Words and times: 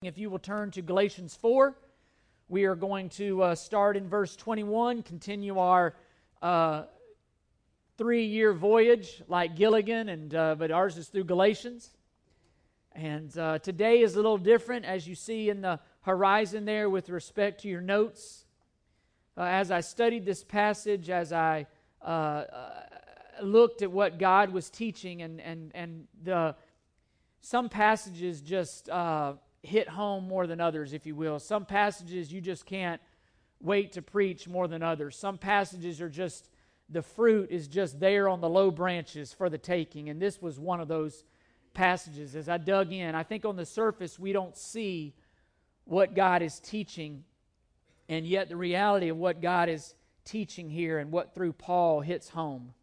If 0.00 0.16
you 0.16 0.30
will 0.30 0.38
turn 0.38 0.70
to 0.72 0.80
Galatians 0.80 1.34
4, 1.34 1.76
we 2.48 2.66
are 2.66 2.76
going 2.76 3.08
to 3.08 3.42
uh, 3.42 3.54
start 3.56 3.96
in 3.96 4.08
verse 4.08 4.36
21, 4.36 5.02
continue 5.02 5.58
our 5.58 5.96
uh, 6.40 6.84
three 7.96 8.24
year 8.24 8.52
voyage 8.52 9.24
like 9.26 9.56
Gilligan, 9.56 10.08
and, 10.08 10.32
uh, 10.32 10.54
but 10.54 10.70
ours 10.70 10.98
is 10.98 11.08
through 11.08 11.24
Galatians. 11.24 11.96
And 12.92 13.36
uh, 13.36 13.58
today 13.58 14.02
is 14.02 14.14
a 14.14 14.18
little 14.18 14.38
different, 14.38 14.84
as 14.84 15.08
you 15.08 15.16
see 15.16 15.50
in 15.50 15.62
the 15.62 15.80
horizon 16.02 16.64
there 16.64 16.88
with 16.88 17.10
respect 17.10 17.62
to 17.62 17.68
your 17.68 17.80
notes. 17.80 18.44
Uh, 19.36 19.46
as 19.46 19.72
I 19.72 19.80
studied 19.80 20.24
this 20.24 20.44
passage, 20.44 21.10
as 21.10 21.32
I 21.32 21.66
uh, 22.02 22.44
looked 23.42 23.82
at 23.82 23.90
what 23.90 24.20
God 24.20 24.52
was 24.52 24.70
teaching, 24.70 25.22
and, 25.22 25.40
and, 25.40 25.72
and 25.74 26.06
the, 26.22 26.54
some 27.40 27.68
passages 27.68 28.40
just 28.40 28.88
hit 29.62 29.88
home 29.88 30.28
more 30.28 30.46
than 30.46 30.60
others, 30.60 30.92
if 30.92 31.06
you 31.06 31.14
will. 31.14 31.38
Some 31.38 31.64
passages 31.64 32.32
you 32.32 32.40
just 32.40 32.64
can't 32.66 33.00
wait 33.60 33.92
to 33.92 34.02
preach 34.02 34.48
more 34.48 34.68
than 34.68 34.82
others. 34.82 35.16
Some 35.16 35.38
passages 35.38 36.00
are 36.00 36.08
just, 36.08 36.48
the 36.88 37.02
fruit 37.02 37.50
is 37.50 37.66
just 37.66 37.98
there 37.98 38.28
on 38.28 38.40
the 38.40 38.48
low 38.48 38.70
branches 38.70 39.32
for 39.32 39.50
the 39.50 39.58
taking. 39.58 40.08
And 40.08 40.22
this 40.22 40.40
was 40.40 40.58
one 40.58 40.80
of 40.80 40.88
those 40.88 41.24
passages. 41.74 42.36
As 42.36 42.48
I 42.48 42.58
dug 42.58 42.92
in, 42.92 43.14
I 43.14 43.22
think 43.22 43.44
on 43.44 43.56
the 43.56 43.66
surface 43.66 44.18
we 44.18 44.32
don't 44.32 44.56
see 44.56 45.14
what 45.84 46.14
God 46.14 46.42
is 46.42 46.60
teaching, 46.60 47.24
and 48.08 48.26
yet 48.26 48.48
the 48.48 48.56
reality 48.56 49.08
of 49.08 49.16
what 49.16 49.40
God 49.40 49.68
is 49.68 49.94
teaching 50.24 50.68
here 50.68 50.98
and 50.98 51.10
what 51.10 51.34
through 51.34 51.54
Paul 51.54 52.00
hits 52.02 52.28
home. 52.28 52.74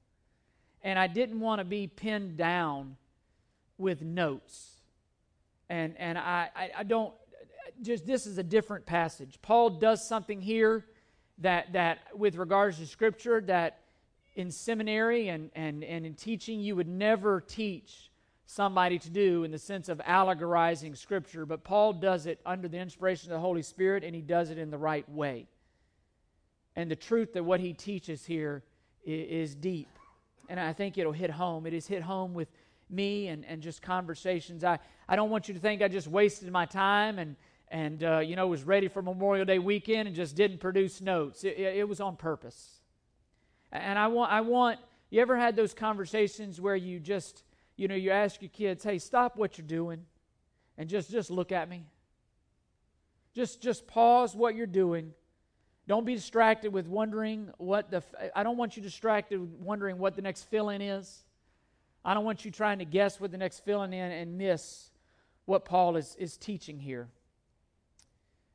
And 0.81 0.97
I 0.97 1.07
didn't 1.07 1.39
want 1.39 1.59
to 1.59 1.65
be 1.65 1.87
pinned 1.87 2.35
down 2.35 2.97
with 3.77 4.01
notes 4.01 4.74
and 5.69 5.95
and 5.97 6.17
I, 6.17 6.49
I, 6.55 6.71
I 6.77 6.83
don't 6.83 7.13
just 7.81 8.05
this 8.05 8.27
is 8.27 8.37
a 8.37 8.43
different 8.43 8.85
passage. 8.85 9.39
Paul 9.41 9.71
does 9.71 10.07
something 10.07 10.41
here 10.41 10.85
that 11.39 11.73
that 11.73 11.99
with 12.15 12.35
regards 12.35 12.77
to 12.77 12.87
scripture 12.87 13.41
that 13.41 13.79
in 14.35 14.51
seminary 14.51 15.29
and, 15.29 15.49
and, 15.55 15.83
and 15.83 16.05
in 16.05 16.13
teaching 16.13 16.59
you 16.59 16.75
would 16.75 16.87
never 16.87 17.41
teach 17.41 18.11
somebody 18.45 18.99
to 18.99 19.09
do 19.09 19.43
in 19.43 19.51
the 19.51 19.57
sense 19.57 19.89
of 19.89 19.99
allegorizing 20.05 20.93
scripture, 20.93 21.45
but 21.45 21.63
Paul 21.63 21.93
does 21.93 22.25
it 22.25 22.39
under 22.45 22.67
the 22.67 22.77
inspiration 22.77 23.31
of 23.31 23.37
the 23.37 23.41
Holy 23.41 23.63
Spirit 23.63 24.03
and 24.03 24.13
he 24.13 24.21
does 24.21 24.51
it 24.51 24.57
in 24.57 24.69
the 24.69 24.77
right 24.77 25.07
way. 25.09 25.47
And 26.75 26.91
the 26.91 26.95
truth 26.95 27.33
that 27.33 27.43
what 27.43 27.59
he 27.59 27.73
teaches 27.73 28.25
here 28.25 28.63
is, 29.03 29.49
is 29.49 29.55
deep. 29.55 29.87
And 30.47 30.59
I 30.59 30.73
think 30.73 30.97
it'll 30.97 31.11
hit 31.11 31.31
home. 31.31 31.65
It 31.65 31.73
is 31.73 31.87
hit 31.87 32.03
home 32.03 32.33
with 32.33 32.49
me 32.89 33.27
and, 33.27 33.45
and 33.45 33.61
just 33.61 33.81
conversations. 33.81 34.63
I, 34.63 34.79
I 35.07 35.15
don't 35.15 35.29
want 35.29 35.47
you 35.47 35.53
to 35.53 35.59
think 35.59 35.81
I 35.81 35.87
just 35.87 36.07
wasted 36.07 36.51
my 36.51 36.65
time 36.65 37.19
and, 37.19 37.35
and 37.69 38.03
uh, 38.03 38.19
you 38.19 38.35
know, 38.35 38.47
was 38.47 38.63
ready 38.63 38.87
for 38.87 39.01
Memorial 39.01 39.45
Day 39.45 39.59
weekend 39.59 40.07
and 40.07 40.15
just 40.15 40.35
didn't 40.35 40.59
produce 40.59 41.01
notes. 41.01 41.43
It, 41.43 41.57
it 41.57 41.87
was 41.87 41.99
on 41.99 42.15
purpose. 42.15 42.79
And 43.71 43.99
I 43.99 44.07
want, 44.07 44.31
I 44.31 44.41
want, 44.41 44.79
you 45.09 45.21
ever 45.21 45.37
had 45.37 45.55
those 45.55 45.73
conversations 45.73 46.61
where 46.61 46.75
you 46.75 46.99
just, 46.99 47.43
you 47.75 47.87
know, 47.87 47.95
you 47.95 48.11
ask 48.11 48.41
your 48.41 48.49
kids, 48.49 48.83
hey, 48.83 48.99
stop 48.99 49.35
what 49.35 49.57
you're 49.57 49.67
doing 49.67 50.05
and 50.77 50.87
just, 50.87 51.11
just 51.11 51.29
look 51.29 51.51
at 51.51 51.69
me? 51.69 51.85
Just, 53.33 53.61
just 53.61 53.85
pause 53.85 54.33
what 54.33 54.55
you're 54.55 54.65
doing. 54.65 55.11
Don't 55.87 56.05
be 56.05 56.15
distracted 56.15 56.71
with 56.71 56.87
wondering 56.87 57.51
what 57.57 57.91
the, 57.91 58.01
I 58.33 58.43
don't 58.43 58.57
want 58.57 58.77
you 58.77 58.81
distracted 58.81 59.39
wondering 59.61 59.97
what 59.97 60.15
the 60.15 60.21
next 60.21 60.43
fill 60.43 60.69
in 60.69 60.81
is. 60.81 61.24
I 62.07 62.13
don't 62.13 62.23
want 62.23 62.45
you 62.45 62.51
trying 62.51 62.79
to 62.79 62.85
guess 62.85 63.19
what 63.19 63.31
the 63.31 63.37
next 63.37 63.65
filling 63.65 63.91
in 63.91 64.11
and 64.11 64.37
miss 64.37 64.91
what 65.45 65.65
Paul 65.65 65.97
is, 65.97 66.15
is 66.19 66.37
teaching 66.37 66.79
here. 66.79 67.07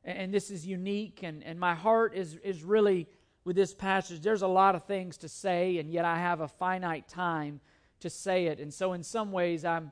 And, 0.05 0.17
and 0.17 0.33
this 0.33 0.49
is 0.49 0.65
unique, 0.65 1.19
and, 1.21 1.43
and 1.43 1.59
my 1.59 1.75
heart 1.75 2.15
is, 2.15 2.37
is 2.45 2.63
really 2.63 3.07
with 3.43 3.57
this 3.57 3.73
passage. 3.73 4.21
There's 4.21 4.41
a 4.41 4.47
lot 4.47 4.75
of 4.75 4.85
things 4.85 5.17
to 5.17 5.27
say, 5.27 5.79
and 5.79 5.91
yet 5.91 6.05
I 6.05 6.17
have 6.17 6.39
a 6.39 6.47
finite 6.47 7.09
time 7.09 7.59
to 7.99 8.09
say 8.09 8.45
it. 8.45 8.59
And 8.59 8.73
so, 8.73 8.93
in 8.93 9.03
some 9.03 9.33
ways, 9.33 9.65
I'm 9.65 9.91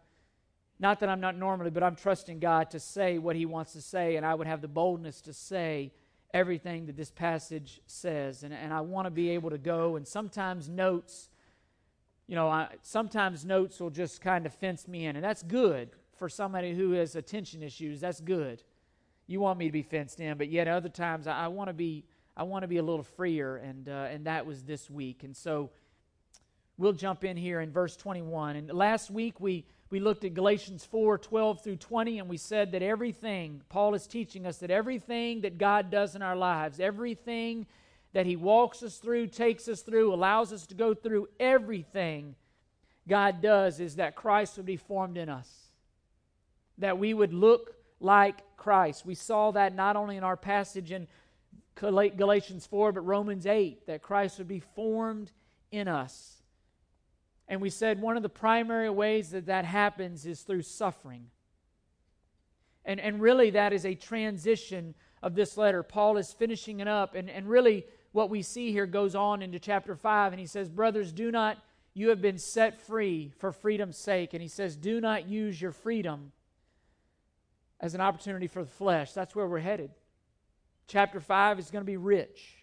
not 0.80 1.02
that 1.02 1.10
I'm 1.10 1.20
not 1.20 1.38
normally, 1.38 1.70
but 1.70 1.84
I'm 1.84 1.98
trusting 1.98 2.40
God 2.40 2.72
to 2.72 2.80
say 2.80 3.18
what 3.18 3.36
He 3.36 3.46
wants 3.46 3.74
to 3.74 3.82
say, 3.82 4.16
and 4.16 4.26
I 4.26 4.36
would 4.36 4.48
have 4.48 4.62
the 4.62 4.70
boldness 4.70 5.20
to 5.22 5.34
say 5.34 5.92
everything 6.34 6.86
that 6.86 6.96
this 6.96 7.12
passage 7.12 7.82
says. 7.88 8.44
And, 8.44 8.54
and 8.54 8.74
I 8.74 8.80
want 8.82 9.06
to 9.06 9.12
be 9.12 9.32
able 9.32 9.50
to 9.50 9.58
go, 9.58 9.98
and 9.98 10.08
sometimes 10.08 10.70
notes 10.70 11.30
you 12.30 12.36
know, 12.36 12.48
I, 12.48 12.68
sometimes 12.84 13.44
notes 13.44 13.80
will 13.80 13.90
just 13.90 14.22
kind 14.22 14.46
of 14.46 14.54
fence 14.54 14.88
me 14.88 15.08
in, 15.08 15.16
and 15.16 15.26
that's 15.26 15.42
good 15.42 15.90
for 16.16 16.30
somebody 16.30 16.76
who 16.76 16.92
has 16.92 17.16
attention 17.16 17.64
issues. 17.64 18.02
That's 18.02 18.22
good. 18.22 18.62
You 19.26 19.40
want 19.40 19.58
me 19.58 19.66
to 19.66 19.72
be 19.72 19.82
fenced 19.82 20.20
in, 20.20 20.38
but 20.38 20.48
yet 20.48 20.68
other 20.68 20.90
times 20.90 21.26
I, 21.26 21.46
I 21.46 21.48
want 21.48 21.70
to 21.70 21.74
be 21.74 22.06
I 22.38 22.44
want 22.44 22.62
to 22.62 22.68
be 22.68 22.78
a 22.78 22.84
little 22.84 23.04
freer, 23.04 23.56
and 23.58 23.90
uh, 23.90 24.10
and 24.12 24.28
that 24.28 24.46
was 24.46 24.62
this 24.62 24.92
week, 24.92 25.24
and 25.24 25.36
so 25.36 25.72
we'll 26.78 26.94
jump 26.94 27.24
in 27.24 27.36
here 27.36 27.62
in 27.62 27.72
verse 27.72 27.98
21. 27.98 28.58
And 28.58 28.72
last 28.72 29.10
week 29.10 29.42
we 29.42 29.66
we 29.90 30.00
looked 30.00 30.24
at 30.24 30.36
Galatians 30.36 30.86
4 30.86 31.18
12 31.18 31.64
through 31.64 31.78
20, 31.78 32.20
and 32.20 32.30
we 32.30 32.38
said 32.38 32.74
that 32.74 32.84
everything, 32.84 33.64
Paul 33.70 33.96
is 33.96 34.06
teaching 34.06 34.46
us 34.46 34.58
that 34.58 34.70
everything 34.70 35.42
that 35.42 35.58
God 35.58 35.90
does 35.90 36.16
in 36.16 36.22
our 36.22 36.36
lives, 36.36 36.80
everything 36.80 37.66
that 38.14 38.26
He 38.26 38.36
walks 38.36 38.84
us 38.84 38.98
through, 38.98 39.28
takes 39.28 39.68
us 39.68 39.82
through, 39.82 40.14
allows 40.14 40.52
us 40.52 40.66
to 40.68 40.76
go 40.76 40.94
through 40.94 41.28
everything 41.40 42.36
God 43.08 43.42
does 43.42 43.80
is 43.80 43.96
that 43.96 44.16
Christ 44.16 44.56
would 44.58 44.66
be 44.66 44.78
formed 44.78 45.18
in 45.18 45.28
us, 45.28 45.50
that 46.78 46.98
we 46.98 47.14
would 47.14 47.34
look 47.34 47.76
like 48.00 48.40
Christ. 48.56 49.06
We 49.06 49.16
saw 49.16 49.52
that 49.52 49.76
not 49.76 49.96
only 49.96 50.16
in 50.16 50.24
our 50.24 50.38
passage 50.38 50.92
in 50.92 51.08
Galatians 51.76 52.66
4, 52.68 52.92
but 52.92 53.02
Romans 53.02 53.46
8, 53.46 53.88
that 53.88 54.02
Christ 54.02 54.38
would 54.38 54.48
be 54.48 54.60
formed 54.60 55.32
in 55.72 55.88
us. 55.88 56.42
And 57.48 57.62
we 57.62 57.70
said 57.72 58.00
one 58.00 58.16
of 58.16 58.24
the 58.24 58.30
primary 58.30 58.90
ways 58.90 59.32
that 59.32 59.48
that 59.48 59.66
happens 59.66 60.26
is 60.26 60.42
through 60.42 60.62
suffering. 60.62 61.26
And, 62.86 63.00
and 63.00 63.20
really, 63.20 63.50
that 63.52 63.74
is 63.74 63.86
a 63.86 63.96
transition 63.96 64.94
of 65.24 65.36
this 65.36 65.58
letter. 65.58 65.84
Paul 65.84 66.18
is 66.18 66.32
finishing 66.32 66.80
it 66.80 66.88
up, 66.88 67.16
and, 67.16 67.30
and 67.30 67.50
really, 67.50 67.86
what 68.12 68.30
we 68.30 68.42
see 68.42 68.72
here 68.72 68.86
goes 68.86 69.16
on 69.16 69.42
into 69.42 69.60
chapter 69.60 69.96
5, 69.96 70.34
and 70.34 70.40
he 70.40 70.48
says, 70.48 70.70
Brothers, 70.70 71.12
do 71.12 71.32
not, 71.32 71.58
you 71.94 72.10
have 72.10 72.22
been 72.22 72.38
set 72.38 72.80
free 72.82 73.32
for 73.38 73.52
freedom's 73.52 73.98
sake. 73.98 74.34
And 74.34 74.42
he 74.42 74.48
says, 74.48 74.76
Do 74.76 75.00
not 75.00 75.28
use 75.28 75.62
your 75.62 75.72
freedom 75.72 76.32
as 77.80 77.96
an 77.96 78.02
opportunity 78.02 78.48
for 78.48 78.64
the 78.64 78.70
flesh. 78.70 79.14
That's 79.14 79.36
where 79.36 79.48
we're 79.48 79.60
headed. 79.60 79.92
Chapter 80.88 81.20
5 81.20 81.60
is 81.60 81.70
going 81.70 81.84
to 81.84 81.90
be 81.90 81.98
rich. 81.98 82.56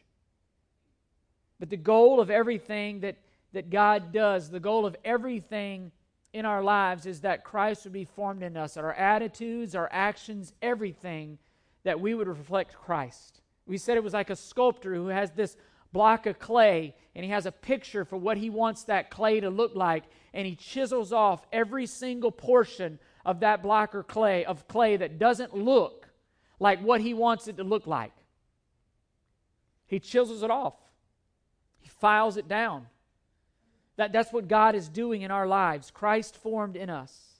But 1.59 1.71
the 1.71 1.77
goal 1.77 2.21
of 2.21 2.31
everything 2.31 3.01
that, 3.01 3.17
that 3.53 3.71
God 3.71 4.12
does, 4.12 4.51
the 4.51 4.61
goal 4.61 4.85
of 4.85 4.97
everything 5.05 5.93
in 6.33 6.45
our 6.45 6.62
lives 6.62 7.06
is 7.06 7.21
that 7.21 7.45
Christ 7.45 7.85
would 7.85 7.93
be 7.93 8.05
formed 8.05 8.43
in 8.43 8.56
us, 8.56 8.75
that 8.75 8.85
our 8.85 8.93
attitudes, 8.93 9.75
our 9.75 9.89
actions, 9.91 10.53
everything, 10.61 11.39
that 11.85 12.01
we 12.01 12.15
would 12.15 12.29
reflect 12.29 12.75
Christ. 12.75 13.41
We 13.66 13.78
said 13.78 13.97
it 13.97 14.04
was 14.04 14.12
like 14.12 14.31
a 14.31 14.37
sculptor 14.37 14.94
who 14.94 15.09
has 15.09 15.31
this 15.32 15.56
block 15.93 16.27
of 16.27 16.38
clay 16.38 16.94
and 17.15 17.25
he 17.25 17.31
has 17.31 17.47
a 17.47 17.53
picture 17.53 18.04
for 18.04 18.16
what 18.16 18.37
he 18.37 18.50
wants 18.50 18.84
that 18.84 19.10
clay 19.10 19.41
to 19.41 19.50
look 19.50 19.75
like 19.75 20.04
and 20.34 20.47
he 20.47 20.54
chisels 20.54 21.12
off 21.12 21.47
every 21.53 21.87
single 21.87 22.31
portion 22.31 22.99
of 23.25 23.41
that 23.41 23.62
block 23.62 23.94
of 23.94 24.06
clay 24.06 24.44
of 24.44 24.69
clay 24.69 24.97
that 24.97 25.19
doesn't 25.19 25.55
look 25.55 26.09
like 26.60 26.81
what 26.81 27.00
he 27.00 27.15
wants 27.15 27.49
it 27.49 27.56
to 27.56 27.65
look 27.65 27.87
like. 27.87 28.12
He 29.87 30.00
chisels 30.00 30.43
it 30.43 30.50
off. 30.50 30.75
He 31.81 31.88
files 31.88 32.37
it 32.37 32.49
down. 32.49 32.87
That, 33.97 34.12
that's 34.12 34.32
what 34.32 34.49
God 34.49 34.75
is 34.75 34.88
doing 34.88 35.22
in 35.22 35.31
our 35.31 35.47
lives. 35.47 35.91
Christ 35.91 36.37
formed 36.37 36.76
in 36.76 36.91
us. 36.91 37.36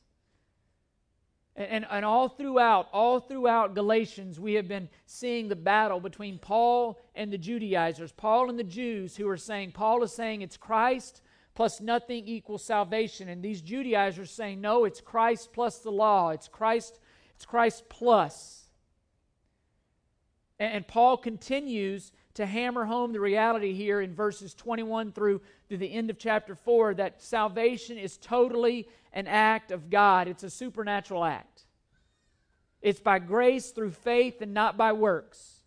And, 1.57 1.87
and, 1.91 2.05
all 2.05 2.29
throughout, 2.29 2.89
all 2.93 3.19
throughout 3.19 3.75
Galatians, 3.75 4.39
we 4.39 4.55
have 4.55 4.69
been 4.69 4.91
seeing 5.07 5.49
the 5.49 5.57
battle 5.57 6.01
between 6.01 6.39
Paul 6.39 7.01
and 7.15 7.33
the 7.33 7.39
Judaizers, 7.39 8.13
Paul 8.13 8.51
and 8.51 8.59
the 8.59 8.65
Jews 8.65 9.17
who 9.17 9.27
are 9.27 9.39
saying, 9.39 9.73
Paul 9.73 10.03
is 10.03 10.13
saying 10.13 10.43
it's 10.43 10.59
Christ 10.59 11.23
plus 11.57 11.81
nothing 11.81 12.29
equals 12.29 12.63
salvation. 12.63 13.29
And 13.29 13.43
these 13.43 13.63
Judaizers 13.63 14.31
saying, 14.31 14.61
no, 14.61 14.85
it's 14.85 15.01
Christ 15.01 15.53
plus 15.53 15.79
the 15.79 15.91
law. 15.91 16.29
It's 16.29 16.47
Christ, 16.47 17.01
it's 17.35 17.47
Christ 17.47 17.89
plus. 17.89 18.69
And, 20.61 20.75
and 20.75 20.87
Paul 20.87 21.17
continues 21.17 22.13
to 22.37 22.45
hammer 22.45 22.85
home 22.85 23.13
the 23.13 23.21
reality 23.21 23.73
here 23.73 24.01
in 24.01 24.15
verses 24.15 24.55
21 24.55 25.13
through, 25.13 25.41
through 25.69 25.79
the 25.79 25.93
end 25.93 26.11
of 26.11 26.19
chapter 26.19 26.55
4 26.55 26.95
that 26.95 27.23
salvation 27.23 27.97
is 27.97 28.19
totally 28.19 28.89
an 29.15 29.27
act 29.27 29.71
of 29.71 29.89
God, 29.89 30.29
it's 30.29 30.43
a 30.43 30.51
supernatural 30.51 31.25
act. 31.25 31.65
It's 32.83 33.01
by 33.01 33.19
grace 33.19 33.71
through 33.71 33.93
faith 33.93 34.43
and 34.43 34.53
not 34.53 34.77
by 34.77 34.93
works. 34.93 35.63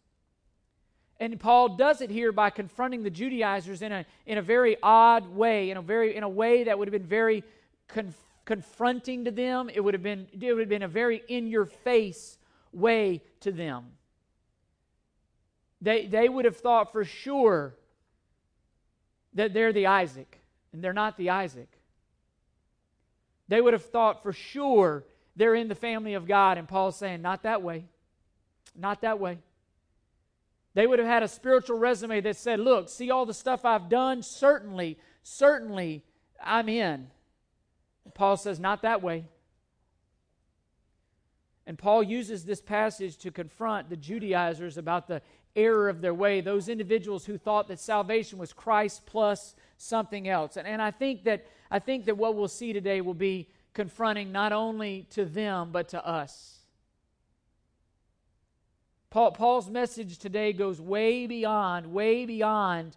And 1.19 1.37
Paul 1.39 1.69
does 1.69 2.01
it 2.01 2.11
here 2.11 2.31
by 2.31 2.51
confronting 2.51 3.01
the 3.01 3.09
Judaizers 3.09 3.81
in 3.81 3.91
a, 3.91 4.05
in 4.27 4.37
a 4.37 4.41
very 4.41 4.77
odd 4.81 5.27
way, 5.27 5.71
in 5.71 5.77
a, 5.77 5.81
very, 5.81 6.15
in 6.15 6.23
a 6.23 6.29
way 6.29 6.63
that 6.65 6.77
would 6.77 6.87
have 6.87 6.93
been 6.93 7.09
very 7.09 7.43
conf- 7.87 8.15
confronting 8.45 9.25
to 9.25 9.31
them. 9.31 9.69
It 9.73 9.81
would, 9.81 9.95
have 9.95 10.03
been, 10.03 10.27
it 10.39 10.53
would 10.53 10.61
have 10.61 10.69
been 10.69 10.83
a 10.83 10.87
very 10.87 11.23
in 11.27 11.47
your 11.47 11.65
face 11.65 12.37
way 12.71 13.21
to 13.41 13.51
them. 13.51 13.85
They, 15.81 16.07
they 16.07 16.27
would 16.27 16.45
have 16.45 16.57
thought 16.57 16.91
for 16.91 17.05
sure 17.05 17.75
that 19.33 19.53
they're 19.53 19.73
the 19.73 19.87
Isaac, 19.87 20.39
and 20.73 20.83
they're 20.83 20.93
not 20.93 21.17
the 21.17 21.29
Isaac. 21.29 21.69
They 23.47 23.61
would 23.61 23.73
have 23.73 23.85
thought 23.85 24.21
for 24.21 24.33
sure 24.33 25.05
they're 25.35 25.55
in 25.55 25.69
the 25.69 25.75
family 25.75 26.13
of 26.13 26.27
God, 26.27 26.57
and 26.57 26.67
Paul's 26.67 26.97
saying, 26.97 27.21
Not 27.21 27.43
that 27.43 27.61
way. 27.61 27.85
Not 28.75 29.01
that 29.01 29.19
way. 29.19 29.39
They 30.73 30.85
would 30.85 30.99
have 30.99 31.07
had 31.07 31.23
a 31.23 31.27
spiritual 31.27 31.79
resume 31.79 32.21
that 32.21 32.35
said, 32.35 32.59
Look, 32.59 32.89
see 32.89 33.09
all 33.09 33.25
the 33.25 33.33
stuff 33.33 33.65
I've 33.65 33.89
done? 33.89 34.21
Certainly, 34.21 34.97
certainly 35.23 36.03
I'm 36.43 36.69
in. 36.69 37.07
Paul 38.13 38.37
says, 38.37 38.59
Not 38.59 38.81
that 38.81 39.01
way. 39.01 39.25
And 41.65 41.77
Paul 41.77 42.01
uses 42.01 42.45
this 42.45 42.61
passage 42.61 43.17
to 43.17 43.31
confront 43.31 43.89
the 43.89 43.97
Judaizers 43.97 44.77
about 44.77 45.07
the 45.07 45.21
error 45.55 45.89
of 45.89 46.01
their 46.01 46.13
way, 46.13 46.41
those 46.41 46.69
individuals 46.69 47.25
who 47.25 47.37
thought 47.37 47.67
that 47.67 47.79
salvation 47.79 48.37
was 48.37 48.53
Christ 48.53 49.05
plus 49.05 49.55
something 49.77 50.27
else. 50.27 50.57
And, 50.57 50.67
and 50.67 50.81
I, 50.81 50.91
think 50.91 51.23
that, 51.23 51.45
I 51.71 51.79
think 51.79 52.05
that 52.05 52.17
what 52.17 52.35
we'll 52.35 52.47
see 52.47 52.73
today 52.73 53.01
will 53.01 53.13
be 53.13 53.49
confronting 53.73 54.31
not 54.31 54.51
only 54.51 55.07
to 55.11 55.25
them, 55.25 55.69
but 55.71 55.89
to 55.89 56.05
us. 56.05 56.59
Paul, 59.09 59.31
Paul's 59.31 59.69
message 59.69 60.19
today 60.19 60.53
goes 60.53 60.79
way 60.79 61.25
beyond, 61.25 61.91
way 61.91 62.25
beyond 62.25 62.95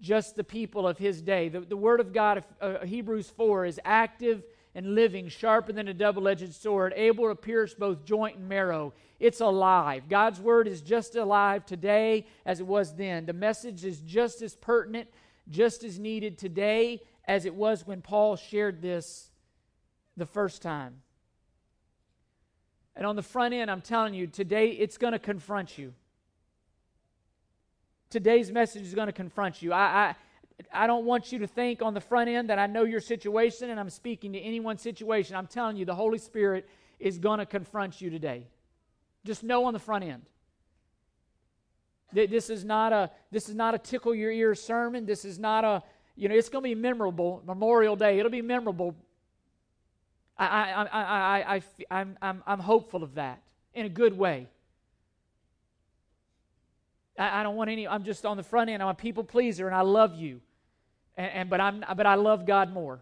just 0.00 0.36
the 0.36 0.44
people 0.44 0.86
of 0.86 0.98
his 0.98 1.22
day. 1.22 1.48
The, 1.48 1.60
the 1.60 1.76
Word 1.76 2.00
of 2.00 2.12
God, 2.12 2.44
uh, 2.60 2.84
Hebrews 2.84 3.30
4, 3.30 3.64
is 3.64 3.80
active 3.84 4.42
and 4.74 4.94
living, 4.94 5.28
sharper 5.28 5.72
than 5.72 5.88
a 5.88 5.94
double 5.94 6.28
edged 6.28 6.52
sword, 6.52 6.92
able 6.96 7.28
to 7.28 7.34
pierce 7.34 7.74
both 7.74 8.04
joint 8.04 8.36
and 8.36 8.48
marrow. 8.48 8.92
It's 9.20 9.40
alive. 9.40 10.08
God's 10.08 10.40
Word 10.40 10.66
is 10.68 10.80
just 10.80 11.14
alive 11.16 11.64
today 11.64 12.26
as 12.44 12.60
it 12.60 12.66
was 12.66 12.94
then. 12.94 13.26
The 13.26 13.32
message 13.32 13.84
is 13.84 14.00
just 14.00 14.42
as 14.42 14.54
pertinent, 14.54 15.08
just 15.48 15.84
as 15.84 15.98
needed 15.98 16.38
today 16.38 17.00
as 17.26 17.44
it 17.44 17.54
was 17.54 17.86
when 17.86 18.02
Paul 18.02 18.36
shared 18.36 18.82
this 18.82 19.30
the 20.16 20.26
first 20.26 20.62
time. 20.62 21.02
And 22.96 23.06
on 23.06 23.16
the 23.16 23.22
front 23.22 23.54
end, 23.54 23.70
I'm 23.70 23.80
telling 23.80 24.14
you, 24.14 24.26
today 24.26 24.68
it's 24.68 24.98
going 24.98 25.12
to 25.12 25.18
confront 25.18 25.78
you. 25.78 25.94
Today's 28.10 28.52
message 28.52 28.82
is 28.82 28.94
going 28.94 29.06
to 29.08 29.12
confront 29.12 29.60
you. 29.62 29.72
I, 29.72 30.14
I, 30.72 30.84
I 30.84 30.86
don't 30.86 31.04
want 31.04 31.32
you 31.32 31.40
to 31.40 31.48
think 31.48 31.82
on 31.82 31.94
the 31.94 32.00
front 32.00 32.30
end 32.30 32.50
that 32.50 32.60
I 32.60 32.66
know 32.66 32.84
your 32.84 33.00
situation 33.00 33.70
and 33.70 33.80
I'm 33.80 33.90
speaking 33.90 34.32
to 34.34 34.38
anyone's 34.38 34.82
situation. 34.82 35.34
I'm 35.34 35.48
telling 35.48 35.76
you, 35.76 35.84
the 35.84 35.94
Holy 35.94 36.18
Spirit 36.18 36.68
is 37.00 37.18
going 37.18 37.40
to 37.40 37.46
confront 37.46 38.00
you 38.00 38.10
today. 38.10 38.46
Just 39.24 39.42
know 39.42 39.64
on 39.64 39.72
the 39.72 39.78
front 39.78 40.04
end. 40.04 40.22
This 42.12 42.48
is 42.48 42.64
not 42.64 42.92
a 42.92 43.10
this 43.32 43.48
is 43.48 43.54
not 43.54 43.74
a 43.74 43.78
tickle 43.78 44.14
your 44.14 44.30
ears 44.30 44.62
sermon. 44.62 45.04
This 45.04 45.24
is 45.24 45.38
not 45.38 45.64
a 45.64 45.82
you 46.14 46.28
know 46.28 46.34
it's 46.34 46.48
going 46.48 46.62
to 46.62 46.68
be 46.68 46.74
memorable 46.74 47.42
Memorial 47.44 47.96
Day. 47.96 48.18
It'll 48.18 48.30
be 48.30 48.42
memorable 48.42 48.94
I, 50.36 50.46
I, 50.46 50.82
I, 50.82 51.02
I, 51.02 51.54
I, 51.56 51.62
I'm, 51.90 52.16
I'm, 52.20 52.42
I'm 52.46 52.58
hopeful 52.58 53.02
of 53.02 53.14
that 53.14 53.40
in 53.72 53.86
a 53.86 53.88
good 53.88 54.16
way. 54.16 54.48
I, 57.18 57.40
I 57.40 57.42
don't 57.42 57.56
want 57.56 57.70
any, 57.70 57.86
I'm 57.86 58.04
just 58.04 58.26
on 58.26 58.36
the 58.36 58.42
front 58.42 58.70
end. 58.70 58.82
I'm 58.82 58.88
a 58.88 58.94
people 58.94 59.24
pleaser 59.24 59.66
and 59.66 59.74
I 59.74 59.82
love 59.82 60.16
you. 60.16 60.40
And, 61.16 61.30
and, 61.30 61.50
but, 61.50 61.60
I'm, 61.60 61.84
but 61.96 62.06
I 62.06 62.16
love 62.16 62.46
God 62.46 62.72
more. 62.72 63.00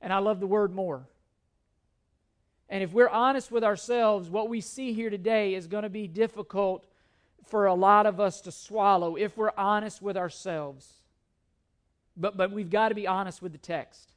And 0.00 0.12
I 0.12 0.18
love 0.18 0.40
the 0.40 0.46
Word 0.46 0.74
more. 0.74 1.06
And 2.72 2.82
if 2.82 2.94
we're 2.94 3.10
honest 3.10 3.52
with 3.52 3.64
ourselves, 3.64 4.30
what 4.30 4.48
we 4.48 4.62
see 4.62 4.94
here 4.94 5.10
today 5.10 5.54
is 5.54 5.66
going 5.66 5.82
to 5.82 5.90
be 5.90 6.08
difficult 6.08 6.86
for 7.44 7.66
a 7.66 7.74
lot 7.74 8.06
of 8.06 8.18
us 8.18 8.40
to 8.40 8.50
swallow 8.50 9.14
if 9.14 9.36
we're 9.36 9.52
honest 9.58 10.00
with 10.00 10.16
ourselves. 10.16 10.90
But, 12.16 12.38
but 12.38 12.50
we've 12.50 12.70
got 12.70 12.88
to 12.88 12.94
be 12.94 13.06
honest 13.06 13.42
with 13.42 13.52
the 13.52 13.58
text. 13.58 14.14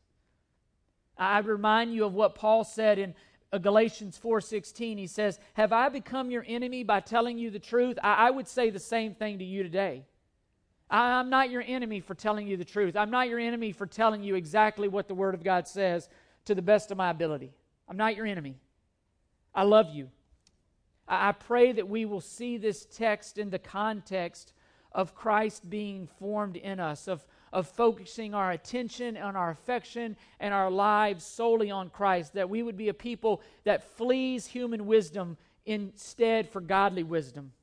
I 1.18 1.40
remind 1.40 1.94
you 1.94 2.06
of 2.06 2.14
what 2.14 2.36
Paul 2.36 2.64
said 2.64 2.98
in 2.98 3.14
uh, 3.52 3.58
Galatians 3.58 4.18
4:16. 4.24 5.00
He 5.00 5.08
says, 5.08 5.38
"Have 5.56 5.74
I 5.74 5.90
become 5.90 6.32
your 6.32 6.46
enemy 6.48 6.84
by 6.84 7.02
telling 7.02 7.38
you 7.38 7.50
the 7.50 7.60
truth?" 7.60 8.00
I, 8.02 8.28
I 8.28 8.32
would 8.32 8.48
say 8.48 8.70
the 8.70 8.80
same 8.80 9.16
thing 9.16 9.40
to 9.40 9.46
you 9.46 9.64
today. 9.64 10.06
I, 10.90 11.20
I'm 11.20 11.30
not 11.30 11.50
your 11.50 11.64
enemy 11.66 12.00
for 12.00 12.16
telling 12.16 12.48
you 12.48 12.56
the 12.56 12.64
truth. 12.64 12.96
I'm 12.96 13.12
not 13.12 13.28
your 13.28 13.40
enemy 13.40 13.74
for 13.74 13.86
telling 13.86 14.24
you 14.24 14.36
exactly 14.36 14.88
what 14.88 15.10
the 15.10 15.16
Word 15.16 15.36
of 15.36 15.44
God 15.44 15.68
says 15.68 16.08
to 16.46 16.56
the 16.56 16.62
best 16.62 16.90
of 16.90 16.98
my 16.98 17.10
ability. 17.10 17.54
I'm 17.88 17.98
not 17.98 18.16
your 18.16 18.26
enemy. 18.26 18.56
I 19.54 19.64
love 19.64 19.90
you. 19.94 20.10
I, 21.08 21.34
pray 21.34 21.72
that 21.72 21.88
we 21.88 22.06
will 22.06 22.22
see 22.22 22.58
this 22.58 22.86
text 22.86 23.38
in 23.38 23.52
the 23.52 23.60
context 23.60 24.54
of 24.92 25.14
Christ 25.14 25.70
being 25.70 26.08
formed 26.08 26.56
in 26.56 26.80
us, 26.80 27.08
of 27.08 27.26
of 27.56 27.70
focusing 27.70 28.34
our 28.34 28.52
attention 28.52 29.16
and 29.16 29.38
our 29.38 29.50
affection 29.50 30.18
and 30.42 30.54
our 30.54 30.70
lives 30.70 31.24
solely 31.24 31.72
on 31.72 31.90
Christ, 31.90 32.34
that 32.34 32.50
we 32.50 32.62
would 32.62 32.76
be 32.76 32.90
a 32.90 32.94
people 32.94 33.42
that 33.64 33.96
flees 33.96 34.46
human 34.46 34.86
wisdom 34.86 35.38
instead 35.66 36.50
for 36.50 36.60
godly 36.60 37.04
wisdom. 37.04 37.54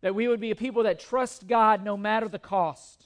That 0.00 0.14
we 0.14 0.26
would 0.26 0.40
be 0.40 0.50
a 0.50 0.56
people 0.56 0.84
that 0.84 0.98
trust 0.98 1.46
God 1.46 1.84
no 1.84 1.98
matter 1.98 2.28
the 2.28 2.38
cost. 2.38 3.04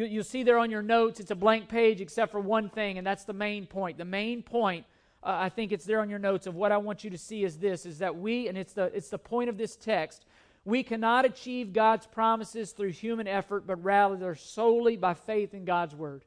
You, 0.00 0.06
you'll 0.06 0.24
see 0.24 0.44
there 0.44 0.56
on 0.56 0.70
your 0.70 0.80
notes, 0.80 1.20
it's 1.20 1.30
a 1.30 1.34
blank 1.34 1.68
page 1.68 2.00
except 2.00 2.32
for 2.32 2.40
one 2.40 2.70
thing, 2.70 2.96
and 2.96 3.06
that's 3.06 3.24
the 3.24 3.34
main 3.34 3.66
point. 3.66 3.98
The 3.98 4.04
main 4.06 4.42
point, 4.42 4.86
uh, 5.22 5.36
I 5.38 5.50
think 5.50 5.72
it's 5.72 5.84
there 5.84 6.00
on 6.00 6.08
your 6.08 6.18
notes, 6.18 6.46
of 6.46 6.54
what 6.54 6.72
I 6.72 6.78
want 6.78 7.04
you 7.04 7.10
to 7.10 7.18
see 7.18 7.44
is 7.44 7.58
this 7.58 7.84
is 7.84 7.98
that 7.98 8.16
we, 8.16 8.48
and 8.48 8.56
it's 8.56 8.72
the, 8.72 8.84
it's 8.84 9.10
the 9.10 9.18
point 9.18 9.50
of 9.50 9.58
this 9.58 9.76
text, 9.76 10.24
we 10.64 10.82
cannot 10.82 11.26
achieve 11.26 11.74
God's 11.74 12.06
promises 12.06 12.72
through 12.72 12.92
human 12.92 13.28
effort, 13.28 13.66
but 13.66 13.84
rather 13.84 14.34
solely 14.34 14.96
by 14.96 15.12
faith 15.12 15.52
in 15.52 15.66
God's 15.66 15.94
Word. 15.94 16.24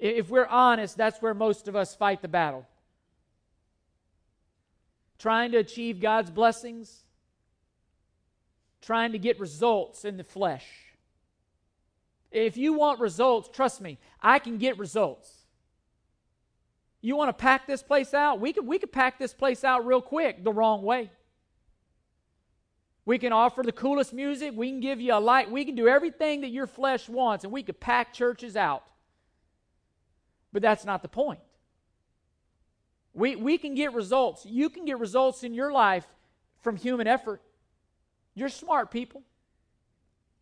If 0.00 0.30
we're 0.30 0.46
honest, 0.46 0.96
that's 0.96 1.22
where 1.22 1.34
most 1.34 1.68
of 1.68 1.76
us 1.76 1.94
fight 1.94 2.22
the 2.22 2.28
battle. 2.28 2.66
Trying 5.20 5.52
to 5.52 5.58
achieve 5.58 6.00
God's 6.00 6.32
blessings, 6.32 7.04
trying 8.82 9.12
to 9.12 9.18
get 9.20 9.38
results 9.38 10.04
in 10.04 10.16
the 10.16 10.24
flesh. 10.24 10.66
If 12.30 12.56
you 12.56 12.72
want 12.72 13.00
results, 13.00 13.48
trust 13.52 13.80
me, 13.80 13.98
I 14.22 14.38
can 14.38 14.58
get 14.58 14.78
results. 14.78 15.32
You 17.00 17.16
want 17.16 17.28
to 17.28 17.32
pack 17.32 17.66
this 17.66 17.82
place 17.82 18.12
out? 18.14 18.40
We 18.40 18.52
could, 18.52 18.66
we 18.66 18.78
could 18.78 18.92
pack 18.92 19.18
this 19.18 19.32
place 19.32 19.64
out 19.64 19.86
real 19.86 20.02
quick 20.02 20.44
the 20.44 20.52
wrong 20.52 20.82
way. 20.82 21.10
We 23.04 23.18
can 23.18 23.32
offer 23.32 23.62
the 23.62 23.72
coolest 23.72 24.12
music. 24.12 24.52
We 24.54 24.70
can 24.70 24.80
give 24.80 25.00
you 25.00 25.14
a 25.14 25.18
light. 25.18 25.50
We 25.50 25.64
can 25.64 25.74
do 25.74 25.88
everything 25.88 26.42
that 26.42 26.50
your 26.50 26.66
flesh 26.66 27.08
wants, 27.08 27.44
and 27.44 27.52
we 27.52 27.62
could 27.62 27.80
pack 27.80 28.12
churches 28.12 28.56
out. 28.56 28.84
But 30.52 30.62
that's 30.62 30.84
not 30.84 31.02
the 31.02 31.08
point. 31.08 31.40
We, 33.12 33.34
we 33.34 33.58
can 33.58 33.74
get 33.74 33.94
results. 33.94 34.44
You 34.46 34.68
can 34.68 34.84
get 34.84 34.98
results 34.98 35.42
in 35.42 35.54
your 35.54 35.72
life 35.72 36.06
from 36.60 36.76
human 36.76 37.06
effort. 37.06 37.40
You're 38.34 38.48
smart 38.48 38.90
people, 38.90 39.22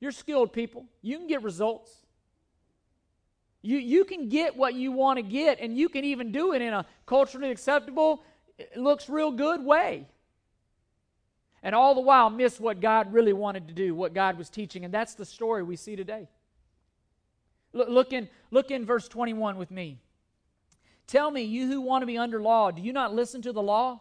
you're 0.01 0.13
skilled 0.13 0.53
people. 0.53 0.87
You 1.03 1.19
can 1.19 1.27
get 1.27 1.43
results. 1.43 1.93
You, 3.63 3.79
you 3.79 4.05
can 4.05 4.29
get 4.29 4.57
what 4.57 4.75
you 4.75 4.93
want 4.93 5.19
to 5.19 5.23
get, 5.23 5.59
and 5.61 5.77
you 5.77 5.89
can 5.89 6.05
even 6.05 6.31
do 6.31 6.53
it 6.53 6.63
in 6.63 6.73
a 6.73 6.87
culturally 7.07 7.51
acceptable, 7.51 8.23
looks 8.77 9.09
real 9.09 9.33
good 9.33 9.65
way 9.65 10.07
and 11.63 11.75
all 11.75 11.95
the 11.95 12.01
while 12.01 12.31
miss 12.31 12.61
what 12.61 12.81
God 12.81 13.13
really 13.13 13.33
wanted 13.33 13.69
to 13.69 13.75
do, 13.75 13.95
what 13.95 14.15
God 14.15 14.39
was 14.39 14.49
teaching. 14.49 14.85
And 14.85 14.95
that's 14.95 15.15
the 15.15 15.25
story 15.25 15.63
we 15.63 15.77
see 15.77 15.97
today. 15.97 16.29
Look, 17.73 17.89
look, 17.89 18.13
in, 18.13 18.29
look 18.51 18.71
in 18.71 18.85
verse 18.85 19.09
21 19.09 19.59
with 19.59 19.71
me. 19.71 19.99
Tell 21.07 21.31
me, 21.31 21.43
you 21.43 21.67
who 21.67 21.81
want 21.81 22.03
to 22.03 22.07
be 22.07 22.19
under 22.19 22.41
law, 22.41 22.71
do 22.71 22.83
you 22.83 22.93
not 22.93 23.15
listen 23.15 23.43
to 23.43 23.53
the 23.53 23.63
law? 23.63 24.01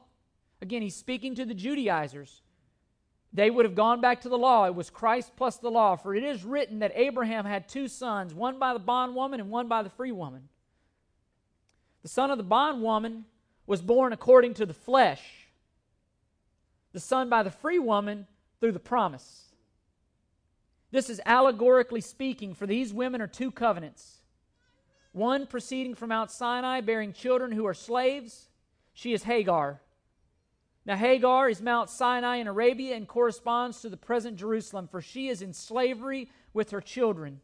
Again, 0.62 0.82
he's 0.82 0.96
speaking 0.96 1.36
to 1.36 1.46
the 1.46 1.54
Judaizers. 1.54 2.42
They 3.38 3.52
would 3.52 3.66
have 3.66 3.76
gone 3.76 4.02
back 4.02 4.22
to 4.22 4.30
the 4.30 4.38
law. 4.38 4.66
It 4.66 4.74
was 4.74 4.90
Christ 4.90 5.34
plus 5.36 5.58
the 5.58 5.70
law. 5.70 5.96
For 5.96 6.16
it 6.16 6.24
is 6.24 6.44
written 6.44 6.80
that 6.80 6.92
Abraham 6.96 7.46
had 7.46 7.70
two 7.70 7.88
sons, 7.88 8.34
one 8.34 8.58
by 8.58 8.74
the 8.74 8.80
bondwoman 8.80 9.40
and 9.40 9.52
one 9.52 9.68
by 9.68 9.84
the 9.84 9.92
free 9.92 10.12
woman. 10.12 10.50
The 12.02 12.10
son 12.10 12.32
of 12.32 12.40
the 12.40 12.44
bondwoman 12.44 13.26
was 13.68 13.84
born 13.84 14.12
according 14.12 14.56
to 14.56 14.66
the 14.66 14.74
flesh 14.74 15.22
the 16.94 17.00
son 17.00 17.30
by 17.30 17.44
the 17.44 17.52
free 17.52 17.78
woman 17.78 18.26
through 18.60 18.72
the 18.72 18.80
promise. 18.80 19.54
This 20.90 21.12
is 21.12 21.22
allegorically 21.28 22.02
speaking, 22.02 22.56
for 22.56 22.66
these 22.66 22.92
women 22.92 23.22
are 23.22 23.28
two 23.28 23.52
covenants. 23.52 24.22
One 25.12 25.46
proceeding 25.46 25.94
from 25.94 26.10
Mount 26.10 26.32
Sinai, 26.32 26.82
bearing 26.82 27.14
children 27.14 27.52
who 27.52 27.68
are 27.68 27.76
slaves. 27.76 28.50
She 28.96 29.14
is 29.14 29.22
Hagar. 29.22 29.80
Now, 30.88 30.96
Hagar 30.96 31.50
is 31.50 31.62
Mount 31.62 31.90
Sinai 31.90 32.38
in 32.38 32.48
Arabia 32.48 32.96
and 32.96 33.06
corresponds 33.06 33.82
to 33.82 33.90
the 33.90 33.98
present 33.98 34.38
Jerusalem, 34.38 34.88
for 34.88 35.02
she 35.02 35.28
is 35.28 35.42
in 35.42 35.52
slavery 35.52 36.32
with 36.54 36.72
her 36.72 36.80
children. 36.80 37.42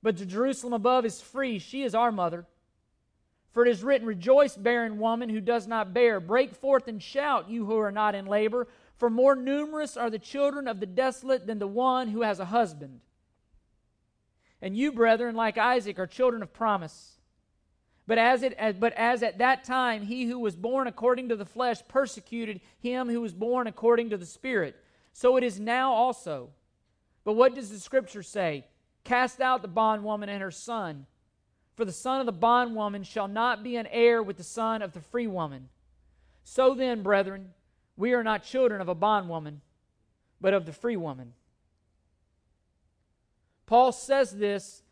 But 0.00 0.16
the 0.16 0.24
Jerusalem 0.24 0.74
above 0.74 1.04
is 1.04 1.20
free. 1.20 1.58
She 1.58 1.82
is 1.82 1.92
our 1.92 2.12
mother. 2.12 2.46
For 3.50 3.66
it 3.66 3.70
is 3.70 3.82
written, 3.82 4.06
Rejoice, 4.06 4.56
barren 4.56 5.00
woman 5.00 5.28
who 5.28 5.40
does 5.40 5.66
not 5.66 5.92
bear. 5.92 6.20
Break 6.20 6.54
forth 6.54 6.86
and 6.86 7.02
shout, 7.02 7.50
you 7.50 7.66
who 7.66 7.78
are 7.78 7.90
not 7.90 8.14
in 8.14 8.26
labor. 8.26 8.68
For 8.96 9.10
more 9.10 9.34
numerous 9.34 9.96
are 9.96 10.10
the 10.10 10.18
children 10.20 10.68
of 10.68 10.78
the 10.78 10.86
desolate 10.86 11.48
than 11.48 11.58
the 11.58 11.66
one 11.66 12.08
who 12.08 12.22
has 12.22 12.38
a 12.38 12.44
husband. 12.44 13.00
And 14.62 14.76
you, 14.76 14.92
brethren, 14.92 15.34
like 15.34 15.58
Isaac, 15.58 15.98
are 15.98 16.06
children 16.06 16.44
of 16.44 16.52
promise. 16.52 17.18
But 18.06 18.18
as, 18.18 18.42
it, 18.42 18.52
as, 18.54 18.74
but 18.74 18.92
as 18.94 19.22
at 19.22 19.38
that 19.38 19.64
time 19.64 20.02
he 20.02 20.24
who 20.24 20.38
was 20.38 20.56
born 20.56 20.86
according 20.86 21.30
to 21.30 21.36
the 21.36 21.46
flesh 21.46 21.78
persecuted 21.88 22.60
him 22.78 23.08
who 23.08 23.20
was 23.20 23.32
born 23.32 23.66
according 23.66 24.10
to 24.10 24.18
the 24.18 24.26
Spirit, 24.26 24.76
so 25.12 25.36
it 25.36 25.44
is 25.44 25.58
now 25.58 25.92
also. 25.92 26.50
But 27.24 27.32
what 27.32 27.54
does 27.54 27.70
the 27.70 27.80
Scripture 27.80 28.22
say? 28.22 28.66
Cast 29.04 29.40
out 29.40 29.62
the 29.62 29.68
bondwoman 29.68 30.28
and 30.28 30.42
her 30.42 30.50
son 30.50 31.06
for 31.76 31.84
the 31.84 31.92
son 31.92 32.20
of 32.20 32.26
the 32.26 32.32
bondwoman 32.32 33.02
shall 33.02 33.28
not 33.28 33.64
be 33.64 33.76
an 33.76 33.88
heir 33.90 34.22
with 34.22 34.36
the 34.36 34.44
son 34.44 34.80
of 34.80 34.92
the 34.92 35.00
free 35.00 35.26
woman. 35.26 35.68
So 36.44 36.74
then, 36.74 37.02
brethren, 37.02 37.50
we 37.96 38.12
are 38.12 38.22
not 38.22 38.44
children 38.44 38.80
of 38.80 38.88
a 38.88 38.94
bondwoman, 38.94 39.60
but 40.40 40.54
of 40.54 40.66
the 40.66 40.72
free 40.72 40.96
woman. 40.96 41.32
Paul 43.66 43.92
says 43.92 44.36
this 44.36 44.82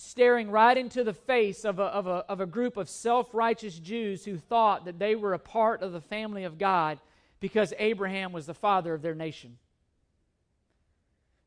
staring 0.00 0.50
right 0.50 0.76
into 0.76 1.04
the 1.04 1.12
face 1.12 1.64
of 1.64 1.78
a, 1.78 1.84
of 1.84 2.06
a, 2.06 2.24
of 2.28 2.40
a 2.40 2.46
group 2.46 2.76
of 2.76 2.88
self 2.88 3.32
righteous 3.32 3.78
Jews 3.78 4.24
who 4.24 4.36
thought 4.36 4.84
that 4.84 4.98
they 4.98 5.14
were 5.14 5.34
a 5.34 5.38
part 5.38 5.82
of 5.82 5.92
the 5.92 6.00
family 6.00 6.44
of 6.44 6.58
God 6.58 6.98
because 7.40 7.72
Abraham 7.78 8.32
was 8.32 8.46
the 8.46 8.54
father 8.54 8.94
of 8.94 9.02
their 9.02 9.14
nation. 9.14 9.58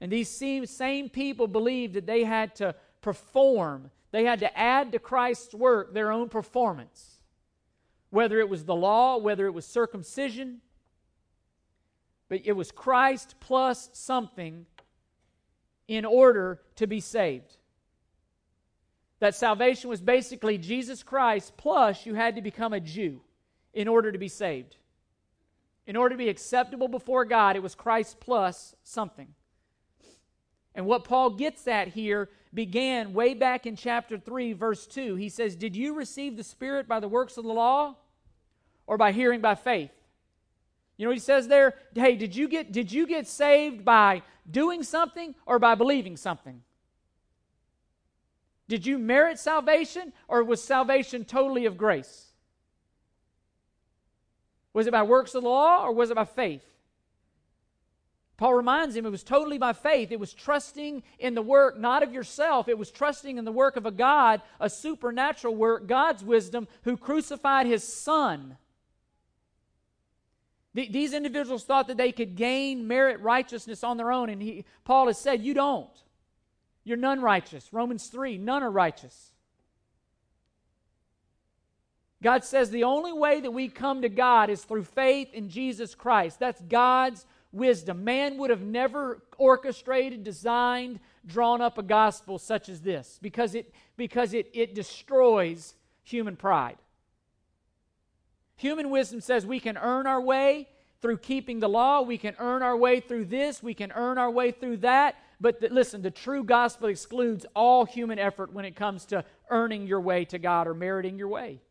And 0.02 0.12
these 0.12 0.30
same, 0.30 0.66
same 0.66 1.10
people 1.10 1.48
believed 1.48 1.94
that 1.94 2.06
they 2.06 2.24
had 2.24 2.56
to 2.56 2.76
perform 3.02 3.92
they 4.14 4.26
had 4.26 4.42
to 4.42 4.58
add 4.58 4.92
to 4.92 5.00
Christ's 5.00 5.56
work 5.56 5.92
their 5.92 6.12
own 6.12 6.30
performance, 6.30 7.20
whether 8.12 8.40
it 8.40 8.48
was 8.48 8.64
the 8.64 8.76
law, 8.76 9.18
whether 9.18 9.48
it 9.48 9.56
was 9.56 9.66
circumcision, 9.66 10.62
but 12.30 12.42
it 12.46 12.52
was 12.52 12.72
Christ 12.72 13.34
plus 13.40 13.90
something 13.94 14.68
in 15.88 16.06
order 16.06 16.62
to 16.76 16.86
be 16.86 17.00
saved. 17.00 17.58
That 19.24 19.36
salvation 19.36 19.90
was 19.90 20.02
basically 20.02 20.58
Jesus 20.58 21.02
Christ 21.02 21.56
plus 21.56 22.06
you 22.06 22.14
had 22.14 22.36
to 22.36 22.42
become 22.42 22.74
a 22.74 22.82
Jew 22.82 23.22
in 23.74 23.88
order 23.88 24.12
to 24.12 24.18
be 24.18 24.28
saved. 24.28 24.76
In 25.88 25.96
order 25.96 26.14
to 26.14 26.18
be 26.18 26.28
acceptable 26.28 26.90
before 26.90 27.24
God, 27.24 27.56
it 27.56 27.64
was 27.64 27.74
Christ 27.74 28.20
plus 28.20 28.76
something. 28.84 29.30
And 30.76 30.86
what 30.86 31.06
Paul 31.06 31.30
gets 31.30 31.70
at 31.70 31.88
here 31.88 32.32
began 32.54 33.14
way 33.14 33.34
back 33.34 33.66
in 33.66 33.78
chapter 33.78 34.18
3, 34.18 34.52
verse 34.52 34.86
2. 34.88 35.16
He 35.16 35.30
says, 35.30 35.56
Did 35.56 35.74
you 35.74 35.94
receive 35.94 36.36
the 36.36 36.44
Spirit 36.44 36.90
by 36.90 37.00
the 37.00 37.08
works 37.08 37.38
of 37.38 37.46
the 37.46 37.54
law 37.54 37.96
or 38.88 38.98
by 38.98 39.14
hearing 39.14 39.40
by 39.40 39.56
faith? 39.56 39.94
You 40.98 41.06
know 41.06 41.12
what 41.12 41.16
he 41.16 41.22
says 41.22 41.48
there? 41.48 41.76
Hey, 41.96 42.18
did 42.18 42.36
you 42.36 42.50
get, 42.50 42.74
did 42.74 42.92
you 42.92 43.08
get 43.08 43.26
saved 43.30 43.86
by 43.86 44.22
doing 44.52 44.84
something 44.84 45.34
or 45.46 45.60
by 45.60 45.76
believing 45.76 46.18
something? 46.18 46.62
Did 48.68 48.86
you 48.86 48.98
merit 48.98 49.40
salvation 49.40 50.14
or 50.28 50.44
was 50.44 50.64
salvation 50.64 51.26
totally 51.26 51.66
of 51.66 51.78
grace? 51.78 52.28
Was 54.74 54.88
it 54.88 54.92
by 54.92 55.04
works 55.04 55.36
of 55.36 55.44
the 55.44 55.50
law 55.50 55.84
or 55.84 55.92
was 55.92 56.10
it 56.10 56.16
by 56.16 56.26
faith? 56.26 56.64
Paul 58.38 58.56
reminds 58.56 58.96
him 58.96 59.06
it 59.06 59.12
was 59.12 59.24
totally 59.24 59.58
by 59.58 59.74
faith. 59.74 60.12
It 60.12 60.20
was 60.20 60.34
trusting 60.34 61.04
in 61.20 61.36
the 61.36 61.42
work, 61.42 61.78
not 61.78 62.02
of 62.02 62.12
yourself. 62.12 62.68
It 62.68 62.78
was 62.78 62.90
trusting 62.90 63.38
in 63.38 63.46
the 63.46 63.52
work 63.52 63.78
of 63.78 63.86
a 63.86 63.92
God, 63.92 64.42
a 64.60 64.70
supernatural 64.70 65.56
work, 65.56 65.88
God's 65.88 66.24
wisdom, 66.24 66.68
who 66.84 66.98
crucified 66.98 67.68
his 67.68 67.84
son. 67.84 68.58
These 70.74 71.14
individuals 71.14 71.64
thought 71.64 71.88
that 71.88 71.98
they 71.98 72.12
could 72.12 72.36
gain 72.36 72.88
merit 72.88 73.20
righteousness 73.20 73.84
on 73.84 73.98
their 73.98 74.12
own, 74.12 74.30
and 74.30 74.42
he, 74.42 74.66
Paul 74.84 75.06
has 75.06 75.20
said, 75.20 75.44
You 75.44 75.54
don't. 75.54 75.88
You're 76.84 76.98
none 76.98 77.22
righteous. 77.22 77.72
Romans 77.72 78.08
3, 78.08 78.38
none 78.38 78.64
are 78.64 78.72
righteous. 78.72 79.32
God 82.22 82.44
says 82.44 82.70
the 82.70 82.86
only 82.86 83.14
way 83.14 83.42
that 83.42 83.52
we 83.52 83.68
come 83.68 84.02
to 84.02 84.10
God 84.10 84.50
is 84.50 84.64
through 84.64 84.86
faith 84.86 85.34
in 85.34 85.50
Jesus 85.50 85.94
Christ. 85.94 86.40
That's 86.40 86.62
God's 86.62 87.26
wisdom. 87.52 88.04
Man 88.04 88.38
would 88.38 88.50
have 88.50 88.62
never 88.62 89.22
orchestrated, 89.38 90.24
designed, 90.24 91.00
drawn 91.26 91.62
up 91.62 91.78
a 91.78 91.84
gospel 91.84 92.40
such 92.40 92.70
as 92.70 92.82
this 92.82 93.20
because 93.22 93.56
it, 93.56 93.74
because 93.98 94.34
it, 94.34 94.50
it 94.54 94.74
destroys 94.74 95.76
human 96.04 96.36
pride. 96.36 96.78
Human 98.56 98.90
wisdom 98.90 99.20
says 99.20 99.46
we 99.46 99.60
can 99.60 99.78
earn 99.78 100.08
our 100.08 100.22
way 100.22 100.70
through 101.02 101.18
keeping 101.18 101.60
the 101.60 101.68
law, 101.68 102.02
we 102.02 102.18
can 102.18 102.36
earn 102.40 102.62
our 102.62 102.78
way 102.78 103.02
through 103.02 103.26
this, 103.26 103.62
we 103.62 103.74
can 103.74 103.92
earn 103.92 104.18
our 104.18 104.32
way 104.32 104.52
through 104.52 104.78
that. 104.78 105.16
But 105.40 105.60
the, 105.60 105.70
listen, 105.70 106.02
the 106.02 106.12
true 106.12 106.44
gospel 106.44 106.90
excludes 106.90 107.46
all 107.56 107.86
human 107.86 108.20
effort 108.20 108.54
when 108.54 108.66
it 108.66 108.76
comes 108.76 109.06
to 109.08 109.26
earning 109.50 109.88
your 109.88 110.02
way 110.02 110.26
to 110.26 110.40
God 110.40 110.68
or 110.68 110.74
meriting 110.74 111.18
your 111.18 111.28
way. 111.28 111.62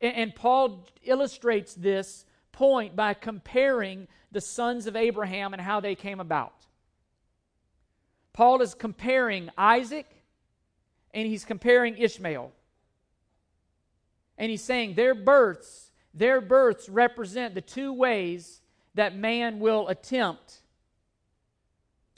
And, 0.00 0.14
and 0.14 0.34
Paul 0.34 0.86
illustrates 1.02 1.74
this 1.74 2.24
point 2.52 2.96
by 2.96 3.14
comparing 3.14 4.08
the 4.32 4.40
sons 4.40 4.86
of 4.86 4.96
Abraham 4.96 5.52
and 5.52 5.62
how 5.62 5.80
they 5.80 5.94
came 5.94 6.20
about. 6.20 6.66
Paul 8.32 8.62
is 8.62 8.74
comparing 8.74 9.50
Isaac 9.56 10.06
and 11.12 11.26
he's 11.26 11.44
comparing 11.44 11.96
Ishmael. 11.96 12.52
And 14.36 14.50
he's 14.50 14.62
saying 14.62 14.94
their 14.94 15.14
births, 15.14 15.90
their 16.14 16.40
births 16.40 16.88
represent 16.88 17.54
the 17.54 17.60
two 17.60 17.92
ways 17.92 18.60
that 18.94 19.16
man 19.16 19.58
will 19.58 19.88
attempt 19.88 20.62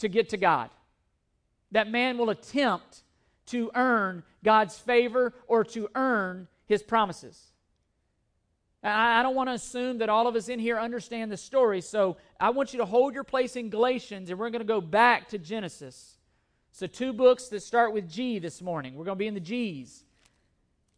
to 0.00 0.08
get 0.08 0.30
to 0.30 0.36
God. 0.36 0.70
That 1.72 1.90
man 1.90 2.18
will 2.18 2.30
attempt 2.30 3.02
to 3.46 3.70
earn 3.74 4.22
God's 4.44 4.78
favor 4.78 5.32
or 5.46 5.64
to 5.64 5.88
earn 5.94 6.48
his 6.66 6.82
promises. 6.82 7.50
I 8.82 9.22
don't 9.22 9.34
want 9.34 9.50
to 9.50 9.54
assume 9.54 9.98
that 9.98 10.08
all 10.08 10.26
of 10.26 10.36
us 10.36 10.48
in 10.48 10.58
here 10.58 10.78
understand 10.78 11.30
the 11.30 11.36
story, 11.36 11.82
so 11.82 12.16
I 12.38 12.50
want 12.50 12.72
you 12.72 12.78
to 12.78 12.86
hold 12.86 13.12
your 13.12 13.24
place 13.24 13.56
in 13.56 13.68
Galatians, 13.68 14.30
and 14.30 14.38
we're 14.38 14.48
going 14.48 14.60
to 14.62 14.66
go 14.66 14.80
back 14.80 15.28
to 15.28 15.38
Genesis. 15.38 16.16
So, 16.72 16.86
two 16.86 17.12
books 17.12 17.48
that 17.48 17.60
start 17.60 17.92
with 17.92 18.08
G 18.08 18.38
this 18.38 18.62
morning. 18.62 18.94
We're 18.94 19.04
going 19.04 19.16
to 19.16 19.18
be 19.18 19.26
in 19.26 19.34
the 19.34 19.40
G's. 19.40 20.04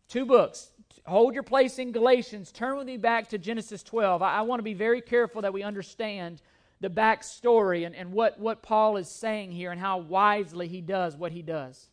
Two 0.08 0.26
books. 0.26 0.70
Hold 1.06 1.34
your 1.34 1.42
place 1.42 1.78
in 1.78 1.90
Galatians. 1.90 2.52
Turn 2.52 2.76
with 2.76 2.86
me 2.86 2.98
back 2.98 3.28
to 3.30 3.38
Genesis 3.38 3.82
12. 3.82 4.22
I, 4.22 4.38
I 4.38 4.40
want 4.42 4.60
to 4.60 4.64
be 4.64 4.74
very 4.74 5.00
careful 5.00 5.42
that 5.42 5.52
we 5.52 5.62
understand 5.64 6.40
the 6.82 6.90
backstory 6.90 7.86
and, 7.86 7.94
and 7.94 8.12
what, 8.12 8.38
what 8.38 8.62
Paul 8.62 8.98
is 8.98 9.08
saying 9.08 9.52
here 9.52 9.70
and 9.70 9.80
how 9.80 9.98
wisely 9.98 10.68
he 10.68 10.82
does 10.82 11.16
what 11.16 11.32
he 11.32 11.40
does. 11.40 11.88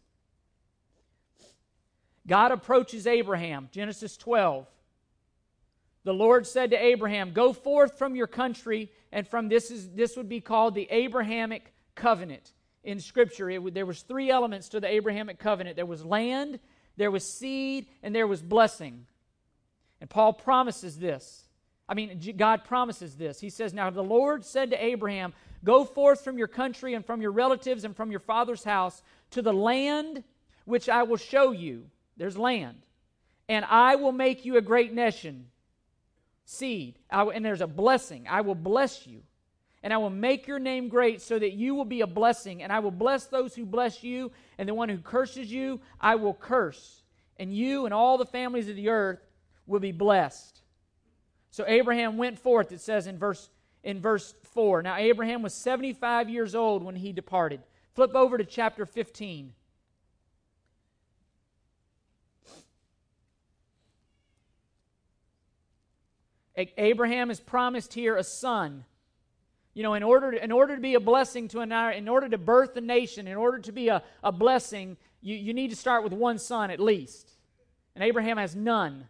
God 2.28 2.52
approaches 2.52 3.08
Abraham, 3.08 3.70
Genesis 3.72 4.18
12 4.18 4.68
the 6.04 6.14
Lord 6.14 6.48
said 6.48 6.72
to 6.72 6.84
Abraham, 6.84 7.34
Go 7.34 7.54
forth 7.54 7.98
from 7.98 8.16
your 8.16 8.28
country, 8.28 8.92
and 9.12 9.28
from 9.28 9.50
this 9.50 9.70
is 9.70 9.90
this 9.90 10.16
would 10.16 10.30
be 10.30 10.42
called 10.42 10.76
the 10.76 10.88
Abrahamic 10.90 11.74
covenant 11.96 12.54
in 12.84 13.00
Scripture. 13.00 13.50
It, 13.50 13.74
there 13.74 13.86
was 13.86 14.02
three 14.02 14.32
elements 14.32 14.70
to 14.70 14.80
the 14.80 14.88
Abrahamic 14.88 15.40
covenant. 15.40 15.76
There 15.76 15.86
was 15.86 16.06
land, 16.06 16.60
there 16.96 17.12
was 17.12 17.32
seed, 17.32 17.88
and 18.02 18.16
there 18.16 18.28
was 18.28 18.42
blessing. 18.42 19.06
And 20.00 20.10
Paul 20.10 20.34
promises 20.34 20.98
this. 20.98 21.49
I 21.90 21.96
mean, 21.96 22.22
God 22.38 22.64
promises 22.66 23.16
this. 23.16 23.40
He 23.40 23.50
says, 23.50 23.74
Now 23.74 23.90
the 23.90 24.04
Lord 24.04 24.46
said 24.46 24.70
to 24.70 24.84
Abraham, 24.84 25.34
Go 25.64 25.84
forth 25.84 26.24
from 26.24 26.38
your 26.38 26.48
country 26.48 26.94
and 26.94 27.04
from 27.04 27.20
your 27.20 27.32
relatives 27.32 27.84
and 27.84 27.96
from 27.96 28.12
your 28.12 28.20
father's 28.20 28.64
house 28.64 29.02
to 29.32 29.42
the 29.42 29.52
land 29.52 30.24
which 30.66 30.88
I 30.88 31.04
will 31.04 31.18
show 31.18 31.52
you. 31.52 31.88
There's 32.16 32.38
land. 32.38 32.78
And 33.50 33.66
I 33.66 33.96
will 33.96 34.12
make 34.12 34.46
you 34.46 34.58
a 34.58 34.62
great 34.62 34.94
nation 34.94 35.48
seed, 36.46 36.98
and 37.12 37.46
there's 37.46 37.62
a 37.62 37.68
blessing. 37.68 38.26
I 38.28 38.42
will 38.42 38.56
bless 38.56 39.06
you, 39.06 39.22
and 39.84 39.94
I 39.94 39.98
will 39.98 40.10
make 40.10 40.48
your 40.48 40.58
name 40.58 40.90
great 40.90 41.22
so 41.22 41.38
that 41.38 41.54
you 41.54 41.76
will 41.76 41.86
be 41.86 42.02
a 42.02 42.08
blessing, 42.08 42.64
and 42.64 42.72
I 42.72 42.80
will 42.80 42.92
bless 42.92 43.26
those 43.26 43.54
who 43.56 43.66
bless 43.66 44.04
you, 44.04 44.32
and 44.58 44.68
the 44.68 44.74
one 44.74 44.90
who 44.90 44.98
curses 44.98 45.52
you, 45.52 45.80
I 46.00 46.16
will 46.16 46.34
curse. 46.34 47.04
And 47.38 47.54
you 47.56 47.86
and 47.86 47.94
all 47.94 48.18
the 48.18 48.26
families 48.26 48.68
of 48.68 48.76
the 48.76 48.90
earth 48.90 49.20
will 49.68 49.80
be 49.80 49.92
blessed. 49.92 50.62
So 51.52 51.66
Abraham 51.68 52.18
went 52.18 52.40
forth, 52.40 52.72
it 52.72 52.82
says 52.82 53.08
in 53.08 53.18
verse, 53.18 53.50
in 53.84 54.00
verse 54.00 54.36
4. 54.54 54.84
Now, 54.84 54.98
Abraham 54.98 55.42
was 55.42 55.54
75 55.54 56.30
years 56.30 56.56
old 56.56 56.84
when 56.84 56.96
he 56.96 57.12
departed. 57.12 57.62
Flip 57.96 58.16
over 58.16 58.38
to 58.38 58.46
chapter 58.46 58.86
15. 58.86 59.54
Abraham 66.78 67.32
is 67.32 67.40
promised 67.40 67.94
here 67.94 68.18
a 68.18 68.24
son. 68.24 68.84
You 69.74 69.84
know, 69.84 69.94
in 69.94 70.04
order 70.04 70.32
to, 70.32 70.44
in 70.44 70.52
order 70.52 70.76
to 70.76 70.82
be 70.82 70.96
a 70.96 71.00
blessing 71.00 71.48
to 71.50 71.62
an 71.62 71.72
in 71.72 72.10
order 72.10 72.28
to 72.28 72.38
birth 72.38 72.76
a 72.76 72.82
nation, 72.82 73.28
in 73.28 73.38
order 73.38 73.60
to 73.60 73.72
be 73.72 73.88
a, 73.88 74.04
a 74.24 74.32
blessing, 74.32 74.98
you, 75.22 75.36
you 75.36 75.54
need 75.54 75.70
to 75.70 75.76
start 75.76 76.04
with 76.04 76.12
one 76.12 76.38
son 76.38 76.70
at 76.70 76.80
least. 76.80 77.32
And 77.96 78.04
Abraham 78.04 78.38
has 78.38 78.56
none. 78.56 79.08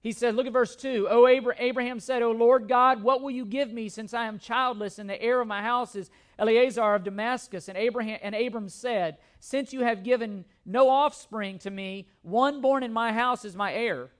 He 0.00 0.12
said, 0.12 0.34
Look 0.36 0.46
at 0.46 0.52
verse 0.52 0.76
2. 0.76 1.08
O 1.10 1.26
Abraham 1.26 1.98
said, 1.98 2.22
O 2.22 2.30
Lord 2.30 2.68
God, 2.68 3.02
what 3.02 3.20
will 3.20 3.30
you 3.30 3.44
give 3.44 3.72
me 3.72 3.88
since 3.88 4.14
I 4.14 4.26
am 4.26 4.38
childless 4.38 4.98
and 4.98 5.10
the 5.10 5.20
heir 5.20 5.40
of 5.40 5.48
my 5.48 5.60
house 5.60 5.96
is 5.96 6.10
Eliezer 6.38 6.94
of 6.94 7.04
Damascus? 7.04 7.68
And 7.68 7.76
Abraham 7.76 8.20
and 8.22 8.34
Abram 8.34 8.68
said, 8.68 9.18
Since 9.40 9.72
you 9.72 9.80
have 9.80 10.04
given 10.04 10.44
no 10.64 10.88
offspring 10.88 11.58
to 11.60 11.70
me, 11.70 12.06
one 12.22 12.60
born 12.60 12.84
in 12.84 12.92
my 12.92 13.12
house 13.12 13.44
is 13.44 13.56
my 13.56 13.72
heir. 13.72 14.10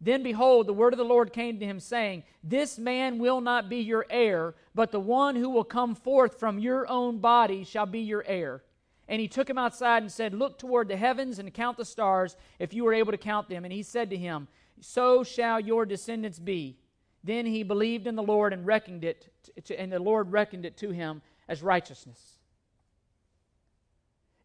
Then 0.00 0.22
behold, 0.22 0.66
the 0.66 0.72
word 0.72 0.94
of 0.94 0.98
the 0.98 1.04
Lord 1.04 1.32
came 1.32 1.58
to 1.58 1.66
him, 1.66 1.78
saying, 1.78 2.22
This 2.42 2.78
man 2.78 3.18
will 3.18 3.40
not 3.40 3.68
be 3.68 3.78
your 3.78 4.06
heir, 4.08 4.54
but 4.74 4.92
the 4.92 5.00
one 5.00 5.36
who 5.36 5.50
will 5.50 5.64
come 5.64 5.94
forth 5.94 6.38
from 6.38 6.58
your 6.58 6.88
own 6.88 7.18
body 7.18 7.64
shall 7.64 7.86
be 7.86 8.00
your 8.00 8.24
heir. 8.26 8.62
And 9.08 9.20
he 9.20 9.28
took 9.28 9.50
him 9.50 9.58
outside 9.58 10.02
and 10.02 10.10
said, 10.10 10.32
Look 10.32 10.58
toward 10.58 10.88
the 10.88 10.96
heavens 10.96 11.38
and 11.40 11.52
count 11.52 11.76
the 11.76 11.84
stars, 11.84 12.36
if 12.58 12.72
you 12.72 12.86
are 12.86 12.94
able 12.94 13.10
to 13.10 13.18
count 13.18 13.48
them. 13.48 13.64
And 13.64 13.72
he 13.72 13.82
said 13.82 14.08
to 14.10 14.16
him, 14.16 14.48
so 14.80 15.22
shall 15.22 15.60
your 15.60 15.86
descendants 15.86 16.38
be. 16.38 16.78
Then 17.22 17.46
he 17.46 17.62
believed 17.62 18.06
in 18.06 18.16
the 18.16 18.22
Lord 18.22 18.52
and 18.52 18.66
reckoned 18.66 19.04
it, 19.04 19.28
to, 19.64 19.78
and 19.78 19.92
the 19.92 19.98
Lord 19.98 20.32
reckoned 20.32 20.64
it 20.64 20.76
to 20.78 20.90
him 20.90 21.22
as 21.48 21.62
righteousness. 21.62 22.38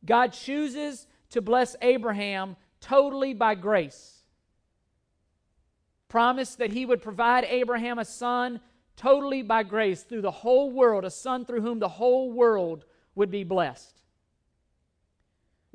God 0.06 0.34
chooses 0.34 1.08
to 1.32 1.42
bless 1.42 1.75
Abraham 1.82 2.56
totally 2.82 3.34
by 3.34 3.56
grace. 3.56 4.24
Promised 6.08 6.60
that 6.60 6.72
he 6.72 6.86
would 6.86 7.01
provide 7.01 7.46
Abraham 7.46 7.98
a 7.98 8.06
son 8.06 8.60
totally 8.96 9.42
by 9.42 9.63
grace 9.63 10.04
through 10.04 10.22
the 10.22 10.32
whole 10.32 10.72
world, 10.72 11.06
a 11.06 11.10
son 11.10 11.46
through 11.46 11.62
whom 11.62 11.80
the 11.80 11.89
whole 11.89 12.32
world 12.32 12.86
would 13.15 13.32
be 13.32 13.44
blessed. 13.44 13.95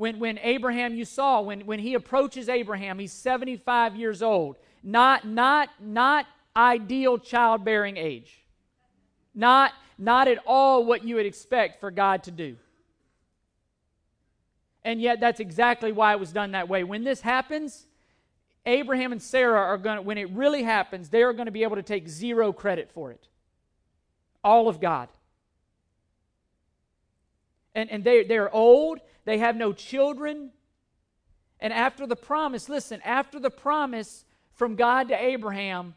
When, 0.01 0.19
when 0.19 0.39
Abraham, 0.39 0.95
you 0.95 1.05
saw, 1.05 1.43
when, 1.43 1.67
when 1.67 1.79
he 1.79 1.93
approaches 1.93 2.49
Abraham, 2.49 2.99
he's 2.99 3.13
75 3.13 3.97
years 3.97 4.23
old. 4.23 4.57
Not, 4.83 5.27
not, 5.27 5.69
not 5.79 6.25
ideal 6.57 7.19
childbearing 7.19 7.99
age. 7.99 8.43
Not, 9.35 9.75
not 9.99 10.27
at 10.27 10.39
all 10.47 10.87
what 10.87 11.05
you 11.05 11.17
would 11.17 11.27
expect 11.27 11.81
for 11.81 11.91
God 11.91 12.23
to 12.23 12.31
do. 12.31 12.57
And 14.87 15.03
yet, 15.03 15.21
that's 15.21 15.39
exactly 15.39 15.93
why 15.93 16.15
it 16.15 16.19
was 16.19 16.33
done 16.33 16.53
that 16.53 16.67
way. 16.67 16.83
When 16.83 17.05
this 17.05 17.21
happens, 17.21 17.87
Abraham 18.65 19.13
and 19.13 19.21
Sarah 19.21 19.61
are 19.61 19.77
going 19.77 19.97
to, 19.97 20.03
when 20.03 20.17
it 20.17 20.31
really 20.31 20.63
happens, 20.63 21.11
they 21.11 21.23
are 21.23 21.35
going 21.35 21.45
to 21.45 21.53
be 21.53 21.63
able 21.63 21.77
to 21.77 21.83
take 21.83 22.09
zero 22.09 22.55
credit 22.55 22.91
for 22.91 23.11
it. 23.11 23.29
All 24.43 24.67
of 24.67 24.81
God. 24.81 25.11
And, 27.75 27.91
and 27.91 28.03
they, 28.05 28.25
they're 28.25 28.53
old, 28.53 29.01
they 29.25 29.39
have 29.39 29.57
no 29.57 29.73
children. 29.73 30.51
And 31.61 31.73
after 31.73 32.07
the 32.07 32.17
promise, 32.17 32.69
listen, 32.69 33.01
after 33.05 33.39
the 33.39 33.51
promise 33.51 34.25
from 34.55 34.77
God 34.77 35.09
to 35.09 35.23
Abraham, 35.23 35.95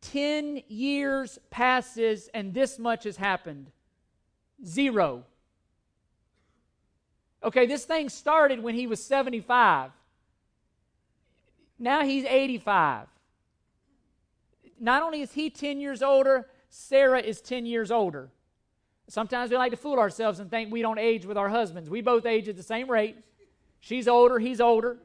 10 0.00 0.62
years 0.68 1.38
passes 1.50 2.28
and 2.34 2.54
this 2.54 2.78
much 2.78 3.04
has 3.04 3.16
happened. 3.16 3.70
Zero. 4.64 5.24
Okay, 7.42 7.66
this 7.66 7.84
thing 7.84 8.08
started 8.08 8.62
when 8.62 8.74
he 8.74 8.86
was 8.86 9.02
75. 9.02 9.90
Now 11.78 12.02
he's 12.04 12.24
85. 12.24 13.06
Not 14.80 15.02
only 15.02 15.20
is 15.20 15.32
he 15.32 15.50
10 15.50 15.80
years 15.80 16.02
older, 16.02 16.48
Sarah 16.68 17.20
is 17.20 17.40
10 17.40 17.66
years 17.66 17.90
older. 17.90 18.30
Sometimes 19.08 19.50
we 19.50 19.56
like 19.56 19.70
to 19.70 19.76
fool 19.76 19.98
ourselves 19.98 20.38
and 20.38 20.50
think 20.50 20.70
we 20.70 20.82
don't 20.82 20.98
age 20.98 21.24
with 21.24 21.38
our 21.38 21.48
husbands. 21.48 21.88
We 21.88 22.02
both 22.02 22.26
age 22.26 22.48
at 22.48 22.56
the 22.56 22.62
same 22.62 22.90
rate. 22.90 23.16
She's 23.80 24.06
older, 24.06 24.38
he's 24.38 24.60
older. 24.60 24.98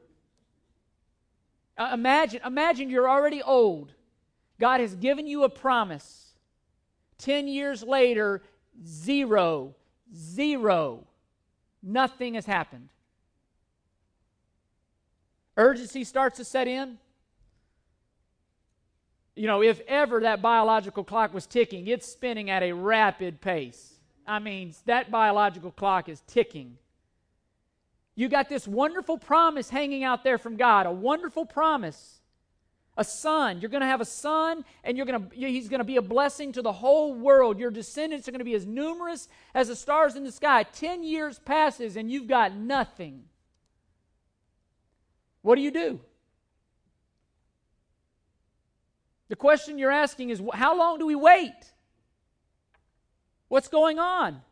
Uh, 1.76 1.90
imagine, 1.94 2.40
imagine 2.44 2.90
you're 2.90 3.08
already 3.08 3.42
old. 3.42 3.92
God 4.60 4.80
has 4.80 4.94
given 4.94 5.26
you 5.26 5.44
a 5.44 5.48
promise. 5.48 6.34
Ten 7.16 7.48
years 7.48 7.82
later, 7.82 8.42
zero, 8.86 9.74
zero, 10.14 11.06
nothing 11.82 12.34
has 12.34 12.44
happened. 12.44 12.90
Urgency 15.56 16.04
starts 16.04 16.36
to 16.36 16.44
set 16.44 16.68
in. 16.68 16.98
You 19.34 19.46
know, 19.46 19.62
if 19.62 19.80
ever 19.88 20.20
that 20.20 20.42
biological 20.42 21.04
clock 21.04 21.32
was 21.32 21.46
ticking, 21.46 21.88
it's 21.88 22.06
spinning 22.06 22.50
at 22.50 22.62
a 22.62 22.72
rapid 22.72 23.40
pace. 23.40 23.93
I 24.26 24.38
mean, 24.38 24.74
that 24.86 25.10
biological 25.10 25.70
clock 25.70 26.08
is 26.08 26.22
ticking. 26.26 26.78
You 28.14 28.28
got 28.28 28.48
this 28.48 28.66
wonderful 28.66 29.18
promise 29.18 29.70
hanging 29.70 30.04
out 30.04 30.24
there 30.24 30.38
from 30.38 30.56
God, 30.56 30.86
a 30.86 30.92
wonderful 30.92 31.44
promise. 31.44 32.20
A 32.96 33.02
son. 33.02 33.60
You're 33.60 33.70
going 33.70 33.80
to 33.80 33.88
have 33.88 34.00
a 34.00 34.04
son, 34.04 34.64
and 34.84 34.96
you're 34.96 35.04
going 35.04 35.28
to, 35.28 35.36
he's 35.36 35.68
going 35.68 35.80
to 35.80 35.84
be 35.84 35.96
a 35.96 36.02
blessing 36.02 36.52
to 36.52 36.62
the 36.62 36.70
whole 36.70 37.12
world. 37.12 37.58
Your 37.58 37.72
descendants 37.72 38.28
are 38.28 38.30
going 38.30 38.38
to 38.38 38.44
be 38.44 38.54
as 38.54 38.66
numerous 38.66 39.28
as 39.52 39.66
the 39.66 39.74
stars 39.74 40.14
in 40.14 40.22
the 40.22 40.30
sky. 40.30 40.62
Ten 40.62 41.02
years 41.02 41.40
passes, 41.40 41.96
and 41.96 42.08
you've 42.08 42.28
got 42.28 42.54
nothing. 42.54 43.24
What 45.42 45.56
do 45.56 45.60
you 45.60 45.72
do? 45.72 46.00
The 49.28 49.36
question 49.36 49.76
you're 49.76 49.90
asking 49.90 50.30
is 50.30 50.40
how 50.52 50.78
long 50.78 51.00
do 51.00 51.06
we 51.06 51.16
wait? 51.16 51.73
What's 53.54 53.68
going 53.68 54.00
on? 54.00 54.42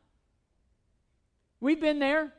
We've 1.58 1.80
been 1.80 1.98
there. 1.98 2.32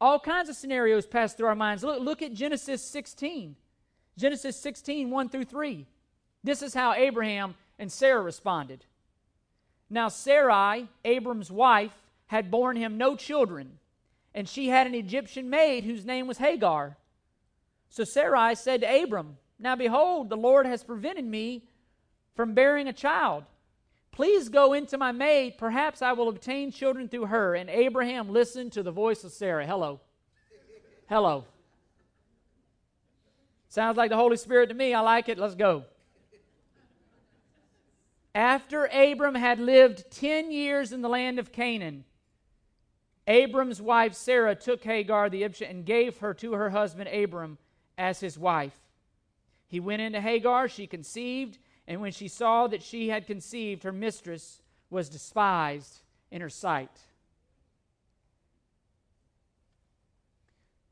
All 0.00 0.20
kinds 0.20 0.48
of 0.48 0.54
scenarios 0.54 1.06
pass 1.06 1.34
through 1.34 1.48
our 1.48 1.56
minds. 1.56 1.82
Look, 1.82 2.00
look 2.00 2.22
at 2.22 2.32
Genesis 2.32 2.80
16. 2.84 3.56
Genesis 4.16 4.56
16, 4.56 5.10
1 5.10 5.28
through 5.28 5.46
3. 5.46 5.88
This 6.44 6.62
is 6.62 6.72
how 6.72 6.92
Abraham 6.92 7.56
and 7.80 7.90
Sarah 7.90 8.22
responded. 8.22 8.84
Now, 9.90 10.06
Sarai, 10.06 10.86
Abram's 11.04 11.50
wife, 11.50 12.00
had 12.28 12.52
borne 12.52 12.76
him 12.76 12.96
no 12.96 13.16
children, 13.16 13.80
and 14.32 14.48
she 14.48 14.68
had 14.68 14.86
an 14.86 14.94
Egyptian 14.94 15.50
maid 15.50 15.82
whose 15.82 16.06
name 16.06 16.28
was 16.28 16.38
Hagar. 16.38 16.96
So 17.88 18.04
Sarai 18.04 18.54
said 18.54 18.82
to 18.82 19.02
Abram, 19.02 19.36
Now 19.58 19.74
behold, 19.74 20.28
the 20.28 20.36
Lord 20.36 20.66
has 20.66 20.84
prevented 20.84 21.24
me 21.24 21.64
from 22.36 22.54
bearing 22.54 22.86
a 22.86 22.92
child. 22.92 23.42
Please 24.20 24.50
go 24.50 24.74
into 24.74 24.98
my 24.98 25.12
maid. 25.12 25.56
Perhaps 25.56 26.02
I 26.02 26.12
will 26.12 26.28
obtain 26.28 26.70
children 26.70 27.08
through 27.08 27.24
her. 27.24 27.54
And 27.54 27.70
Abraham 27.70 28.28
listened 28.28 28.70
to 28.72 28.82
the 28.82 28.90
voice 28.90 29.24
of 29.24 29.32
Sarah. 29.32 29.66
Hello. 29.66 29.98
Hello. 31.08 31.46
Sounds 33.70 33.96
like 33.96 34.10
the 34.10 34.16
Holy 34.16 34.36
Spirit 34.36 34.68
to 34.68 34.74
me. 34.74 34.92
I 34.92 35.00
like 35.00 35.30
it. 35.30 35.38
Let's 35.38 35.54
go. 35.54 35.86
After 38.34 38.84
Abram 38.92 39.36
had 39.36 39.58
lived 39.58 40.10
10 40.10 40.50
years 40.50 40.92
in 40.92 41.00
the 41.00 41.08
land 41.08 41.38
of 41.38 41.50
Canaan, 41.50 42.04
Abram's 43.26 43.80
wife 43.80 44.12
Sarah 44.12 44.54
took 44.54 44.84
Hagar 44.84 45.30
the 45.30 45.44
Egyptian 45.44 45.70
and 45.70 45.86
gave 45.86 46.18
her 46.18 46.34
to 46.34 46.52
her 46.52 46.68
husband 46.68 47.08
Abram 47.08 47.56
as 47.96 48.20
his 48.20 48.38
wife. 48.38 48.78
He 49.66 49.80
went 49.80 50.02
into 50.02 50.20
Hagar, 50.20 50.68
she 50.68 50.86
conceived 50.86 51.56
and 51.90 52.00
when 52.00 52.12
she 52.12 52.28
saw 52.28 52.68
that 52.68 52.84
she 52.84 53.08
had 53.08 53.26
conceived, 53.26 53.82
her 53.82 53.90
mistress 53.90 54.62
was 54.90 55.08
despised 55.08 56.02
in 56.30 56.40
her 56.40 56.48
sight. 56.48 56.96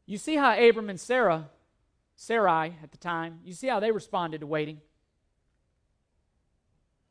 You 0.07 0.19
see 0.19 0.35
how 0.35 0.59
Abram 0.59 0.91
and 0.91 0.99
Sarah, 0.99 1.51
Sarai 2.17 2.75
at 2.83 2.91
the 2.91 2.97
time, 2.97 3.39
you 3.45 3.53
see 3.53 3.69
how 3.69 3.79
they 3.79 3.93
responded 3.93 4.41
to 4.41 4.49
waiting? 4.49 4.81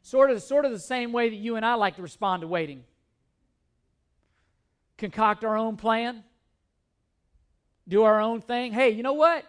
Sort 0.01 0.31
of, 0.31 0.43
sort 0.43 0.65
of 0.65 0.71
the 0.71 0.79
same 0.79 1.13
way 1.13 1.29
that 1.29 1.37
you 1.37 1.55
and 1.55 1.65
I 1.65 1.75
like 1.75 1.95
to 1.95 2.01
respond 2.01 2.41
to 2.41 2.47
waiting. 2.47 2.83
Concoct 4.97 5.45
our 5.45 5.55
own 5.55 5.77
plan, 5.77 6.25
do 7.87 8.03
our 8.03 8.19
own 8.19 8.41
thing. 8.41 8.73
Hey, 8.73 8.89
you 8.89 9.01
know 9.01 9.13
what? 9.13 9.45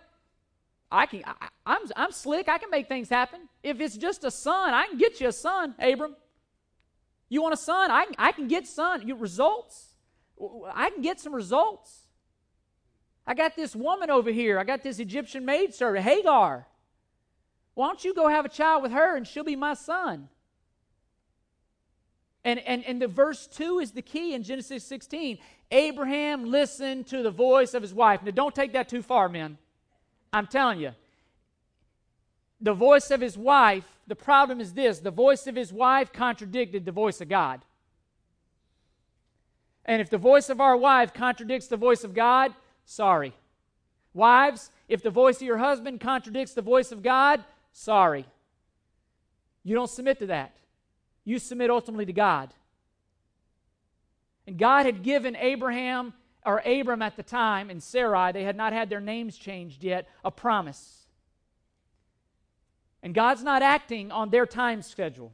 I 0.90 1.06
can, 1.06 1.22
I, 1.24 1.30
am 1.30 1.48
I'm, 1.66 1.80
I'm 1.96 2.12
slick. 2.12 2.48
I 2.48 2.58
can 2.58 2.70
make 2.70 2.88
things 2.88 3.08
happen. 3.08 3.40
If 3.62 3.80
it's 3.80 3.96
just 3.96 4.24
a 4.24 4.30
son, 4.30 4.72
I 4.72 4.86
can 4.86 4.98
get 4.98 5.20
you 5.20 5.28
a 5.28 5.32
son, 5.32 5.74
Abram. 5.78 6.16
You 7.28 7.42
want 7.42 7.54
a 7.54 7.58
son? 7.58 7.90
I, 7.90 8.06
I 8.16 8.32
can 8.32 8.48
get 8.48 8.66
son. 8.66 9.06
You 9.06 9.14
results. 9.14 9.94
I 10.72 10.90
can 10.90 11.02
get 11.02 11.20
some 11.20 11.34
results. 11.34 12.06
I 13.26 13.34
got 13.34 13.54
this 13.54 13.76
woman 13.76 14.10
over 14.10 14.30
here. 14.30 14.58
I 14.58 14.64
got 14.64 14.82
this 14.82 14.98
Egyptian 14.98 15.44
maid 15.44 15.74
servant, 15.74 16.04
Hagar. 16.04 16.66
Why 17.74 17.86
don't 17.86 18.02
you 18.02 18.14
go 18.14 18.28
have 18.28 18.46
a 18.46 18.48
child 18.48 18.82
with 18.82 18.92
her 18.92 19.16
and 19.16 19.26
she'll 19.26 19.44
be 19.44 19.56
my 19.56 19.74
son? 19.74 20.28
And, 22.44 22.58
and, 22.60 22.82
and 22.86 23.02
the 23.02 23.08
verse 23.08 23.46
2 23.46 23.80
is 23.80 23.90
the 23.90 24.00
key 24.00 24.32
in 24.32 24.42
Genesis 24.42 24.82
16. 24.84 25.38
Abraham 25.70 26.50
listened 26.50 27.06
to 27.08 27.22
the 27.22 27.30
voice 27.30 27.74
of 27.74 27.82
his 27.82 27.92
wife. 27.92 28.22
Now, 28.22 28.30
don't 28.30 28.54
take 28.54 28.72
that 28.72 28.88
too 28.88 29.02
far, 29.02 29.28
men. 29.28 29.58
I'm 30.32 30.46
telling 30.46 30.80
you, 30.80 30.92
the 32.60 32.74
voice 32.74 33.10
of 33.10 33.20
his 33.20 33.38
wife, 33.38 33.84
the 34.06 34.16
problem 34.16 34.60
is 34.60 34.74
this 34.74 34.98
the 34.98 35.10
voice 35.10 35.46
of 35.46 35.56
his 35.56 35.72
wife 35.72 36.12
contradicted 36.12 36.84
the 36.84 36.92
voice 36.92 37.20
of 37.20 37.28
God. 37.28 37.60
And 39.84 40.02
if 40.02 40.10
the 40.10 40.18
voice 40.18 40.50
of 40.50 40.60
our 40.60 40.76
wife 40.76 41.14
contradicts 41.14 41.68
the 41.68 41.76
voice 41.76 42.04
of 42.04 42.14
God, 42.14 42.52
sorry. 42.84 43.32
Wives, 44.12 44.70
if 44.88 45.02
the 45.02 45.10
voice 45.10 45.36
of 45.36 45.42
your 45.42 45.58
husband 45.58 46.00
contradicts 46.00 46.52
the 46.52 46.62
voice 46.62 46.92
of 46.92 47.02
God, 47.02 47.42
sorry. 47.72 48.26
You 49.64 49.74
don't 49.74 49.90
submit 49.90 50.18
to 50.18 50.26
that. 50.26 50.54
You 51.24 51.38
submit 51.38 51.70
ultimately 51.70 52.06
to 52.06 52.12
God. 52.12 52.52
And 54.46 54.58
God 54.58 54.86
had 54.86 55.02
given 55.02 55.36
Abraham, 55.36 56.14
or 56.44 56.60
Abram 56.64 57.02
at 57.02 57.16
the 57.16 57.22
time, 57.22 57.70
and 57.70 57.82
Sarai, 57.82 58.32
they 58.32 58.44
had 58.44 58.56
not 58.56 58.72
had 58.72 58.88
their 58.88 59.00
names 59.00 59.36
changed 59.36 59.84
yet, 59.84 60.08
a 60.24 60.30
promise. 60.30 61.06
And 63.02 63.14
God's 63.14 63.42
not 63.42 63.62
acting 63.62 64.10
on 64.10 64.30
their 64.30 64.46
time 64.46 64.82
schedule. 64.82 65.32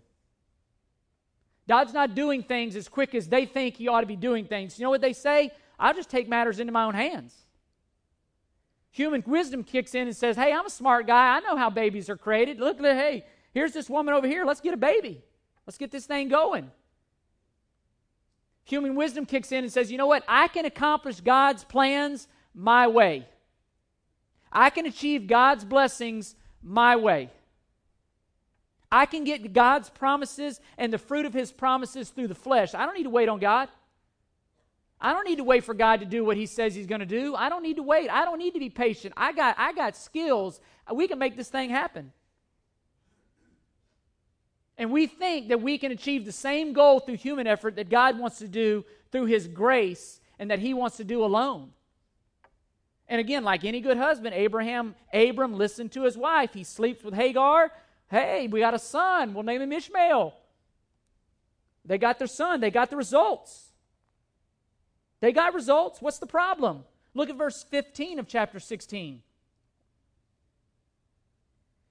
God's 1.68 1.92
not 1.92 2.14
doing 2.14 2.42
things 2.42 2.76
as 2.76 2.88
quick 2.88 3.14
as 3.14 3.28
they 3.28 3.46
think 3.46 3.76
He 3.76 3.88
ought 3.88 4.02
to 4.02 4.06
be 4.06 4.16
doing 4.16 4.44
things. 4.46 4.78
You 4.78 4.84
know 4.84 4.90
what 4.90 5.00
they 5.00 5.12
say? 5.12 5.50
I'll 5.78 5.94
just 5.94 6.10
take 6.10 6.28
matters 6.28 6.60
into 6.60 6.72
my 6.72 6.84
own 6.84 6.94
hands. 6.94 7.34
Human 8.90 9.24
wisdom 9.26 9.64
kicks 9.64 9.94
in 9.94 10.06
and 10.06 10.16
says, 10.16 10.36
Hey, 10.36 10.52
I'm 10.52 10.66
a 10.66 10.70
smart 10.70 11.06
guy. 11.06 11.36
I 11.36 11.40
know 11.40 11.56
how 11.56 11.70
babies 11.70 12.08
are 12.08 12.16
created. 12.16 12.60
Look, 12.60 12.80
hey, 12.80 13.24
here's 13.52 13.72
this 13.72 13.90
woman 13.90 14.14
over 14.14 14.26
here. 14.26 14.44
Let's 14.44 14.60
get 14.60 14.74
a 14.74 14.76
baby. 14.78 15.22
Let's 15.66 15.78
get 15.78 15.90
this 15.90 16.06
thing 16.06 16.28
going. 16.28 16.70
Human 18.64 18.94
wisdom 18.94 19.26
kicks 19.26 19.52
in 19.52 19.64
and 19.64 19.72
says, 19.72 19.92
You 19.92 19.98
know 19.98 20.06
what? 20.06 20.24
I 20.26 20.48
can 20.48 20.64
accomplish 20.64 21.20
God's 21.20 21.64
plans 21.64 22.28
my 22.54 22.86
way. 22.86 23.26
I 24.52 24.70
can 24.70 24.86
achieve 24.86 25.26
God's 25.26 25.64
blessings 25.64 26.34
my 26.62 26.96
way. 26.96 27.30
I 28.90 29.06
can 29.06 29.24
get 29.24 29.52
God's 29.52 29.90
promises 29.90 30.60
and 30.78 30.92
the 30.92 30.98
fruit 30.98 31.26
of 31.26 31.34
his 31.34 31.50
promises 31.50 32.10
through 32.10 32.28
the 32.28 32.34
flesh. 32.34 32.74
I 32.74 32.86
don't 32.86 32.94
need 32.96 33.04
to 33.04 33.10
wait 33.10 33.28
on 33.28 33.40
God. 33.40 33.68
I 35.00 35.12
don't 35.12 35.28
need 35.28 35.38
to 35.38 35.44
wait 35.44 35.64
for 35.64 35.74
God 35.74 36.00
to 36.00 36.06
do 36.06 36.24
what 36.24 36.36
he 36.36 36.46
says 36.46 36.74
he's 36.74 36.86
going 36.86 37.00
to 37.00 37.06
do. 37.06 37.34
I 37.34 37.48
don't 37.48 37.62
need 37.62 37.76
to 37.76 37.82
wait. 37.82 38.08
I 38.08 38.24
don't 38.24 38.38
need 38.38 38.54
to 38.54 38.60
be 38.60 38.70
patient. 38.70 39.12
I 39.16 39.32
got 39.32 39.56
I 39.58 39.72
got 39.72 39.96
skills. 39.96 40.60
We 40.92 41.08
can 41.08 41.18
make 41.18 41.36
this 41.36 41.48
thing 41.48 41.70
happen. 41.70 42.12
And 44.76 44.90
we 44.90 45.06
think 45.06 45.48
that 45.48 45.62
we 45.62 45.78
can 45.78 45.92
achieve 45.92 46.24
the 46.24 46.32
same 46.32 46.72
goal 46.72 47.00
through 47.00 47.16
human 47.16 47.46
effort 47.46 47.76
that 47.76 47.88
God 47.88 48.18
wants 48.18 48.38
to 48.38 48.48
do 48.48 48.84
through 49.12 49.26
his 49.26 49.46
grace 49.46 50.20
and 50.38 50.50
that 50.50 50.58
he 50.58 50.74
wants 50.74 50.96
to 50.96 51.04
do 51.04 51.24
alone. 51.24 51.70
And 53.08 53.20
again, 53.20 53.44
like 53.44 53.64
any 53.64 53.80
good 53.80 53.96
husband, 53.96 54.34
Abraham, 54.34 54.94
Abram 55.12 55.54
listened 55.54 55.92
to 55.92 56.02
his 56.02 56.16
wife. 56.16 56.54
He 56.54 56.64
sleeps 56.64 57.04
with 57.04 57.14
Hagar. 57.14 57.70
Hey, 58.08 58.48
we 58.48 58.60
got 58.60 58.74
a 58.74 58.78
son. 58.78 59.34
We'll 59.34 59.44
name 59.44 59.62
him 59.62 59.72
Ishmael. 59.72 60.34
They 61.84 61.98
got 61.98 62.18
their 62.18 62.28
son, 62.28 62.60
they 62.60 62.70
got 62.70 62.90
the 62.90 62.96
results. 62.96 63.72
They 65.20 65.32
got 65.32 65.54
results. 65.54 66.00
What's 66.00 66.18
the 66.18 66.26
problem? 66.26 66.84
Look 67.14 67.30
at 67.30 67.36
verse 67.36 67.62
15 67.62 68.18
of 68.18 68.26
chapter 68.26 68.58
16. 68.58 69.22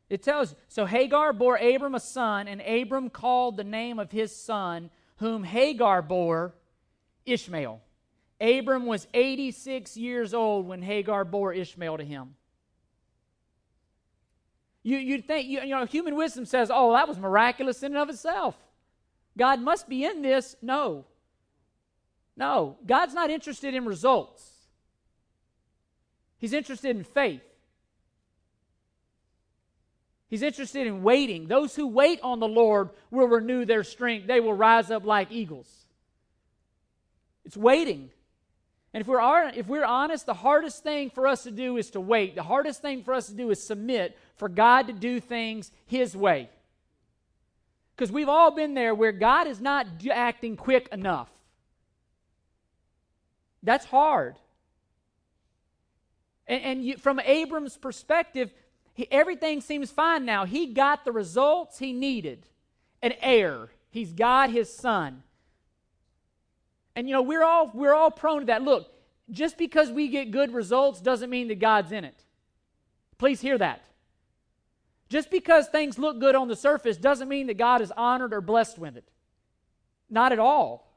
It 0.09 0.21
tells 0.21 0.55
so 0.67 0.85
Hagar 0.85 1.33
bore 1.33 1.57
Abram 1.57 1.95
a 1.95 1.99
son, 1.99 2.47
and 2.47 2.61
Abram 2.61 3.09
called 3.09 3.57
the 3.57 3.63
name 3.63 3.99
of 3.99 4.11
his 4.11 4.35
son, 4.35 4.89
whom 5.17 5.43
Hagar 5.43 6.01
bore, 6.01 6.53
Ishmael. 7.25 7.81
Abram 8.41 8.85
was 8.85 9.07
86 9.13 9.95
years 9.95 10.33
old 10.33 10.67
when 10.67 10.81
Hagar 10.81 11.23
bore 11.23 11.53
Ishmael 11.53 11.97
to 11.97 12.03
him. 12.03 12.35
You, 14.83 14.97
you'd 14.97 15.25
think, 15.25 15.47
you, 15.47 15.61
you 15.61 15.69
know, 15.69 15.85
human 15.85 16.15
wisdom 16.15 16.45
says, 16.45 16.69
oh, 16.71 16.91
that 16.91 17.07
was 17.07 17.17
miraculous 17.17 17.81
in 17.83 17.93
and 17.93 17.97
of 17.97 18.09
itself. 18.09 18.57
God 19.37 19.61
must 19.61 19.87
be 19.87 20.03
in 20.03 20.21
this. 20.21 20.57
No. 20.61 21.05
No. 22.35 22.77
God's 22.85 23.13
not 23.13 23.29
interested 23.29 23.73
in 23.73 23.85
results, 23.85 24.49
He's 26.37 26.51
interested 26.51 26.97
in 26.97 27.05
faith. 27.05 27.41
He's 30.29 30.41
interested 30.41 30.87
in 30.87 31.03
waiting. 31.03 31.47
Those 31.47 31.75
who 31.75 31.87
wait 31.87 32.19
on 32.23 32.39
the 32.39 32.47
Lord 32.47 32.89
will 33.11 33.27
renew 33.27 33.65
their 33.65 33.83
strength. 33.83 34.27
They 34.27 34.39
will 34.39 34.53
rise 34.53 34.89
up 34.89 35.05
like 35.05 35.31
eagles. 35.31 35.69
It's 37.45 37.57
waiting. 37.57 38.09
And 38.93 39.01
if 39.01 39.07
we're, 39.07 39.49
if 39.55 39.67
we're 39.67 39.85
honest, 39.85 40.25
the 40.25 40.33
hardest 40.33 40.83
thing 40.83 41.09
for 41.09 41.27
us 41.27 41.43
to 41.43 41.51
do 41.51 41.77
is 41.77 41.91
to 41.91 41.99
wait. 41.99 42.35
The 42.35 42.43
hardest 42.43 42.81
thing 42.81 43.03
for 43.03 43.13
us 43.13 43.27
to 43.27 43.33
do 43.33 43.49
is 43.49 43.61
submit 43.61 44.17
for 44.35 44.49
God 44.49 44.87
to 44.87 44.93
do 44.93 45.19
things 45.19 45.71
His 45.85 46.15
way. 46.15 46.49
Because 47.95 48.11
we've 48.11 48.29
all 48.29 48.51
been 48.51 48.73
there 48.73 48.93
where 48.93 49.11
God 49.11 49.47
is 49.47 49.61
not 49.61 49.87
acting 50.11 50.55
quick 50.57 50.89
enough. 50.91 51.29
That's 53.63 53.85
hard. 53.85 54.35
And, 56.47 56.63
and 56.63 56.85
you, 56.85 56.97
from 56.97 57.19
Abram's 57.19 57.77
perspective, 57.77 58.51
he, 58.93 59.11
everything 59.11 59.61
seems 59.61 59.91
fine 59.91 60.25
now. 60.25 60.45
He 60.45 60.67
got 60.67 61.03
the 61.03 61.11
results 61.11 61.79
he 61.79 61.93
needed 61.93 62.47
an 63.01 63.13
heir, 63.21 63.69
he's 63.89 64.13
got 64.13 64.49
his 64.49 64.73
son. 64.73 65.23
And 66.95 67.07
you 67.07 67.13
know, 67.13 67.21
we're 67.21 67.43
all 67.43 67.71
we're 67.73 67.93
all 67.93 68.11
prone 68.11 68.41
to 68.41 68.45
that. 68.47 68.61
Look, 68.61 68.91
just 69.31 69.57
because 69.57 69.91
we 69.91 70.07
get 70.07 70.31
good 70.31 70.53
results 70.53 71.01
doesn't 71.01 71.29
mean 71.29 71.47
that 71.47 71.59
God's 71.59 71.91
in 71.91 72.05
it. 72.05 72.23
Please 73.17 73.41
hear 73.41 73.57
that. 73.57 73.83
Just 75.09 75.29
because 75.29 75.67
things 75.67 75.99
look 75.99 76.19
good 76.19 76.35
on 76.35 76.47
the 76.47 76.55
surface 76.55 76.97
doesn't 76.97 77.29
mean 77.29 77.47
that 77.47 77.57
God 77.57 77.81
is 77.81 77.91
honored 77.91 78.33
or 78.33 78.41
blessed 78.41 78.79
with 78.79 78.97
it. 78.97 79.07
Not 80.09 80.31
at 80.31 80.39
all. 80.39 80.91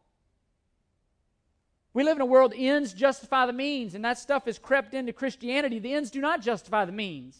We 1.92 2.04
live 2.04 2.16
in 2.16 2.22
a 2.22 2.26
world 2.26 2.52
ends 2.54 2.92
justify 2.92 3.46
the 3.46 3.52
means, 3.52 3.94
and 3.94 4.04
that 4.04 4.18
stuff 4.18 4.44
has 4.44 4.58
crept 4.58 4.92
into 4.92 5.12
Christianity. 5.12 5.78
The 5.78 5.94
ends 5.94 6.10
do 6.10 6.20
not 6.20 6.42
justify 6.42 6.84
the 6.84 6.92
means. 6.92 7.38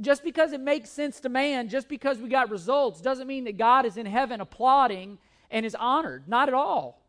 Just 0.00 0.24
because 0.24 0.52
it 0.52 0.60
makes 0.60 0.88
sense 0.88 1.20
to 1.20 1.28
man, 1.28 1.68
just 1.68 1.88
because 1.88 2.18
we 2.18 2.28
got 2.28 2.50
results, 2.50 3.00
doesn't 3.00 3.26
mean 3.26 3.44
that 3.44 3.58
God 3.58 3.84
is 3.84 3.96
in 3.96 4.06
heaven 4.06 4.40
applauding 4.40 5.18
and 5.50 5.66
is 5.66 5.74
honored. 5.74 6.26
Not 6.26 6.48
at 6.48 6.54
all. 6.54 7.02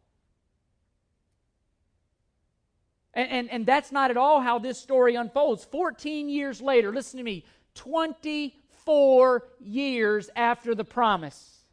And, 3.14 3.30
and, 3.30 3.52
and 3.52 3.66
that's 3.66 3.92
not 3.92 4.12
at 4.12 4.18
all 4.18 4.42
how 4.42 4.60
this 4.60 4.80
story 4.80 5.16
unfolds. 5.16 5.64
14 5.66 6.30
years 6.30 6.62
later, 6.62 6.92
listen 6.92 7.18
to 7.18 7.24
me, 7.24 7.46
24 7.76 9.48
years 9.62 10.30
after 10.36 10.76
the 10.76 10.84
promise. 10.84 11.64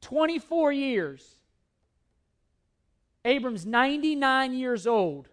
24 0.00 0.72
years. 0.72 1.36
Abram's 3.24 3.66
99 3.66 4.54
years 4.54 4.86
old. 4.86 5.28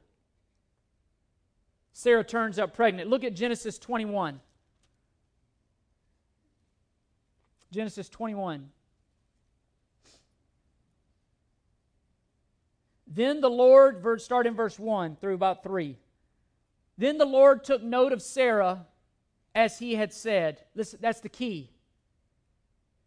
Sarah 1.93 2.23
turns 2.23 2.59
up 2.59 2.75
pregnant. 2.75 3.09
Look 3.09 3.23
at 3.23 3.33
Genesis 3.33 3.79
21. 3.79 4.39
Genesis 7.71 8.10
21. 8.10 8.69
Then 13.08 13.41
the 13.41 13.49
Lord, 13.49 14.21
start 14.21 14.47
in 14.47 14.56
verse 14.56 14.77
1 14.77 15.15
through 15.15 15.36
about 15.36 15.63
3. 15.63 15.97
Then 16.97 17.17
the 17.17 17.25
Lord 17.25 17.63
took 17.63 17.82
note 17.82 18.12
of 18.12 18.21
Sarah 18.21 18.86
as 19.56 19.80
he 19.80 19.95
had 19.95 20.13
said. 20.13 20.62
Listen, 20.75 20.99
that's 21.01 21.21
the 21.21 21.30
key. 21.30 21.71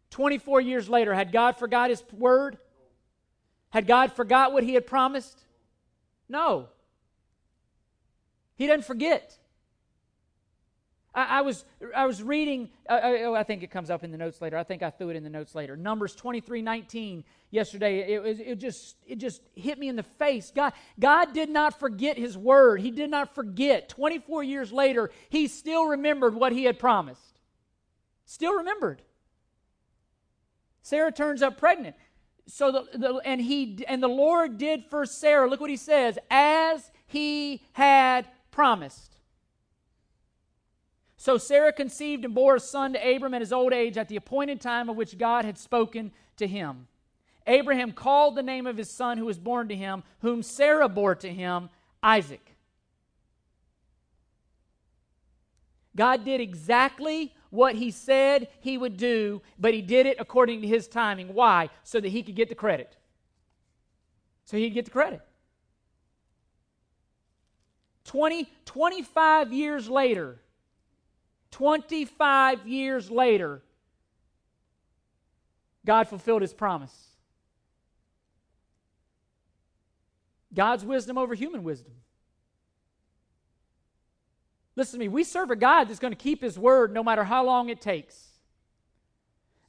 24 0.09 0.61
years 0.61 0.89
later, 0.89 1.13
had 1.13 1.31
God 1.31 1.57
forgot 1.57 1.89
his 1.89 2.03
word? 2.11 2.57
Had 3.69 3.87
God 3.87 4.11
forgot 4.11 4.51
what 4.51 4.63
he 4.63 4.73
had 4.73 4.85
promised? 4.85 5.41
No. 6.27 6.67
He 8.55 8.67
doesn't 8.67 8.85
forget. 8.85 9.37
I, 11.13 11.39
I 11.39 11.41
was, 11.41 11.65
I 11.95 12.05
was 12.05 12.23
reading, 12.23 12.69
uh, 12.89 12.93
I, 12.93 13.23
uh, 13.23 13.31
I, 13.33 13.43
think 13.43 13.63
it 13.63 13.71
comes 13.71 13.89
up 13.89 14.03
in 14.03 14.11
the 14.11 14.17
notes 14.17 14.41
later. 14.41 14.57
I 14.57 14.63
think 14.63 14.81
I 14.81 14.89
threw 14.89 15.09
it 15.09 15.15
in 15.15 15.23
the 15.23 15.29
notes 15.29 15.53
later. 15.53 15.75
Numbers 15.75 16.15
23 16.15 16.61
19 16.61 17.23
yesterday. 17.49 18.13
It, 18.13 18.25
it, 18.25 18.39
it, 18.39 18.55
just, 18.59 18.95
it 19.05 19.17
just 19.17 19.41
hit 19.55 19.77
me 19.77 19.89
in 19.89 19.97
the 19.97 20.03
face. 20.03 20.51
God, 20.55 20.73
God 20.99 21.33
did 21.33 21.49
not 21.49 21.79
forget 21.79 22.17
his 22.17 22.37
word, 22.37 22.79
he 22.81 22.91
did 22.91 23.09
not 23.09 23.35
forget. 23.35 23.89
24 23.89 24.43
years 24.43 24.71
later, 24.71 25.11
he 25.29 25.47
still 25.47 25.87
remembered 25.87 26.33
what 26.33 26.53
he 26.53 26.63
had 26.63 26.79
promised. 26.79 27.39
Still 28.25 28.55
remembered. 28.55 29.01
Sarah 30.81 31.11
turns 31.11 31.41
up 31.41 31.57
pregnant. 31.57 31.95
So 32.47 32.71
the, 32.71 32.97
the, 32.97 33.15
and 33.25 33.41
he 33.41 33.83
and 33.87 34.01
the 34.01 34.07
Lord 34.07 34.57
did 34.57 34.85
for 34.89 35.05
Sarah. 35.05 35.49
Look 35.49 35.59
what 35.59 35.69
he 35.69 35.77
says, 35.77 36.17
as 36.29 36.89
he 37.05 37.61
had 37.73 38.27
promised. 38.49 39.17
So 41.21 41.37
Sarah 41.37 41.71
conceived 41.71 42.25
and 42.25 42.33
bore 42.33 42.55
a 42.55 42.59
son 42.59 42.93
to 42.93 43.15
Abram 43.15 43.35
at 43.35 43.41
his 43.41 43.53
old 43.53 43.73
age 43.73 43.95
at 43.95 44.07
the 44.07 44.15
appointed 44.15 44.59
time 44.59 44.89
of 44.89 44.95
which 44.95 45.19
God 45.19 45.45
had 45.45 45.55
spoken 45.55 46.11
to 46.37 46.47
him. 46.47 46.87
Abraham 47.45 47.91
called 47.91 48.35
the 48.35 48.41
name 48.41 48.65
of 48.65 48.75
his 48.75 48.89
son 48.89 49.19
who 49.19 49.25
was 49.25 49.37
born 49.37 49.67
to 49.67 49.75
him, 49.75 50.01
whom 50.21 50.41
Sarah 50.41 50.89
bore 50.89 51.13
to 51.13 51.29
him, 51.31 51.69
Isaac. 52.01 52.55
God 55.95 56.25
did 56.25 56.41
exactly 56.41 57.35
what 57.51 57.75
he 57.75 57.91
said 57.91 58.47
he 58.59 58.79
would 58.79 58.97
do, 58.97 59.43
but 59.59 59.75
he 59.75 59.83
did 59.83 60.07
it 60.07 60.17
according 60.19 60.61
to 60.61 60.67
his 60.67 60.87
timing. 60.87 61.35
Why? 61.35 61.69
So 61.83 61.99
that 61.99 62.09
he 62.09 62.23
could 62.23 62.35
get 62.35 62.49
the 62.49 62.55
credit. 62.55 62.97
So 64.45 64.57
he'd 64.57 64.71
get 64.71 64.85
the 64.85 64.91
credit. 64.91 65.21
20, 68.05 68.49
25 68.65 69.53
years 69.53 69.87
later, 69.87 70.40
25 71.51 72.67
years 72.67 73.11
later, 73.11 73.61
God 75.85 76.07
fulfilled 76.07 76.41
his 76.41 76.53
promise. 76.53 77.09
God's 80.53 80.83
wisdom 80.83 81.17
over 81.17 81.33
human 81.33 81.63
wisdom. 81.63 81.93
Listen 84.75 84.99
to 84.99 85.05
me, 85.05 85.09
we 85.09 85.23
serve 85.23 85.51
a 85.51 85.55
God 85.55 85.85
that's 85.85 85.99
going 85.99 86.13
to 86.13 86.19
keep 86.19 86.41
his 86.41 86.57
word 86.57 86.93
no 86.93 87.03
matter 87.03 87.23
how 87.23 87.45
long 87.45 87.69
it 87.69 87.81
takes. 87.81 88.29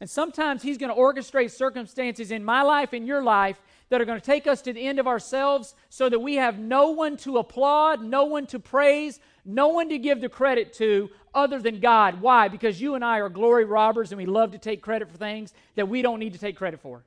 And 0.01 0.11
sometimes 0.11 0.63
he's 0.63 0.79
going 0.79 0.93
to 0.93 1.01
orchestrate 1.01 1.53
circumstances 1.53 2.31
in 2.31 2.45
my 2.45 2.63
life, 2.63 2.93
in 2.93 3.07
your 3.07 3.23
life, 3.23 3.61
that 3.89 4.01
are 4.01 4.05
going 4.05 4.19
to 4.19 4.25
take 4.25 4.47
us 4.47 4.63
to 4.63 4.73
the 4.73 4.85
end 4.85 4.99
of 4.99 5.07
ourselves 5.07 5.75
so 5.91 6.09
that 6.09 6.19
we 6.19 6.37
have 6.37 6.59
no 6.59 6.91
one 6.91 7.17
to 7.19 7.39
applaud, 7.39 8.03
no 8.03 8.25
one 8.25 8.47
to 8.47 8.59
praise, 8.59 9.21
no 9.45 9.69
one 9.69 9.89
to 9.91 9.99
give 9.99 10.21
the 10.21 10.29
credit 10.29 10.73
to 10.75 11.11
other 11.35 11.59
than 11.61 11.81
God. 11.81 12.21
Why? 12.21 12.49
Because 12.49 12.81
you 12.81 12.95
and 12.95 13.05
I 13.05 13.19
are 13.19 13.29
glory 13.29 13.65
robbers 13.65 14.13
and 14.13 14.19
we 14.19 14.27
love 14.27 14.53
to 14.53 14.59
take 14.59 14.83
credit 14.83 15.11
for 15.11 15.17
things 15.17 15.55
that 15.75 15.89
we 15.89 16.03
don't 16.03 16.19
need 16.19 16.33
to 16.35 16.39
take 16.39 16.57
credit 16.57 16.81
for. 16.81 17.03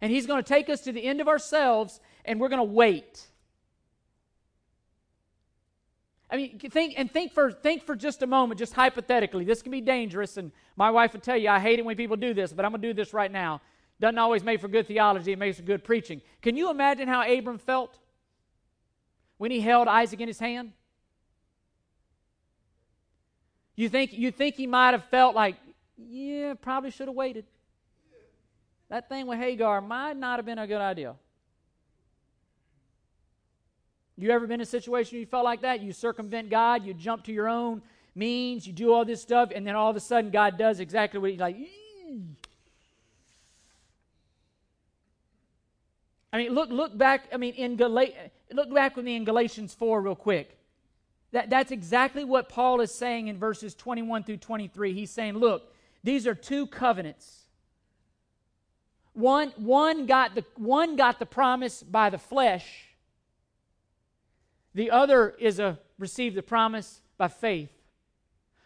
And 0.00 0.10
He's 0.10 0.26
going 0.26 0.42
to 0.42 0.48
take 0.48 0.68
us 0.68 0.80
to 0.82 0.92
the 0.92 1.02
end 1.02 1.20
of 1.20 1.28
ourselves 1.28 2.00
and 2.24 2.40
we're 2.40 2.48
going 2.48 2.58
to 2.58 2.64
wait. 2.64 3.26
I 6.30 6.36
mean, 6.36 6.58
think 6.58 6.94
and 6.96 7.10
think 7.10 7.32
for 7.32 7.50
think 7.50 7.84
for 7.84 7.96
just 7.96 8.22
a 8.22 8.26
moment, 8.26 8.58
just 8.58 8.72
hypothetically. 8.72 9.44
This 9.44 9.62
can 9.62 9.72
be 9.72 9.80
dangerous, 9.80 10.36
and 10.36 10.52
my 10.76 10.90
wife 10.90 11.12
would 11.12 11.24
tell 11.24 11.36
you 11.36 11.48
I 11.48 11.58
hate 11.58 11.80
it 11.80 11.84
when 11.84 11.96
people 11.96 12.16
do 12.16 12.32
this, 12.32 12.52
but 12.52 12.64
I'm 12.64 12.70
gonna 12.70 12.82
do 12.82 12.94
this 12.94 13.12
right 13.12 13.30
now. 13.30 13.60
Doesn't 13.98 14.18
always 14.18 14.44
make 14.44 14.60
for 14.60 14.68
good 14.68 14.86
theology, 14.86 15.32
it 15.32 15.38
makes 15.38 15.56
for 15.56 15.64
good 15.64 15.82
preaching. 15.82 16.22
Can 16.40 16.56
you 16.56 16.70
imagine 16.70 17.08
how 17.08 17.22
Abram 17.22 17.58
felt 17.58 17.98
when 19.38 19.50
he 19.50 19.60
held 19.60 19.88
Isaac 19.88 20.20
in 20.20 20.28
his 20.28 20.38
hand? 20.38 20.72
You 23.80 23.88
think, 23.88 24.12
you 24.12 24.30
think 24.30 24.56
he 24.56 24.66
might 24.66 24.90
have 24.90 25.06
felt 25.06 25.34
like, 25.34 25.56
yeah, 25.96 26.52
probably 26.52 26.90
should 26.90 27.08
have 27.08 27.16
waited. 27.16 27.46
That 28.90 29.08
thing 29.08 29.26
with 29.26 29.38
Hagar 29.38 29.80
might 29.80 30.18
not 30.18 30.38
have 30.38 30.44
been 30.44 30.58
a 30.58 30.66
good 30.66 30.82
idea. 30.82 31.14
You 34.18 34.32
ever 34.32 34.46
been 34.46 34.56
in 34.56 34.60
a 34.60 34.66
situation 34.66 35.18
you 35.18 35.24
felt 35.24 35.44
like 35.44 35.62
that? 35.62 35.80
You 35.80 35.94
circumvent 35.94 36.50
God, 36.50 36.84
you 36.84 36.92
jump 36.92 37.24
to 37.24 37.32
your 37.32 37.48
own 37.48 37.80
means, 38.14 38.66
you 38.66 38.74
do 38.74 38.92
all 38.92 39.06
this 39.06 39.22
stuff, 39.22 39.50
and 39.54 39.66
then 39.66 39.74
all 39.74 39.88
of 39.88 39.96
a 39.96 40.00
sudden 40.00 40.30
God 40.30 40.58
does 40.58 40.78
exactly 40.78 41.18
what 41.18 41.30
he's 41.30 41.40
like. 41.40 41.56
I 46.34 46.36
mean, 46.36 46.52
look, 46.52 46.68
look 46.68 46.98
back. 46.98 47.28
I 47.32 47.38
mean, 47.38 47.54
in 47.54 47.76
Gal- 47.76 47.88
look 48.52 48.74
back 48.74 48.94
with 48.94 49.06
me 49.06 49.16
in 49.16 49.24
Galatians 49.24 49.72
four, 49.72 50.02
real 50.02 50.14
quick. 50.14 50.59
That, 51.32 51.50
that's 51.50 51.70
exactly 51.70 52.24
what 52.24 52.48
Paul 52.48 52.80
is 52.80 52.92
saying 52.92 53.28
in 53.28 53.38
verses 53.38 53.74
21 53.74 54.24
through 54.24 54.38
23. 54.38 54.92
He's 54.92 55.10
saying, 55.10 55.34
look, 55.34 55.72
these 56.02 56.26
are 56.26 56.34
two 56.34 56.66
covenants. 56.66 57.44
One, 59.12 59.52
one, 59.56 60.06
got 60.06 60.34
the, 60.34 60.44
one 60.56 60.96
got 60.96 61.18
the 61.18 61.26
promise 61.26 61.82
by 61.82 62.10
the 62.10 62.18
flesh, 62.18 62.86
the 64.74 64.90
other 64.90 65.34
is 65.38 65.58
a 65.58 65.78
received 65.98 66.36
the 66.36 66.42
promise 66.42 67.02
by 67.18 67.28
faith. 67.28 67.70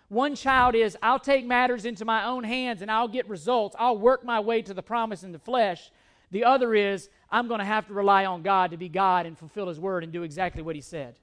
One 0.09 0.37
child 0.37 0.75
is, 0.75 0.97
I'll 1.03 1.19
take 1.19 1.45
matters 1.45 1.85
into 1.85 2.05
my 2.05 2.25
own 2.25 2.45
hands 2.45 2.83
and 2.83 2.91
I'll 2.91 3.09
get 3.09 3.29
results. 3.29 3.75
I'll 3.79 3.99
work 3.99 4.25
my 4.25 4.39
way 4.39 4.63
to 4.63 4.73
the 4.73 4.83
promise 4.83 5.25
in 5.25 5.33
the 5.33 5.39
flesh. 5.39 5.91
The 6.31 6.45
other 6.45 6.75
is, 6.75 7.09
I'm 7.31 7.49
going 7.49 7.59
to 7.59 7.65
have 7.65 7.89
to 7.89 7.95
rely 7.95 8.25
on 8.27 8.43
God 8.43 8.71
to 8.71 8.77
be 8.77 8.89
God 8.89 9.27
and 9.27 9.37
fulfill 9.37 9.67
His 9.67 9.81
word 9.81 10.05
and 10.05 10.13
do 10.13 10.23
exactly 10.23 10.63
what 10.63 10.77
He 10.77 10.83
said. 10.83 11.19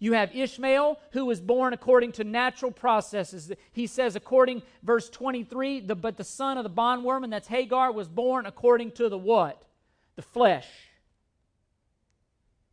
You 0.00 0.12
have 0.12 0.34
Ishmael, 0.34 0.98
who 1.10 1.26
was 1.26 1.40
born 1.40 1.72
according 1.72 2.12
to 2.12 2.24
natural 2.24 2.70
processes. 2.70 3.52
He 3.72 3.86
says, 3.88 4.14
according, 4.14 4.62
verse 4.82 5.10
23, 5.10 5.80
the, 5.80 5.96
but 5.96 6.16
the 6.16 6.24
son 6.24 6.56
of 6.56 6.62
the 6.62 6.68
bondwoman, 6.68 7.30
that's 7.30 7.48
Hagar, 7.48 7.90
was 7.90 8.08
born 8.08 8.46
according 8.46 8.92
to 8.92 9.08
the 9.08 9.18
what? 9.18 9.60
The 10.14 10.22
flesh. 10.22 10.68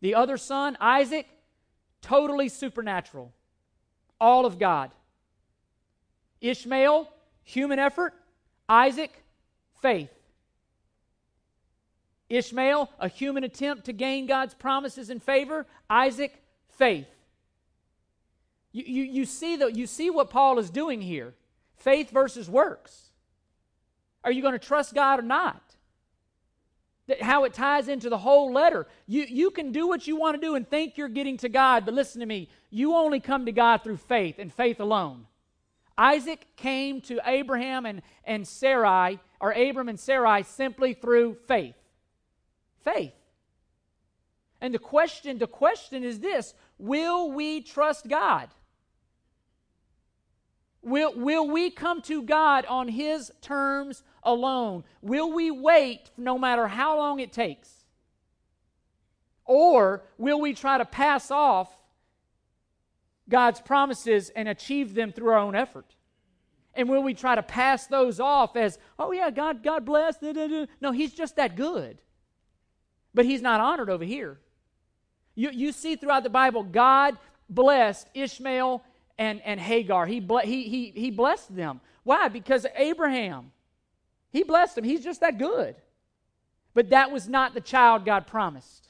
The 0.01 0.13
other 0.13 0.38
son, 0.38 0.77
Isaac, 0.79 1.27
totally 2.01 2.47
supernatural. 2.47 3.33
All 4.21 4.45
of 4.45 4.59
God. 4.59 4.91
Ishmael, 6.41 7.09
human 7.43 7.79
effort. 7.79 8.13
Isaac, 8.69 9.11
faith. 9.81 10.11
Ishmael, 12.29 12.91
a 12.99 13.07
human 13.07 13.43
attempt 13.43 13.85
to 13.85 13.93
gain 13.93 14.27
God's 14.27 14.53
promises 14.53 15.09
and 15.09 15.21
favor. 15.21 15.65
Isaac, 15.89 16.39
faith. 16.69 17.07
You, 18.75 18.83
you, 18.85 19.03
you, 19.03 19.25
see 19.25 19.55
the, 19.55 19.71
you 19.71 19.88
see 19.88 20.09
what 20.09 20.29
Paul 20.29 20.59
is 20.59 20.69
doing 20.69 20.99
here 20.99 21.33
faith 21.77 22.09
versus 22.09 22.49
works. 22.49 23.11
Are 24.21 24.33
you 24.33 24.41
going 24.41 24.51
to 24.51 24.59
trust 24.59 24.93
God 24.93 25.19
or 25.19 25.21
not? 25.21 25.63
That 27.07 27.21
how 27.21 27.45
it 27.45 27.53
ties 27.53 27.88
into 27.88 28.09
the 28.09 28.17
whole 28.17 28.51
letter. 28.51 28.85
You, 29.07 29.23
you 29.29 29.51
can 29.51 29.71
do 29.71 29.88
what 29.88 30.07
you 30.07 30.17
want 30.17 30.35
to 30.35 30.45
do 30.45 30.55
and 30.55 30.69
think 30.69 30.97
you're 30.97 31.07
getting 31.07 31.38
to 31.38 31.47
God, 31.47 31.85
but 31.85 31.93
listen 31.93 32.19
to 32.19 32.25
me. 32.25 32.49
You 32.69 32.95
only 32.95 33.21
come 33.21 33.45
to 33.45 33.53
God 33.53 33.81
through 33.81 33.95
faith 33.95 34.39
and 34.39 34.51
faith 34.51 34.81
alone. 34.81 35.25
Isaac 35.97 36.45
came 36.57 36.99
to 37.03 37.21
Abraham 37.25 37.85
and, 37.85 38.01
and 38.25 38.45
Sarai, 38.45 39.19
or 39.39 39.53
Abram 39.53 39.88
and 39.88 39.97
Sarai, 39.97 40.43
simply 40.43 40.93
through 40.93 41.38
faith. 41.47 41.77
Faith. 42.83 43.13
And 44.59 44.73
the 44.73 44.79
question, 44.79 45.38
the 45.38 45.47
question 45.47 46.03
is 46.03 46.19
this 46.19 46.53
will 46.77 47.31
we 47.31 47.61
trust 47.61 48.09
God? 48.09 48.49
Will, 50.85 51.15
will 51.15 51.49
we 51.49 51.71
come 51.71 51.99
to 52.03 52.21
God 52.21 52.63
on 52.67 52.87
His 52.87 53.31
terms 53.41 54.03
alone? 54.21 54.83
Will 55.01 55.33
we 55.33 55.49
wait 55.49 56.11
no 56.15 56.37
matter 56.37 56.67
how 56.67 56.95
long 56.95 57.19
it 57.19 57.33
takes? 57.33 57.85
Or 59.45 60.03
will 60.19 60.39
we 60.39 60.53
try 60.53 60.77
to 60.77 60.85
pass 60.85 61.31
off 61.31 61.75
God's 63.27 63.59
promises 63.61 64.29
and 64.29 64.47
achieve 64.47 64.93
them 64.93 65.11
through 65.11 65.29
our 65.29 65.39
own 65.39 65.55
effort? 65.55 65.95
And 66.75 66.87
will 66.87 67.01
we 67.01 67.15
try 67.15 67.33
to 67.33 67.43
pass 67.43 67.87
those 67.87 68.19
off 68.19 68.55
as, 68.55 68.77
oh 68.99 69.11
yeah, 69.11 69.31
God, 69.31 69.63
God 69.63 69.85
bless? 69.85 70.17
No, 70.21 70.91
He's 70.91 71.13
just 71.13 71.35
that 71.37 71.55
good. 71.55 71.99
But 73.11 73.25
He's 73.25 73.41
not 73.41 73.59
honored 73.59 73.89
over 73.89 74.03
here. 74.03 74.39
You, 75.33 75.49
you 75.49 75.71
see 75.71 75.95
throughout 75.95 76.21
the 76.21 76.29
Bible, 76.29 76.61
God 76.61 77.17
blessed 77.49 78.07
Ishmael 78.13 78.83
and, 79.17 79.41
and 79.43 79.60
Hagar. 79.60 80.06
He, 80.06 80.19
ble- 80.19 80.39
he, 80.39 80.63
he, 80.63 80.91
he 80.95 81.12
blessed 81.12 81.56
them. 81.56 81.82
Why? 82.04 82.28
Because 82.28 82.65
Abraham. 82.75 83.51
He 84.32 84.43
blessed 84.43 84.75
them. 84.75 84.84
He's 84.84 85.04
just 85.04 85.21
that 85.21 85.38
good. 85.38 85.75
But 86.73 86.89
that 86.89 87.12
was 87.12 87.28
not 87.28 87.54
the 87.54 87.62
child 87.62 88.06
God 88.06 88.28
promised. 88.28 88.89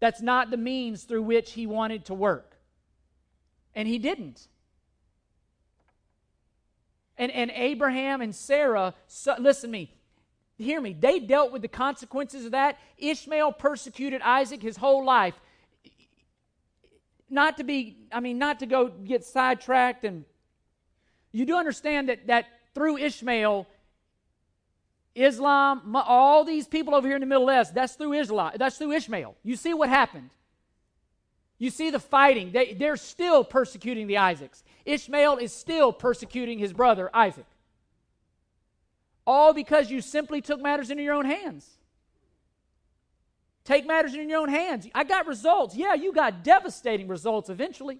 That's 0.00 0.20
not 0.20 0.50
the 0.50 0.56
means 0.56 1.04
through 1.04 1.22
which 1.22 1.52
he 1.52 1.66
wanted 1.66 2.04
to 2.06 2.14
work. 2.14 2.56
And 3.74 3.88
he 3.88 3.98
didn't. 3.98 4.46
And, 7.16 7.32
and 7.32 7.50
Abraham 7.52 8.20
and 8.20 8.34
Sarah, 8.34 8.94
so, 9.06 9.34
listen 9.38 9.70
to 9.70 9.72
me, 9.72 9.92
hear 10.56 10.80
me, 10.80 10.92
they 10.98 11.18
dealt 11.18 11.50
with 11.50 11.62
the 11.62 11.68
consequences 11.68 12.44
of 12.44 12.52
that. 12.52 12.78
Ishmael 12.96 13.52
persecuted 13.52 14.20
Isaac 14.22 14.62
his 14.62 14.76
whole 14.76 15.04
life 15.04 15.34
not 17.30 17.56
to 17.58 17.64
be, 17.64 17.96
I 18.12 18.20
mean, 18.20 18.38
not 18.38 18.60
to 18.60 18.66
go 18.66 18.88
get 18.88 19.24
sidetracked. 19.24 20.04
And 20.04 20.24
you 21.32 21.44
do 21.44 21.56
understand 21.56 22.08
that, 22.08 22.26
that 22.26 22.46
through 22.74 22.98
Ishmael, 22.98 23.66
Islam, 25.14 25.96
all 25.96 26.44
these 26.44 26.66
people 26.66 26.94
over 26.94 27.06
here 27.06 27.16
in 27.16 27.20
the 27.20 27.26
Middle 27.26 27.50
East, 27.50 27.74
that's 27.74 27.94
through 27.94 28.14
Islam, 28.14 28.52
that's 28.56 28.78
through 28.78 28.92
Ishmael. 28.92 29.36
You 29.42 29.56
see 29.56 29.74
what 29.74 29.88
happened. 29.88 30.30
You 31.58 31.70
see 31.70 31.90
the 31.90 31.98
fighting. 31.98 32.52
They, 32.52 32.74
they're 32.74 32.96
still 32.96 33.42
persecuting 33.42 34.06
the 34.06 34.18
Isaacs. 34.18 34.62
Ishmael 34.84 35.38
is 35.38 35.52
still 35.52 35.92
persecuting 35.92 36.58
his 36.58 36.72
brother 36.72 37.10
Isaac. 37.12 37.46
All 39.26 39.52
because 39.52 39.90
you 39.90 40.00
simply 40.00 40.40
took 40.40 40.62
matters 40.62 40.90
into 40.90 41.02
your 41.02 41.14
own 41.14 41.26
hands. 41.26 41.77
Take 43.68 43.86
matters 43.86 44.14
in 44.14 44.30
your 44.30 44.40
own 44.40 44.48
hands. 44.48 44.88
I 44.94 45.04
got 45.04 45.26
results. 45.26 45.76
Yeah, 45.76 45.92
you 45.92 46.10
got 46.10 46.42
devastating 46.42 47.06
results 47.06 47.50
eventually. 47.50 47.98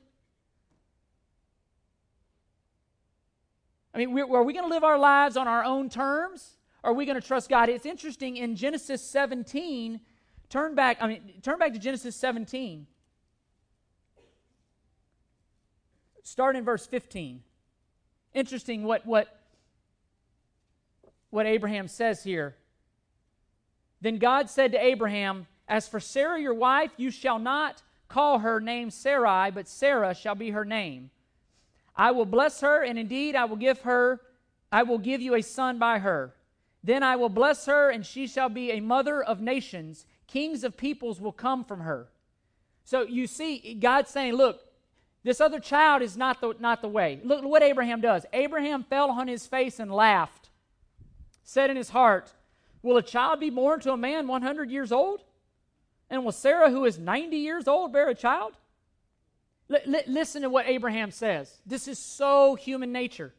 I 3.93 3.99
mean, 3.99 4.19
are 4.19 4.43
we 4.43 4.55
going 4.55 4.65
to 4.65 4.71
live 4.71 4.85
our 4.85 4.99
lives 4.99 5.37
on 5.37 5.47
our 5.47 5.63
own 5.63 5.91
terms? 5.91 6.57
Are 6.83 6.95
we 6.95 7.05
going 7.05 7.21
to 7.21 7.27
trust 7.27 7.51
God? 7.51 7.69
It's 7.69 7.85
interesting 7.85 8.39
in 8.39 8.57
Genesis 8.57 9.03
17. 9.03 10.01
Turn 10.49 10.75
back, 10.75 10.97
I 11.03 11.07
mean, 11.07 11.35
turn 11.43 11.59
back 11.59 11.75
to 11.75 11.79
Genesis 11.79 12.17
17. 12.17 12.87
Start 16.23 16.57
in 16.57 16.65
verse 16.65 16.87
15. 16.87 17.43
Interesting 18.33 18.85
what, 18.85 19.05
what, 19.05 19.39
what 21.29 21.45
Abraham 21.45 21.89
says 21.89 22.25
here. 22.25 22.57
Then 24.01 24.17
God 24.17 24.49
said 24.49 24.73
to 24.73 24.83
Abraham, 24.83 25.47
As 25.69 25.87
for 25.87 26.01
Sarah 26.01 26.41
your 26.41 26.55
wife, 26.55 26.93
you 26.97 27.11
shall 27.11 27.39
not 27.39 27.83
call 28.09 28.39
her 28.39 28.59
name 28.59 28.91
Sarai, 28.91 29.51
but 29.51 29.69
Sarah 29.69 30.15
shall 30.15 30.35
be 30.35 30.51
her 30.51 30.65
name. 30.65 31.11
I 31.95 32.11
will 32.13 32.25
bless 32.25 32.61
her, 32.63 32.83
and 32.83 32.99
indeed 32.99 33.37
I 33.37 33.45
will 33.45 33.57
give 33.57 33.81
her, 33.83 34.21
I 34.73 34.83
will 34.83 34.99
give 34.99 35.21
you 35.21 35.35
a 35.35 35.43
son 35.43 35.79
by 35.79 35.99
her. 35.99 36.35
Then 36.83 37.03
I 37.03 37.17
will 37.17 37.29
bless 37.29 37.67
her, 37.67 37.91
and 37.91 38.07
she 38.07 38.27
shall 38.27 38.49
be 38.49 38.71
a 38.71 38.81
mother 38.81 39.23
of 39.23 39.41
nations. 39.41 40.07
Kings 40.27 40.65
of 40.65 40.77
peoples 40.77 41.21
will 41.21 41.33
come 41.33 41.65
from 41.65 41.81
her. 41.81 42.09
So 42.85 43.03
you 43.03 43.27
see, 43.27 43.75
God's 43.75 44.11
saying, 44.11 44.35
look, 44.35 44.61
this 45.25 45.41
other 45.41 45.61
child 45.61 46.01
is 46.01 46.17
not 46.17 46.41
the, 46.41 46.55
not 46.61 46.81
the 46.81 46.89
way. 46.89 47.21
Look 47.25 47.45
what 47.45 47.63
Abraham 47.63 48.01
does. 48.01 48.25
Abraham 48.33 48.85
fell 48.85 49.11
on 49.11 49.29
his 49.29 49.47
face 49.47 49.79
and 49.81 49.93
laughed, 49.93 50.49
said 51.43 51.69
in 51.69 51.77
his 51.77 51.91
heart, 51.91 52.33
Will 52.83 52.97
a 52.97 53.03
child 53.03 53.41
be 53.41 53.51
born 53.51 53.81
to 53.81 53.93
a 53.93 53.97
man 53.97 54.29
100 54.29 54.71
years 54.71 54.93
old? 54.93 55.25
And 56.11 56.25
will 56.25 56.33
Sarah, 56.33 56.71
who 56.71 56.85
is 56.85 56.99
90 56.99 57.37
years 57.37 57.69
old, 57.69 57.93
bear 57.93 58.09
a 58.09 58.15
child? 58.15 58.55
L- 59.71 59.95
l- 59.95 60.03
listen 60.07 60.43
to 60.43 60.51
what 60.51 60.67
Abraham 60.67 61.11
says. 61.11 61.59
This 61.67 61.89
is 61.89 61.99
so 61.99 62.55
human 62.55 62.93
nature. 62.93 63.33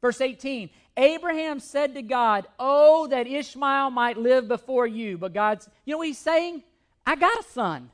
Verse 0.00 0.20
18 0.20 0.70
Abraham 0.96 1.58
said 1.60 1.94
to 1.94 2.02
God, 2.02 2.46
Oh, 2.58 3.06
that 3.06 3.26
Ishmael 3.26 3.90
might 3.90 4.18
live 4.18 4.48
before 4.48 4.86
you. 4.86 5.16
But 5.16 5.32
God's, 5.32 5.68
you 5.84 5.92
know 5.92 5.98
what 5.98 6.06
he's 6.08 6.18
saying? 6.18 6.62
I 7.06 7.16
got 7.16 7.40
a 7.40 7.42
son. 7.42 7.90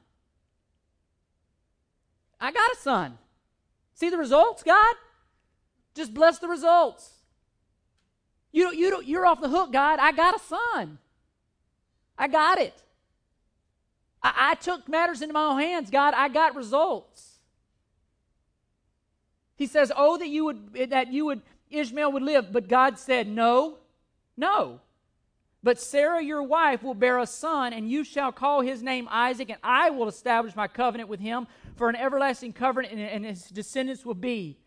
I 2.41 2.53
got 2.53 2.73
a 2.73 2.77
son. 2.77 3.19
See 3.95 4.11
the 4.11 4.19
results, 4.19 4.63
God? 4.63 4.95
Just 5.95 6.15
bless 6.15 6.39
the 6.39 6.49
results. 6.49 7.15
You, 8.53 8.73
you, 8.73 9.03
you're 9.05 9.27
off 9.27 9.41
the 9.41 9.49
hook, 9.49 9.73
God. 9.73 9.99
I 9.99 10.13
got 10.13 10.37
a 10.37 10.39
son. 10.39 10.99
I 12.17 12.29
got 12.29 12.59
it. 12.59 12.83
I, 14.23 14.51
I 14.51 14.55
took 14.55 14.89
matters 14.89 15.23
into 15.23 15.35
my 15.35 15.45
own 15.45 15.61
hands, 15.61 15.91
God. 15.91 16.15
I 16.15 16.29
got 16.29 16.57
results. 16.57 17.39
He 19.57 19.67
says, 19.67 19.93
"Oh, 19.95 20.17
that 20.19 20.29
you 20.29 20.45
would 20.45 20.91
that 20.91 21.13
you 21.13 21.25
would 21.27 21.43
Ishmael 21.71 22.13
would 22.13 22.23
live," 22.23 22.53
but 22.53 22.69
God 22.69 22.99
said, 22.99 23.27
"No, 23.29 23.79
no. 24.37 24.81
But 25.63 25.81
Sarah, 25.81 26.23
your 26.23 26.43
wife, 26.43 26.85
will 26.85 26.95
bear 26.95 27.19
a 27.19 27.27
son, 27.27 27.73
and 27.73 27.91
you 27.91 28.05
shall 28.05 28.31
call 28.31 28.61
his 28.61 28.83
name 28.83 29.09
Isaac, 29.11 29.51
and 29.51 29.59
I 29.63 29.91
will 29.91 30.07
establish 30.07 30.55
my 30.55 30.69
covenant 30.69 31.09
with 31.09 31.19
him 31.19 31.49
for 31.75 31.89
an 31.89 31.97
everlasting 31.97 32.53
covenant, 32.53 32.95
and, 32.95 33.03
and 33.03 33.25
his 33.25 33.49
descendants 33.49 34.05
will 34.07 34.15
be." 34.15 34.59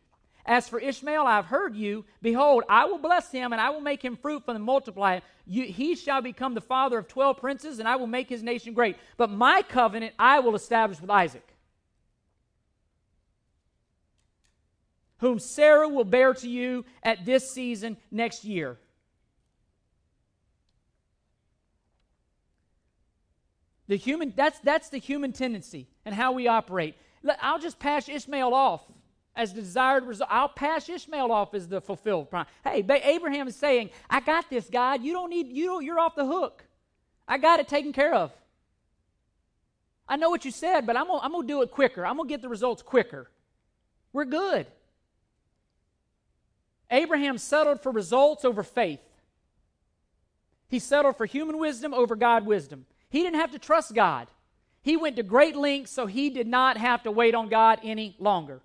As 0.46 0.68
for 0.68 0.80
Ishmael, 0.80 1.26
I 1.28 1.36
have 1.36 1.46
heard 1.46 1.76
you. 1.76 2.04
Behold, 2.22 2.64
I 2.68 2.86
will 2.86 2.98
bless 2.98 3.32
him, 3.32 3.52
and 3.54 3.62
I 3.62 3.70
will 3.70 3.82
make 3.82 4.04
him 4.04 4.16
fruitful 4.16 4.56
and 4.56 4.64
multiply. 4.64 5.20
You, 5.46 5.66
he 5.66 5.96
shall 5.96 6.22
become 6.22 6.54
the 6.54 6.62
father 6.62 6.98
of 6.98 7.08
twelve 7.08 7.38
princes, 7.38 7.80
and 7.80 7.88
I 7.88 7.96
will 7.96 8.08
make 8.08 8.28
his 8.28 8.42
nation 8.42 8.74
great. 8.74 8.98
But 9.18 9.30
my 9.30 9.62
covenant 9.62 10.14
I 10.18 10.40
will 10.40 10.56
establish 10.56 11.00
with 11.00 11.10
Isaac, 11.10 11.48
whom 15.20 15.38
Sarah 15.40 15.88
will 15.88 16.06
bear 16.06 16.34
to 16.34 16.50
you 16.50 16.86
at 17.04 17.24
this 17.26 17.52
season 17.52 17.98
next 18.10 18.44
year. 18.44 18.78
The 23.88 23.98
human, 23.98 24.34
that's, 24.36 24.58
that's 24.60 24.90
the 24.90 25.00
human 25.00 25.34
tendency 25.34 25.88
and 26.06 26.16
how 26.16 26.32
we 26.32 26.48
operate. 26.48 26.96
I'll 27.42 27.60
just 27.60 27.78
pass 27.78 28.08
Ishmael 28.08 28.54
off 28.54 28.82
as 29.36 29.54
the 29.54 29.62
desired 29.62 30.06
result. 30.06 30.30
I'll 30.32 30.50
pass 30.50 30.90
Ishmael 30.90 31.32
off 31.32 31.54
as 31.54 31.68
the 31.68 31.82
fulfilled 31.82 32.30
promise. 32.30 32.52
Hey, 32.64 32.86
Abraham 33.04 33.48
is 33.48 33.56
saying, 33.56 33.90
I 34.10 34.20
got 34.20 34.50
this, 34.50 34.70
God. 34.70 35.04
You 35.04 35.14
don't 35.14 35.30
need, 35.30 35.48
you 35.48 35.68
don't, 35.68 35.86
you're 35.86 36.00
off 36.00 36.16
the 36.16 36.26
hook. 36.26 36.66
I 37.28 37.38
got 37.38 37.60
it 37.60 37.68
taken 37.68 37.94
care 37.94 38.14
of. 38.14 38.32
I 40.08 40.18
know 40.18 40.30
what 40.30 40.44
you 40.44 40.52
said, 40.52 40.86
but 40.86 40.98
I'm 40.98 41.08
gonna, 41.08 41.20
I'm 41.24 41.32
gonna 41.32 41.48
do 41.48 41.62
it 41.62 41.72
quicker. 41.72 42.06
I'm 42.06 42.18
gonna 42.18 42.28
get 42.28 42.42
the 42.42 42.50
results 42.50 42.82
quicker. 42.82 43.30
We're 44.12 44.26
good. 44.26 44.68
Abraham 46.90 47.38
settled 47.38 47.82
for 47.82 47.92
results 47.92 48.44
over 48.44 48.64
faith. 48.64 49.00
He 50.68 50.80
settled 50.80 51.16
for 51.16 51.26
human 51.26 51.58
wisdom 51.58 51.94
over 51.94 52.18
God 52.18 52.46
wisdom. 52.46 52.86
He 53.10 53.24
didn't 53.24 53.40
have 53.40 53.52
to 53.52 53.60
trust 53.60 53.94
God. 53.94 54.28
He 54.82 54.98
went 54.98 55.16
to 55.16 55.24
great 55.24 55.56
lengths 55.56 55.92
so 55.92 56.08
he 56.08 56.30
did 56.30 56.48
not 56.48 56.76
have 56.78 57.04
to 57.04 57.12
wait 57.12 57.36
on 57.36 57.50
God 57.50 57.80
any 57.84 58.16
longer. 58.20 58.62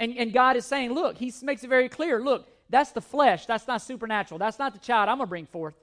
And, 0.00 0.16
and 0.16 0.32
God 0.32 0.56
is 0.56 0.64
saying, 0.64 0.92
look, 0.92 1.18
He 1.18 1.32
makes 1.42 1.62
it 1.62 1.68
very 1.68 1.88
clear 1.88 2.20
look, 2.20 2.48
that's 2.70 2.90
the 2.90 3.00
flesh. 3.00 3.46
That's 3.46 3.68
not 3.68 3.82
supernatural. 3.82 4.38
That's 4.38 4.58
not 4.58 4.72
the 4.72 4.80
child 4.80 5.08
I'm 5.08 5.18
going 5.18 5.26
to 5.26 5.30
bring 5.30 5.46
forth. 5.46 5.74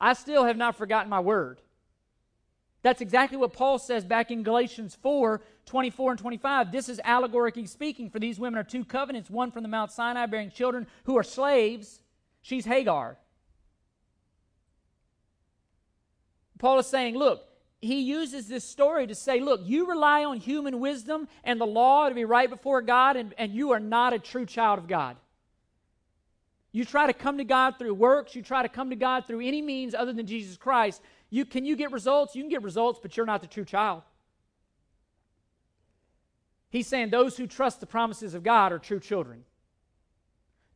I 0.00 0.12
still 0.12 0.44
have 0.44 0.56
not 0.56 0.76
forgotten 0.76 1.08
my 1.08 1.20
word. 1.20 1.60
That's 2.82 3.00
exactly 3.00 3.38
what 3.38 3.52
Paul 3.52 3.78
says 3.78 4.04
back 4.04 4.30
in 4.30 4.42
Galatians 4.42 4.96
4 5.02 5.40
24 5.64 6.10
and 6.10 6.18
25. 6.18 6.72
This 6.72 6.88
is 6.88 7.00
allegorically 7.04 7.66
speaking, 7.66 8.10
for 8.10 8.18
these 8.18 8.40
women 8.40 8.58
are 8.58 8.64
two 8.64 8.84
covenants 8.84 9.30
one 9.30 9.52
from 9.52 9.62
the 9.62 9.68
Mount 9.68 9.92
Sinai 9.92 10.26
bearing 10.26 10.50
children 10.50 10.88
who 11.04 11.16
are 11.16 11.22
slaves. 11.22 12.02
She's 12.42 12.64
Hagar. 12.64 13.16
Paul 16.58 16.80
is 16.80 16.86
saying, 16.88 17.16
look, 17.16 17.46
he 17.82 18.02
uses 18.02 18.46
this 18.46 18.62
story 18.64 19.08
to 19.08 19.14
say, 19.14 19.40
look, 19.40 19.60
you 19.64 19.88
rely 19.88 20.24
on 20.24 20.38
human 20.38 20.78
wisdom 20.78 21.26
and 21.42 21.60
the 21.60 21.66
law 21.66 22.08
to 22.08 22.14
be 22.14 22.24
right 22.24 22.48
before 22.48 22.80
God, 22.80 23.16
and, 23.16 23.34
and 23.36 23.52
you 23.52 23.72
are 23.72 23.80
not 23.80 24.12
a 24.12 24.20
true 24.20 24.46
child 24.46 24.78
of 24.78 24.86
God. 24.86 25.16
You 26.70 26.84
try 26.84 27.08
to 27.08 27.12
come 27.12 27.38
to 27.38 27.44
God 27.44 27.74
through 27.78 27.94
works, 27.94 28.36
you 28.36 28.42
try 28.42 28.62
to 28.62 28.68
come 28.68 28.90
to 28.90 28.96
God 28.96 29.26
through 29.26 29.40
any 29.40 29.60
means 29.60 29.96
other 29.96 30.12
than 30.12 30.26
Jesus 30.26 30.56
Christ. 30.56 31.02
You, 31.28 31.44
can 31.44 31.64
you 31.64 31.74
get 31.74 31.90
results? 31.90 32.36
You 32.36 32.42
can 32.44 32.50
get 32.50 32.62
results, 32.62 33.00
but 33.02 33.16
you're 33.16 33.26
not 33.26 33.40
the 33.40 33.48
true 33.48 33.64
child. 33.64 34.02
He's 36.70 36.86
saying 36.86 37.10
those 37.10 37.36
who 37.36 37.48
trust 37.48 37.80
the 37.80 37.86
promises 37.86 38.32
of 38.32 38.44
God 38.44 38.72
are 38.72 38.78
true 38.78 39.00
children. 39.00 39.42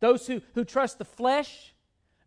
Those 0.01 0.27
who, 0.27 0.43
who 0.55 0.65
trust 0.65 0.99
the 0.99 1.05
flesh 1.05 1.73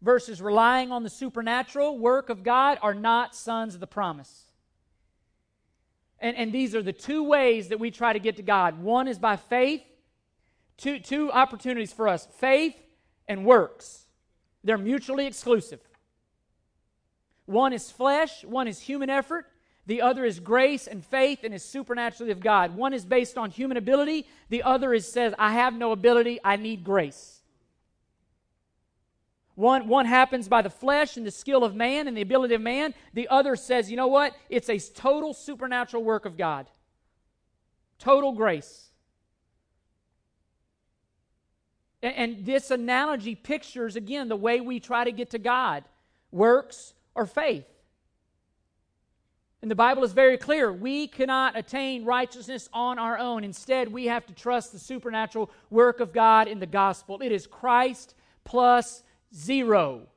versus 0.02 0.42
relying 0.42 0.92
on 0.94 1.04
the 1.04 1.10
supernatural 1.10 2.00
work 2.00 2.30
of 2.30 2.44
God 2.44 2.80
are 2.82 2.96
not 2.96 3.36
sons 3.36 3.76
of 3.76 3.82
the 3.82 3.88
promise. 3.88 4.46
And, 6.22 6.36
and 6.36 6.52
these 6.52 6.76
are 6.76 6.84
the 6.84 6.94
two 6.94 7.24
ways 7.24 7.70
that 7.70 7.80
we 7.80 7.92
try 7.92 8.14
to 8.14 8.20
get 8.20 8.38
to 8.38 8.44
God. 8.44 8.82
One 8.82 9.08
is 9.08 9.18
by 9.18 9.38
faith, 9.38 9.82
two, 10.78 11.00
two 11.00 11.32
opportunities 11.32 11.94
for 11.94 12.08
us 12.08 12.28
faith 12.38 12.76
and 13.28 13.46
works. 13.46 14.08
They're 14.64 14.78
mutually 14.78 15.26
exclusive. 15.26 15.80
One 17.46 17.74
is 17.74 17.90
flesh, 17.90 18.44
one 18.44 18.68
is 18.68 18.80
human 18.80 19.10
effort. 19.10 19.46
The 19.86 20.02
other 20.02 20.24
is 20.24 20.40
grace 20.40 20.86
and 20.86 21.04
faith 21.04 21.40
and 21.44 21.52
is 21.52 21.64
supernaturally 21.64 22.32
of 22.32 22.40
God. 22.40 22.76
One 22.76 22.94
is 22.94 23.06
based 23.06 23.40
on 23.40 23.50
human 23.50 23.76
ability. 23.76 24.28
The 24.50 24.62
other 24.62 24.94
is 24.94 25.12
says, 25.12 25.34
I 25.40 25.54
have 25.54 25.74
no 25.74 25.92
ability, 25.92 26.40
I 26.44 26.58
need 26.58 26.84
grace. 26.84 27.39
One, 29.60 29.90
one 29.90 30.06
happens 30.06 30.48
by 30.48 30.62
the 30.62 30.70
flesh 30.70 31.18
and 31.18 31.26
the 31.26 31.32
skill 31.32 31.66
of 31.66 31.76
man 31.76 32.08
and 32.08 32.16
the 32.16 32.22
ability 32.22 32.56
of 32.56 32.62
man. 32.62 32.94
The 33.14 33.28
other 33.28 33.58
says, 33.58 33.92
you 33.92 33.98
know 33.98 34.08
what? 34.08 34.34
It's 34.50 34.70
a 34.70 34.80
total 34.80 35.34
supernatural 35.34 36.02
work 36.02 36.24
of 36.24 36.38
God. 36.38 36.68
Total 37.98 38.32
grace. 38.32 38.88
And, 42.02 42.16
and 42.16 42.46
this 42.46 42.72
analogy 42.72 43.36
pictures, 43.36 43.98
again, 43.98 44.30
the 44.30 44.38
way 44.38 44.62
we 44.62 44.80
try 44.80 45.04
to 45.04 45.12
get 45.12 45.32
to 45.32 45.40
God 45.40 45.84
works 46.32 46.94
or 47.14 47.26
faith. 47.26 47.68
And 49.62 49.70
the 49.70 49.76
Bible 49.76 50.06
is 50.06 50.14
very 50.14 50.38
clear. 50.38 50.72
We 50.72 51.06
cannot 51.06 51.58
attain 51.58 52.06
righteousness 52.06 52.70
on 52.72 52.98
our 52.98 53.18
own. 53.18 53.44
Instead, 53.44 53.92
we 53.92 54.06
have 54.06 54.26
to 54.28 54.34
trust 54.34 54.72
the 54.72 54.80
supernatural 54.80 55.52
work 55.70 56.00
of 56.00 56.14
God 56.14 56.48
in 56.48 56.62
the 56.62 56.66
gospel. 56.66 57.20
It 57.22 57.34
is 57.34 57.46
Christ 57.46 58.16
plus 58.46 59.04
Zero. 59.34 60.08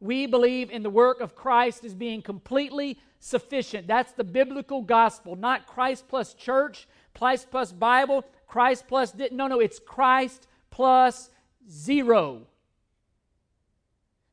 We 0.00 0.26
believe 0.26 0.70
in 0.70 0.82
the 0.82 0.90
work 0.90 1.20
of 1.20 1.34
Christ 1.34 1.84
as 1.84 1.94
being 1.94 2.20
completely 2.20 2.98
sufficient. 3.20 3.86
That's 3.86 4.12
the 4.12 4.24
biblical 4.24 4.82
gospel, 4.82 5.34
not 5.34 5.66
Christ 5.66 6.08
plus 6.08 6.34
church, 6.34 6.86
Christ 7.16 7.50
plus 7.50 7.72
Bible, 7.72 8.24
Christ 8.46 8.86
plus. 8.86 9.14
No, 9.30 9.46
no, 9.46 9.60
it's 9.60 9.78
Christ 9.78 10.46
plus 10.70 11.30
zero. 11.70 12.42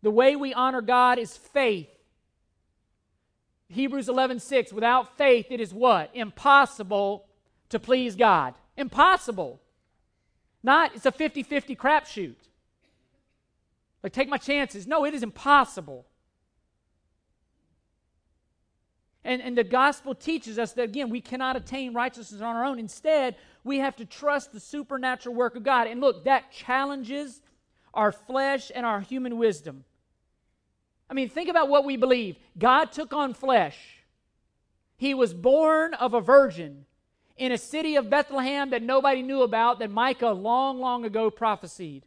The 0.01 0.11
way 0.11 0.35
we 0.35 0.53
honor 0.53 0.81
God 0.81 1.19
is 1.19 1.37
faith. 1.37 1.87
Hebrews 3.69 4.09
11 4.09 4.39
6, 4.39 4.73
without 4.73 5.17
faith, 5.17 5.47
it 5.49 5.61
is 5.61 5.73
what? 5.73 6.09
Impossible 6.13 7.27
to 7.69 7.79
please 7.79 8.15
God. 8.15 8.53
Impossible. 8.75 9.61
Not, 10.63 10.95
it's 10.95 11.05
a 11.05 11.11
50 11.11 11.43
50 11.43 11.75
crapshoot. 11.75 12.35
Like, 14.03 14.13
take 14.13 14.29
my 14.29 14.37
chances. 14.37 14.87
No, 14.87 15.05
it 15.05 15.13
is 15.13 15.23
impossible. 15.23 16.07
And, 19.23 19.41
and 19.41 19.55
the 19.55 19.63
gospel 19.63 20.15
teaches 20.15 20.57
us 20.57 20.73
that, 20.73 20.83
again, 20.83 21.09
we 21.09 21.21
cannot 21.21 21.55
attain 21.55 21.93
righteousness 21.93 22.41
on 22.41 22.55
our 22.55 22.65
own. 22.65 22.79
Instead, 22.79 23.35
we 23.63 23.77
have 23.77 23.95
to 23.97 24.05
trust 24.05 24.51
the 24.51 24.59
supernatural 24.59 25.35
work 25.35 25.55
of 25.55 25.63
God. 25.63 25.87
And 25.87 26.01
look, 26.01 26.25
that 26.25 26.51
challenges 26.51 27.41
our 27.93 28.11
flesh 28.11 28.71
and 28.73 28.85
our 28.85 29.01
human 29.01 29.37
wisdom. 29.37 29.83
I 31.09 31.13
mean, 31.13 31.29
think 31.29 31.49
about 31.49 31.69
what 31.69 31.85
we 31.85 31.97
believe. 31.97 32.37
God 32.57 32.91
took 32.91 33.13
on 33.13 33.33
flesh. 33.33 33.77
He 34.97 35.13
was 35.13 35.33
born 35.33 35.93
of 35.93 36.13
a 36.13 36.21
virgin 36.21 36.85
in 37.37 37.51
a 37.51 37.57
city 37.57 37.95
of 37.97 38.09
Bethlehem 38.09 38.69
that 38.69 38.81
nobody 38.81 39.21
knew 39.21 39.41
about, 39.41 39.79
that 39.79 39.91
Micah 39.91 40.29
long, 40.29 40.79
long 40.79 41.05
ago 41.05 41.29
prophesied. 41.29 42.05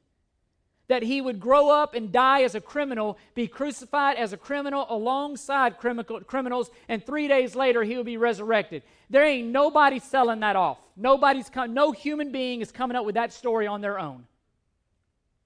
That 0.88 1.02
he 1.02 1.20
would 1.20 1.40
grow 1.40 1.70
up 1.70 1.94
and 1.94 2.12
die 2.12 2.42
as 2.42 2.54
a 2.54 2.60
criminal, 2.60 3.16
be 3.34 3.46
crucified 3.46 4.16
as 4.16 4.32
a 4.32 4.36
criminal 4.36 4.86
alongside 4.90 5.78
criminals, 5.78 6.70
and 6.88 7.04
three 7.04 7.26
days 7.26 7.56
later 7.56 7.82
he 7.82 7.96
would 7.96 8.04
be 8.04 8.18
resurrected. 8.18 8.82
There 9.08 9.24
ain't 9.24 9.48
nobody 9.48 9.98
selling 9.98 10.40
that 10.40 10.56
off. 10.56 10.78
Nobody's 10.96 11.48
come, 11.48 11.72
no 11.72 11.92
human 11.92 12.32
being 12.32 12.60
is 12.60 12.70
coming 12.70 12.96
up 12.96 13.06
with 13.06 13.14
that 13.14 13.32
story 13.32 13.66
on 13.66 13.80
their 13.80 13.98
own. 13.98 14.26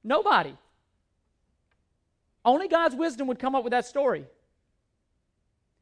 Nobody. 0.03 0.55
Only 2.45 2.69
God's 2.69 2.97
wisdom 2.97 3.29
would 3.29 3.39
come 3.39 3.55
up 3.55 3.63
with 3.63 3.73
that 3.73 3.87
story. 3.87 4.25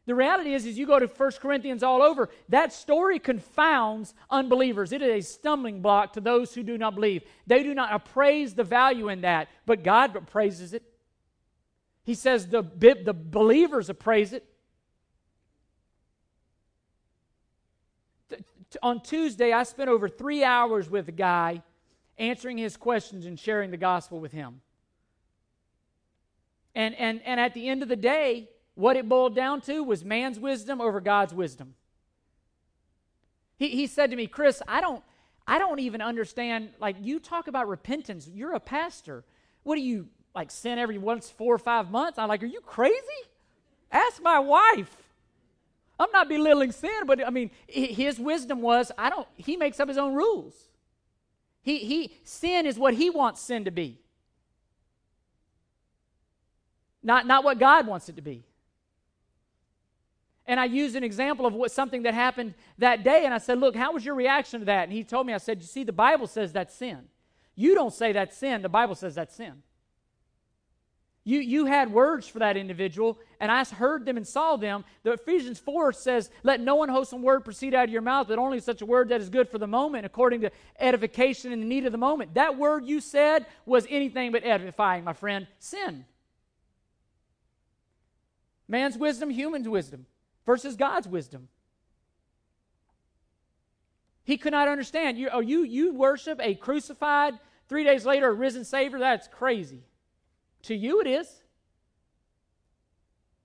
The 0.07 0.15
reality 0.15 0.55
is, 0.55 0.65
as 0.67 0.79
you 0.79 0.87
go 0.87 1.01
to 1.01 1.07
1 1.07 1.33
Corinthians 1.41 1.83
all 1.83 2.01
over, 2.01 2.31
that 2.49 2.73
story 2.73 3.19
confounds 3.19 4.15
unbelievers. 4.31 4.93
It 4.93 5.03
is 5.03 5.25
a 5.25 5.29
stumbling 5.29 5.83
block 5.83 6.13
to 6.13 6.21
those 6.21 6.55
who 6.55 6.63
do 6.63 6.79
not 6.79 6.95
believe. 6.95 7.25
They 7.47 7.65
do 7.65 7.75
not 7.75 7.93
appraise 7.93 8.55
the 8.55 8.63
value 8.63 9.09
in 9.09 9.23
that, 9.23 9.49
but 9.67 9.83
God 9.83 10.15
appraises 10.15 10.73
it. 10.73 10.85
He 12.05 12.15
says 12.15 12.47
the, 12.47 12.63
the 12.63 13.13
believers 13.13 13.91
appraise 13.91 14.33
it. 14.33 14.45
On 18.81 19.01
Tuesday, 19.01 19.53
I 19.53 19.65
spent 19.65 19.91
over 19.91 20.09
three 20.09 20.45
hours 20.45 20.89
with 20.89 21.09
a 21.09 21.13
guy 21.13 21.63
answering 22.17 22.59
his 22.59 22.77
questions 22.77 23.27
and 23.27 23.39
sharing 23.39 23.73
the 23.73 23.77
gospel 23.77 24.21
with 24.21 24.31
him. 24.31 24.61
And, 26.77 26.95
and, 26.95 27.23
and 27.23 27.41
at 27.41 27.55
the 27.55 27.69
end 27.69 27.83
of 27.83 27.89
the 27.89 27.97
day, 27.97 28.51
what 28.77 28.97
it 28.97 29.09
boiled 29.09 29.35
down 29.35 29.61
to 29.63 29.83
was 29.83 30.05
man's 30.05 30.39
wisdom 30.39 30.81
over 30.81 31.01
God's 31.01 31.35
wisdom. 31.35 31.75
He, 33.59 33.69
he 33.71 33.89
said 33.89 34.11
to 34.11 34.17
me, 34.17 34.29
Chris, 34.29 34.63
I 34.69 34.81
don't, 34.81 35.03
I 35.47 35.59
don't 35.59 35.81
even 35.81 36.01
understand. 36.01 36.71
Like, 36.79 36.97
you 37.01 37.19
talk 37.19 37.49
about 37.49 37.67
repentance. 37.67 38.29
You're 38.33 38.55
a 38.55 38.61
pastor. 38.61 39.25
What 39.65 39.75
do 39.75 39.81
you, 39.81 40.07
like, 40.35 40.51
sin 40.51 40.79
every 40.79 40.99
once, 40.99 41.29
four 41.29 41.55
or 41.55 41.59
five 41.59 41.91
months? 41.91 42.19
I'm 42.19 42.29
like, 42.29 42.43
are 42.43 42.47
you 42.47 42.61
crazy? 42.61 42.97
Ask 43.91 44.23
my 44.23 44.39
wife. 44.39 44.95
I'm 45.99 46.11
not 46.13 46.29
belittling 46.29 46.73
sin, 46.73 47.07
but 47.07 47.27
I 47.27 47.31
mean, 47.31 47.51
his 47.67 48.21
wisdom 48.21 48.61
was, 48.61 48.93
I 48.97 49.09
don't, 49.09 49.27
he 49.35 49.57
makes 49.57 49.81
up 49.81 49.89
his 49.89 49.99
own 49.99 50.15
rules. 50.15 50.55
He, 51.63 51.79
he, 51.79 52.15
sin 52.23 52.67
is 52.67 52.79
what 52.79 52.95
he 52.95 53.11
wants 53.11 53.41
sin 53.41 53.65
to 53.65 53.71
be 53.71 53.99
not, 57.07 57.25
not 57.25 57.45
what 57.45 57.61
God 57.61 57.87
wants 57.87 58.09
it 58.09 58.17
to 58.17 58.23
be. 58.23 58.43
And 60.49 60.61
I 60.61 60.67
used 60.67 60.95
an 60.95 61.03
example 61.03 61.45
of 61.45 61.55
what 61.55 61.73
something 61.73 62.03
that 62.05 62.15
happened 62.15 62.55
that 62.79 63.03
day, 63.03 63.25
and 63.25 63.35
I 63.35 63.39
said, 63.39 63.59
Look, 63.59 63.75
how 63.75 63.93
was 63.93 64.05
your 64.05 64.15
reaction 64.15 64.61
to 64.61 64.67
that? 64.67 64.85
And 64.85 64.93
he 64.93 65.03
told 65.03 65.27
me, 65.27 65.33
I 65.33 65.39
said, 65.39 65.61
You 65.61 65.67
see, 65.67 65.83
the 65.83 65.93
Bible 65.93 66.27
says 66.27 66.53
that's 66.53 66.75
sin. 66.75 67.09
You 67.57 67.75
don't 67.75 67.93
say 67.93 68.13
that's 68.13 68.37
sin, 68.37 68.63
the 68.63 68.69
Bible 68.69 68.95
says 68.95 69.15
that's 69.15 69.35
sin. 69.35 69.63
You, 71.25 71.41
you 71.41 71.65
had 71.65 71.91
words 71.91 72.29
for 72.29 72.39
that 72.39 72.57
individual, 72.57 73.19
and 73.41 73.51
I 73.51 73.65
heard 73.65 74.07
them 74.07 74.17
and 74.17 74.25
saw 74.25 74.55
them. 74.55 74.85
The 75.03 75.15
Ephesians 75.15 75.59
4 75.59 75.93
says, 75.93 76.31
Let 76.45 76.61
no 76.61 76.85
unwholesome 76.85 77.21
word 77.21 77.45
proceed 77.45 77.75
out 77.75 77.87
of 77.87 77.91
your 77.91 78.03
mouth, 78.03 78.29
but 78.29 78.39
only 78.39 78.61
such 78.61 78.81
a 78.81 78.87
word 78.87 79.09
that 79.09 79.21
is 79.21 79.29
good 79.29 79.49
for 79.49 79.59
the 79.59 79.67
moment, 79.67 80.07
according 80.07 80.43
to 80.43 80.53
edification 80.79 81.51
and 81.51 81.61
the 81.61 81.67
need 81.67 81.85
of 81.85 81.91
the 81.91 81.99
moment. 81.99 82.35
That 82.35 82.57
word 82.57 82.85
you 82.85 83.01
said 83.01 83.47
was 83.65 83.85
anything 83.91 84.31
but 84.31 84.45
edifying, 84.45 85.03
my 85.03 85.15
friend. 85.15 85.49
Sin. 85.59 86.05
Man's 88.69 88.97
wisdom, 88.97 89.29
human's 89.29 89.69
wisdom 89.69 90.07
versus 90.47 90.77
God's 90.77 91.09
wisdom. 91.09 91.49
He 94.25 94.37
could 94.37 94.53
not 94.53 94.69
understand. 94.69 95.19
You, 95.19 95.29
oh, 95.33 95.41
you, 95.41 95.63
you 95.63 95.93
worship 95.95 96.41
a 96.43 96.55
crucified, 96.55 97.35
three 97.69 97.85
days 97.85 98.07
later, 98.07 98.29
a 98.29 98.33
risen 98.33 98.65
Savior? 98.65 98.99
That's 98.99 99.29
crazy. 99.29 99.83
To 100.63 100.75
you, 100.75 101.01
it 101.01 101.07
is. 101.07 101.29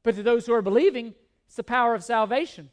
But 0.03 0.15
to 0.15 0.23
those 0.23 0.45
who 0.45 0.53
are 0.53 0.61
believing, 0.61 1.13
it's 1.45 1.55
the 1.55 1.63
power 1.63 1.93
of 1.93 2.03
salvation. 2.03 2.69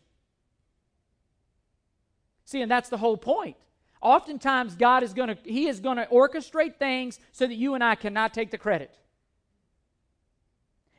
See, 2.44 2.62
and 2.62 2.70
that's 2.70 2.88
the 2.88 2.96
whole 2.96 3.18
point. 3.18 3.56
Oftentimes, 4.00 4.74
God 4.74 5.02
is 5.02 5.12
going 5.12 5.28
to, 5.28 5.36
He 5.44 5.68
is 5.68 5.80
going 5.80 5.98
to 5.98 6.06
orchestrate 6.06 6.78
things 6.78 7.18
so 7.32 7.46
that 7.46 7.54
you 7.54 7.74
and 7.74 7.84
I 7.84 7.94
cannot 7.94 8.32
take 8.32 8.50
the 8.50 8.56
credit. 8.56 8.96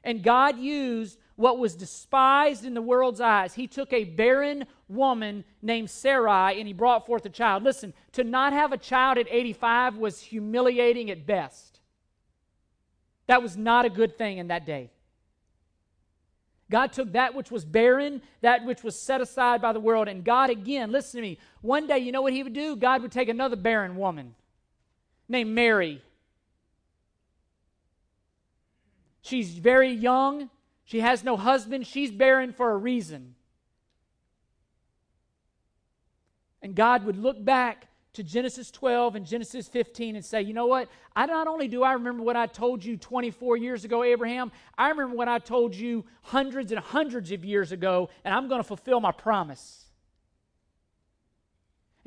And 0.03 0.21
God 0.21 0.59
used 0.59 1.17
what 1.40 1.58
was 1.58 1.74
despised 1.74 2.66
in 2.66 2.74
the 2.74 2.82
world's 2.82 3.22
eyes. 3.22 3.54
He 3.54 3.66
took 3.66 3.94
a 3.94 4.04
barren 4.04 4.66
woman 4.90 5.46
named 5.62 5.90
Sarai 5.90 6.60
and 6.60 6.68
he 6.68 6.74
brought 6.74 7.06
forth 7.06 7.26
a 7.26 7.30
child. 7.30 7.64
Listen, 7.64 7.94
to 8.12 8.26
not 8.26 8.52
have 8.52 8.74
a 8.74 8.78
child 8.78 9.18
at 9.18 9.26
85 9.30 9.96
was 9.96 10.20
humiliating 10.20 11.10
at 11.10 11.26
best. 11.26 11.80
That 13.28 13.42
was 13.42 13.56
not 13.56 13.86
a 13.86 13.90
good 13.90 14.18
thing 14.18 14.38
in 14.38 14.50
that 14.50 14.66
day. 14.66 14.92
God 16.70 16.92
took 16.92 17.14
that 17.14 17.34
which 17.34 17.50
was 17.50 17.64
barren, 17.64 18.22
that 18.42 18.66
which 18.66 18.84
was 18.84 19.02
set 19.02 19.22
aside 19.22 19.62
by 19.62 19.72
the 19.72 19.80
world, 19.80 20.10
and 20.10 20.26
God 20.26 20.50
again, 20.50 20.92
listen 20.92 21.20
to 21.20 21.22
me, 21.22 21.38
one 21.62 21.88
day, 21.88 22.00
you 22.00 22.12
know 22.12 22.22
what 22.22 22.34
He 22.34 22.44
would 22.44 22.52
do? 22.52 22.76
God 22.76 23.02
would 23.02 23.14
take 23.14 23.30
another 23.30 23.56
barren 23.56 23.96
woman 23.96 24.36
named 25.30 25.52
Mary. 25.52 26.02
She's 29.22 29.52
very 29.52 29.92
young. 29.94 30.50
She 30.90 31.02
has 31.02 31.24
no 31.24 31.38
husband. 31.38 31.86
She's 31.86 32.10
barren 32.10 32.52
for 32.52 32.72
a 32.72 32.76
reason. 32.76 33.36
And 36.64 36.74
God 36.74 37.04
would 37.04 37.16
look 37.16 37.46
back 37.46 37.90
to 38.14 38.24
Genesis 38.24 38.72
12 38.72 39.16
and 39.16 39.24
Genesis 39.24 39.68
15 39.68 40.16
and 40.16 40.26
say, 40.26 40.42
you 40.42 40.52
know 40.52 40.66
what? 40.66 40.90
I 41.16 41.28
not 41.28 41.48
only 41.48 41.68
do 41.68 41.84
I 41.84 41.94
remember 41.94 42.24
what 42.24 42.36
I 42.36 42.48
told 42.48 42.84
you 42.84 42.98
24 42.98 43.58
years 43.58 43.86
ago, 43.86 44.04
Abraham, 44.04 44.52
I 44.80 44.90
remember 44.90 45.16
what 45.16 45.28
I 45.28 45.38
told 45.38 45.76
you 45.76 46.06
hundreds 46.24 46.72
and 46.72 46.82
hundreds 46.82 47.32
of 47.32 47.46
years 47.46 47.72
ago, 47.72 48.10
and 48.24 48.34
I'm 48.34 48.48
going 48.48 48.60
to 48.60 48.68
fulfill 48.68 49.00
my 49.00 49.12
promise. 49.12 49.89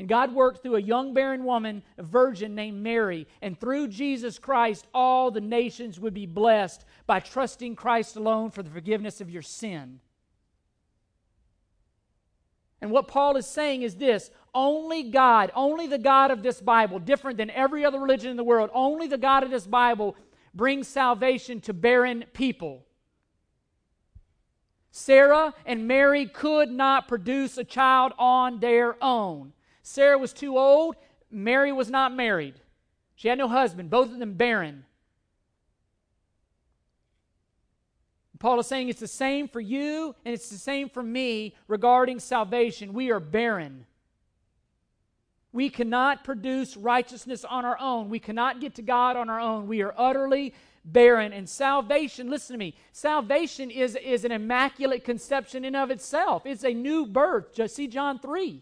And 0.02 0.08
God 0.08 0.34
worked 0.34 0.64
through 0.64 0.74
a 0.74 0.82
young 0.82 1.14
barren 1.14 1.44
woman, 1.44 1.80
a 1.96 2.02
virgin 2.02 2.56
named 2.56 2.82
Mary. 2.82 3.28
And 3.40 3.56
through 3.56 3.86
Jesus 3.86 4.36
Christ, 4.36 4.88
all 4.92 5.30
the 5.30 5.40
nations 5.40 6.00
would 6.00 6.12
be 6.12 6.26
blessed 6.26 6.84
by 7.06 7.20
trusting 7.20 7.76
Christ 7.76 8.16
alone 8.16 8.50
for 8.50 8.64
the 8.64 8.70
forgiveness 8.70 9.20
of 9.20 9.30
your 9.30 9.42
sin. 9.42 10.00
And 12.80 12.90
what 12.90 13.06
Paul 13.06 13.36
is 13.36 13.46
saying 13.46 13.82
is 13.82 13.94
this 13.94 14.32
only 14.52 15.04
God, 15.04 15.52
only 15.54 15.86
the 15.86 15.98
God 15.98 16.32
of 16.32 16.42
this 16.42 16.60
Bible, 16.60 16.98
different 16.98 17.38
than 17.38 17.50
every 17.50 17.84
other 17.84 18.00
religion 18.00 18.32
in 18.32 18.36
the 18.36 18.42
world, 18.42 18.70
only 18.74 19.06
the 19.06 19.16
God 19.16 19.44
of 19.44 19.52
this 19.52 19.68
Bible 19.68 20.16
brings 20.52 20.88
salvation 20.88 21.60
to 21.60 21.72
barren 21.72 22.24
people. 22.32 22.84
Sarah 24.90 25.54
and 25.64 25.86
Mary 25.86 26.26
could 26.26 26.72
not 26.72 27.06
produce 27.06 27.56
a 27.56 27.62
child 27.62 28.12
on 28.18 28.58
their 28.58 28.96
own. 29.00 29.52
Sarah 29.82 30.18
was 30.18 30.32
too 30.32 30.58
old. 30.58 30.96
Mary 31.30 31.72
was 31.72 31.90
not 31.90 32.14
married. 32.14 32.54
She 33.16 33.28
had 33.28 33.38
no 33.38 33.48
husband, 33.48 33.90
both 33.90 34.10
of 34.10 34.18
them 34.18 34.34
barren. 34.34 34.84
Paul 38.38 38.58
is 38.58 38.66
saying 38.66 38.88
it's 38.88 38.98
the 38.98 39.06
same 39.06 39.46
for 39.46 39.60
you 39.60 40.16
and 40.24 40.34
it's 40.34 40.50
the 40.50 40.58
same 40.58 40.88
for 40.88 41.02
me 41.02 41.54
regarding 41.68 42.18
salvation. 42.18 42.92
We 42.92 43.12
are 43.12 43.20
barren. 43.20 43.86
We 45.52 45.70
cannot 45.70 46.24
produce 46.24 46.76
righteousness 46.76 47.44
on 47.44 47.64
our 47.64 47.78
own. 47.78 48.08
We 48.08 48.18
cannot 48.18 48.60
get 48.60 48.74
to 48.76 48.82
God 48.82 49.16
on 49.16 49.30
our 49.30 49.38
own. 49.38 49.68
We 49.68 49.82
are 49.82 49.94
utterly 49.96 50.54
barren. 50.84 51.32
And 51.32 51.48
salvation, 51.48 52.30
listen 52.30 52.54
to 52.54 52.58
me, 52.58 52.74
salvation 52.90 53.70
is, 53.70 53.96
is 53.96 54.24
an 54.24 54.32
immaculate 54.32 55.04
conception 55.04 55.64
in 55.64 55.76
of 55.76 55.90
itself. 55.92 56.44
It's 56.44 56.64
a 56.64 56.74
new 56.74 57.06
birth. 57.06 57.54
Just 57.54 57.76
see 57.76 57.86
John 57.86 58.18
3. 58.18 58.60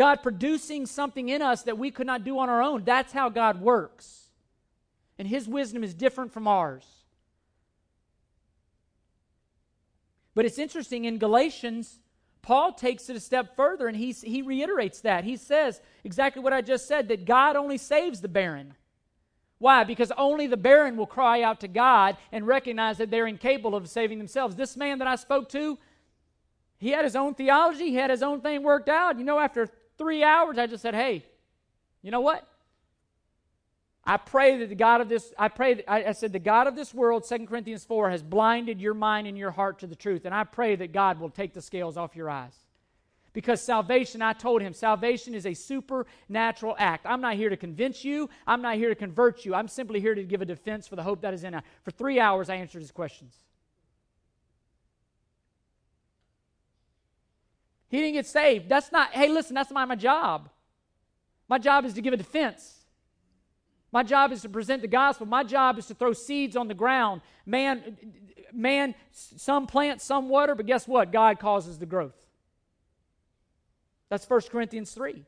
God 0.00 0.22
producing 0.22 0.86
something 0.86 1.28
in 1.28 1.42
us 1.42 1.64
that 1.64 1.76
we 1.76 1.90
could 1.90 2.06
not 2.06 2.24
do 2.24 2.38
on 2.38 2.48
our 2.48 2.62
own. 2.62 2.84
That's 2.84 3.12
how 3.12 3.28
God 3.28 3.60
works. 3.60 4.30
And 5.18 5.28
His 5.28 5.46
wisdom 5.46 5.84
is 5.84 5.92
different 5.92 6.32
from 6.32 6.48
ours. 6.48 6.86
But 10.34 10.46
it's 10.46 10.58
interesting 10.58 11.04
in 11.04 11.18
Galatians, 11.18 12.00
Paul 12.40 12.72
takes 12.72 13.10
it 13.10 13.16
a 13.16 13.20
step 13.20 13.54
further 13.56 13.88
and 13.88 13.96
he, 13.96 14.12
he 14.12 14.40
reiterates 14.40 15.02
that. 15.02 15.24
He 15.24 15.36
says 15.36 15.82
exactly 16.02 16.42
what 16.42 16.54
I 16.54 16.62
just 16.62 16.88
said 16.88 17.08
that 17.08 17.26
God 17.26 17.54
only 17.54 17.76
saves 17.76 18.22
the 18.22 18.28
barren. 18.28 18.72
Why? 19.58 19.84
Because 19.84 20.10
only 20.16 20.46
the 20.46 20.56
barren 20.56 20.96
will 20.96 21.06
cry 21.06 21.42
out 21.42 21.60
to 21.60 21.68
God 21.68 22.16
and 22.32 22.46
recognize 22.46 22.96
that 22.96 23.10
they're 23.10 23.26
incapable 23.26 23.74
of 23.74 23.86
saving 23.86 24.16
themselves. 24.16 24.56
This 24.56 24.78
man 24.78 25.00
that 25.00 25.08
I 25.08 25.16
spoke 25.16 25.50
to, 25.50 25.78
he 26.78 26.92
had 26.92 27.04
his 27.04 27.16
own 27.16 27.34
theology, 27.34 27.90
he 27.90 27.96
had 27.96 28.08
his 28.08 28.22
own 28.22 28.40
thing 28.40 28.62
worked 28.62 28.88
out. 28.88 29.18
You 29.18 29.24
know, 29.26 29.38
after 29.38 29.68
three 30.00 30.24
hours, 30.24 30.56
I 30.56 30.66
just 30.66 30.80
said, 30.80 30.94
hey, 30.94 31.26
you 32.00 32.10
know 32.10 32.22
what? 32.22 32.48
I 34.02 34.16
pray 34.16 34.56
that 34.56 34.70
the 34.70 34.74
God 34.74 35.02
of 35.02 35.10
this, 35.10 35.34
I 35.38 35.48
pray, 35.48 35.74
that, 35.74 35.90
I, 35.90 36.04
I 36.04 36.12
said, 36.12 36.32
the 36.32 36.38
God 36.38 36.66
of 36.66 36.74
this 36.74 36.94
world, 36.94 37.26
2 37.28 37.46
Corinthians 37.46 37.84
4, 37.84 38.08
has 38.08 38.22
blinded 38.22 38.80
your 38.80 38.94
mind 38.94 39.26
and 39.26 39.36
your 39.36 39.50
heart 39.50 39.80
to 39.80 39.86
the 39.86 39.94
truth. 39.94 40.24
And 40.24 40.34
I 40.34 40.44
pray 40.44 40.74
that 40.76 40.92
God 40.92 41.20
will 41.20 41.28
take 41.28 41.52
the 41.52 41.60
scales 41.60 41.98
off 41.98 42.16
your 42.16 42.30
eyes. 42.30 42.54
Because 43.34 43.60
salvation, 43.60 44.22
I 44.22 44.32
told 44.32 44.62
him, 44.62 44.72
salvation 44.72 45.34
is 45.34 45.44
a 45.44 45.52
supernatural 45.52 46.76
act. 46.78 47.04
I'm 47.04 47.20
not 47.20 47.34
here 47.34 47.50
to 47.50 47.56
convince 47.58 48.02
you. 48.02 48.30
I'm 48.46 48.62
not 48.62 48.76
here 48.76 48.88
to 48.88 48.94
convert 48.94 49.44
you. 49.44 49.54
I'm 49.54 49.68
simply 49.68 50.00
here 50.00 50.14
to 50.14 50.24
give 50.24 50.40
a 50.40 50.46
defense 50.46 50.88
for 50.88 50.96
the 50.96 51.02
hope 51.02 51.20
that 51.20 51.34
is 51.34 51.44
in 51.44 51.54
us. 51.54 51.62
For 51.82 51.90
three 51.90 52.18
hours, 52.18 52.48
I 52.48 52.54
answered 52.54 52.80
his 52.80 52.90
questions. 52.90 53.36
He 57.90 57.98
didn't 57.98 58.14
get 58.14 58.26
saved. 58.26 58.68
That's 58.68 58.92
not, 58.92 59.10
hey, 59.10 59.28
listen, 59.28 59.54
that's 59.54 59.70
not 59.70 59.88
my 59.88 59.96
job. 59.96 60.48
My 61.48 61.58
job 61.58 61.84
is 61.84 61.92
to 61.94 62.00
give 62.00 62.14
a 62.14 62.16
defense. 62.16 62.78
My 63.92 64.04
job 64.04 64.30
is 64.30 64.42
to 64.42 64.48
present 64.48 64.82
the 64.82 64.88
gospel. 64.88 65.26
My 65.26 65.42
job 65.42 65.76
is 65.78 65.86
to 65.86 65.94
throw 65.94 66.12
seeds 66.12 66.56
on 66.56 66.68
the 66.68 66.74
ground. 66.74 67.22
Man, 67.44 67.96
man, 68.52 68.94
some 69.10 69.66
plant, 69.66 70.00
some 70.00 70.28
water, 70.28 70.54
but 70.54 70.66
guess 70.66 70.86
what? 70.86 71.10
God 71.10 71.40
causes 71.40 71.78
the 71.78 71.86
growth. 71.86 72.14
That's 74.08 74.28
1 74.28 74.42
Corinthians 74.50 74.92
3. 74.92 75.24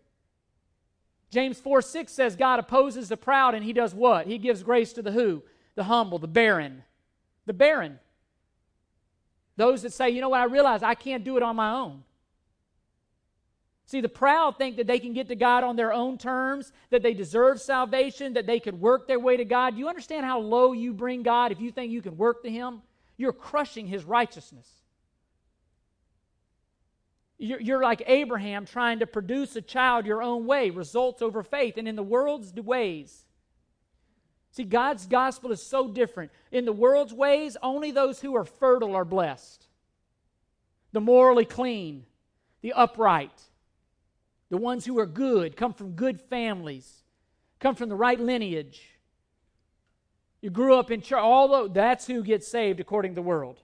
James 1.31 1.59
4 1.59 1.83
6 1.83 2.13
says 2.13 2.37
God 2.37 2.61
opposes 2.61 3.09
the 3.09 3.17
proud 3.17 3.55
and 3.55 3.65
he 3.65 3.73
does 3.73 3.95
what? 3.95 4.27
He 4.27 4.39
gives 4.39 4.63
grace 4.63 4.93
to 4.93 5.03
the 5.03 5.11
who? 5.13 5.43
The 5.75 5.85
humble, 5.85 6.19
the 6.19 6.29
barren. 6.29 6.85
The 7.47 7.55
barren. 7.55 7.99
Those 9.57 9.83
that 9.83 9.93
say, 9.93 10.11
you 10.11 10.21
know 10.21 10.29
what, 10.29 10.41
I 10.41 10.45
realize 10.45 10.83
I 10.83 10.95
can't 10.95 11.25
do 11.25 11.37
it 11.37 11.43
on 11.43 11.57
my 11.57 11.73
own. 11.73 12.05
See, 13.87 14.01
the 14.01 14.09
proud 14.09 14.59
think 14.59 14.77
that 14.77 14.87
they 14.87 14.99
can 14.99 15.13
get 15.13 15.29
to 15.29 15.35
God 15.35 15.65
on 15.65 15.77
their 15.77 15.93
own 15.93 16.17
terms, 16.17 16.73
that 16.91 17.03
they 17.03 17.15
deserve 17.15 17.61
salvation, 17.61 18.35
that 18.35 18.47
they 18.47 18.61
could 18.61 18.81
work 18.81 19.07
their 19.07 19.21
way 19.21 19.37
to 19.37 19.45
God. 19.45 19.75
Do 19.75 19.81
you 19.81 19.89
understand 19.89 20.25
how 20.25 20.39
low 20.39 20.73
you 20.73 20.93
bring 20.93 21.23
God 21.23 21.53
if 21.53 21.61
you 21.61 21.71
think 21.71 21.93
you 21.93 22.01
can 22.03 22.17
work 22.17 22.43
to 22.45 22.51
Him? 22.51 22.81
You're 23.17 23.33
crushing 23.33 23.87
His 23.87 24.05
righteousness. 24.05 24.69
You're, 27.39 27.83
like 27.83 28.05
Abraham 28.07 28.67
trying 28.67 29.01
to 29.01 29.07
produce 29.07 29.57
a 29.57 29.61
child 29.61 30.07
your 30.07 30.23
own 30.23 30.47
way, 30.47 30.71
results 30.71 31.23
over 31.23 31.43
faith. 31.43 31.77
And 31.77 31.89
in 31.89 31.97
the 31.97 32.03
world's 32.03 32.55
ways, 32.55 33.25
see, 34.53 34.63
God's 34.63 35.07
gospel 35.07 35.51
is 35.51 35.61
so 35.61 35.89
different. 35.89 36.31
In 36.53 36.65
the 36.65 36.73
world's 36.73 37.13
ways, 37.13 37.57
only 37.61 37.91
those 37.91 38.21
who 38.21 38.37
are 38.37 38.45
fertile 38.45 38.95
are 38.95 39.05
blessed. 39.05 39.67
The 40.93 41.01
morally 41.01 41.45
clean, 41.45 42.07
the 42.61 42.75
upright, 42.75 43.43
the 44.53 44.59
ones 44.59 44.85
who 44.85 44.99
are 44.99 45.07
good, 45.07 45.57
come 45.57 45.73
from 45.73 45.93
good 45.93 46.21
families, 46.21 47.05
come 47.59 47.75
from 47.75 47.89
the 47.89 47.95
right 47.95 48.21
lineage. 48.21 48.83
You 50.43 50.51
grew 50.51 50.77
up 50.77 50.91
in 50.91 51.01
church, 51.01 51.23
although 51.23 51.69
that's 51.69 52.07
who 52.07 52.23
gets 52.23 52.49
saved 52.49 52.79
according 52.79 53.13
to 53.13 53.15
the 53.15 53.23
world. 53.23 53.61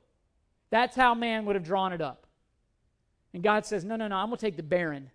That's 0.71 0.97
how 0.97 1.15
man 1.15 1.45
would 1.45 1.57
have 1.57 1.63
drawn 1.63 1.93
it 1.93 2.01
up. 2.01 2.27
And 3.35 3.43
God 3.43 3.67
says, 3.67 3.85
No, 3.85 3.97
no, 3.97 4.09
no, 4.09 4.17
I'm 4.17 4.29
going 4.29 4.39
to 4.39 4.47
take 4.47 4.57
the 4.57 4.63
barren. 4.63 5.11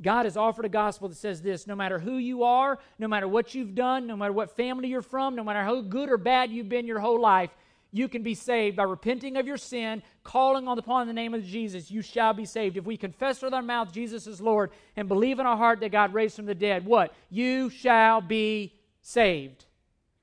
God 0.00 0.26
has 0.26 0.36
offered 0.36 0.64
a 0.64 0.68
gospel 0.68 1.08
that 1.08 1.16
says 1.16 1.42
this 1.42 1.66
no 1.66 1.74
matter 1.74 1.98
who 1.98 2.18
you 2.18 2.44
are, 2.44 2.78
no 3.00 3.08
matter 3.08 3.26
what 3.26 3.52
you've 3.52 3.74
done, 3.74 4.06
no 4.06 4.16
matter 4.16 4.32
what 4.32 4.54
family 4.56 4.90
you're 4.90 5.02
from, 5.02 5.34
no 5.34 5.42
matter 5.42 5.64
how 5.64 5.80
good 5.80 6.08
or 6.08 6.18
bad 6.18 6.52
you've 6.52 6.68
been 6.68 6.86
your 6.86 7.00
whole 7.00 7.20
life, 7.20 7.50
you 7.92 8.08
can 8.08 8.22
be 8.22 8.34
saved 8.34 8.76
by 8.76 8.84
repenting 8.84 9.36
of 9.36 9.46
your 9.46 9.58
sin, 9.58 10.02
calling 10.24 10.66
upon 10.66 11.06
the 11.06 11.12
name 11.12 11.34
of 11.34 11.44
Jesus. 11.44 11.90
You 11.90 12.00
shall 12.00 12.32
be 12.32 12.46
saved. 12.46 12.78
If 12.78 12.86
we 12.86 12.96
confess 12.96 13.42
with 13.42 13.52
our 13.52 13.62
mouth 13.62 13.92
Jesus 13.92 14.26
is 14.26 14.40
Lord 14.40 14.70
and 14.96 15.08
believe 15.08 15.38
in 15.38 15.46
our 15.46 15.58
heart 15.58 15.80
that 15.80 15.92
God 15.92 16.14
raised 16.14 16.36
from 16.36 16.46
the 16.46 16.54
dead, 16.54 16.86
what? 16.86 17.14
You 17.28 17.68
shall 17.68 18.22
be 18.22 18.74
saved. 19.02 19.66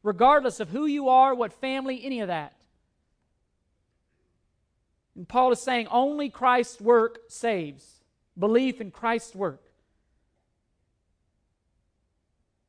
Regardless 0.01 0.59
of 0.59 0.69
who 0.69 0.87
you 0.87 1.09
are, 1.09 1.35
what 1.35 1.53
family, 1.53 2.03
any 2.03 2.21
of 2.21 2.27
that. 2.29 2.53
And 5.15 5.27
Paul 5.27 5.51
is 5.51 5.61
saying 5.61 5.87
only 5.91 6.29
Christ's 6.29 6.81
work 6.81 7.19
saves. 7.27 8.01
Belief 8.37 8.81
in 8.81 8.89
Christ's 8.89 9.35
work. 9.35 9.61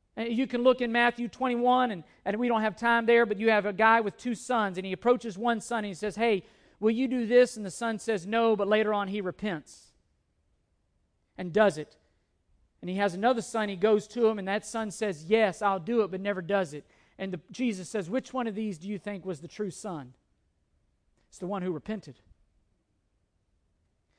Uh, 0.17 0.23
you 0.23 0.45
can 0.45 0.63
look 0.63 0.81
in 0.81 0.91
Matthew 0.91 1.27
21, 1.27 1.91
and, 1.91 2.03
and 2.25 2.37
we 2.37 2.47
don't 2.47 2.61
have 2.61 2.75
time 2.75 3.05
there, 3.05 3.25
but 3.25 3.39
you 3.39 3.49
have 3.49 3.65
a 3.65 3.73
guy 3.73 4.01
with 4.01 4.17
two 4.17 4.35
sons, 4.35 4.77
and 4.77 4.85
he 4.85 4.93
approaches 4.93 5.37
one 5.37 5.61
son 5.61 5.79
and 5.79 5.87
he 5.87 5.93
says, 5.93 6.15
Hey, 6.15 6.43
will 6.79 6.91
you 6.91 7.07
do 7.07 7.25
this? 7.25 7.55
And 7.55 7.65
the 7.65 7.71
son 7.71 7.99
says 7.99 8.27
no, 8.27 8.55
but 8.55 8.67
later 8.67 8.93
on 8.93 9.07
he 9.07 9.21
repents 9.21 9.91
and 11.37 11.53
does 11.53 11.77
it. 11.77 11.95
And 12.81 12.89
he 12.89 12.97
has 12.97 13.13
another 13.13 13.41
son, 13.41 13.69
he 13.69 13.75
goes 13.75 14.07
to 14.09 14.27
him, 14.27 14.39
and 14.39 14.47
that 14.47 14.65
son 14.65 14.91
says, 14.91 15.25
Yes, 15.25 15.61
I'll 15.61 15.79
do 15.79 16.01
it, 16.01 16.11
but 16.11 16.19
never 16.19 16.41
does 16.41 16.73
it. 16.73 16.85
And 17.17 17.31
the, 17.31 17.39
Jesus 17.51 17.87
says, 17.87 18.09
Which 18.09 18.33
one 18.33 18.47
of 18.47 18.55
these 18.55 18.77
do 18.77 18.89
you 18.89 18.97
think 18.97 19.25
was 19.25 19.39
the 19.39 19.47
true 19.47 19.71
son? 19.71 20.13
It's 21.29 21.37
the 21.37 21.47
one 21.47 21.61
who 21.61 21.71
repented. 21.71 22.19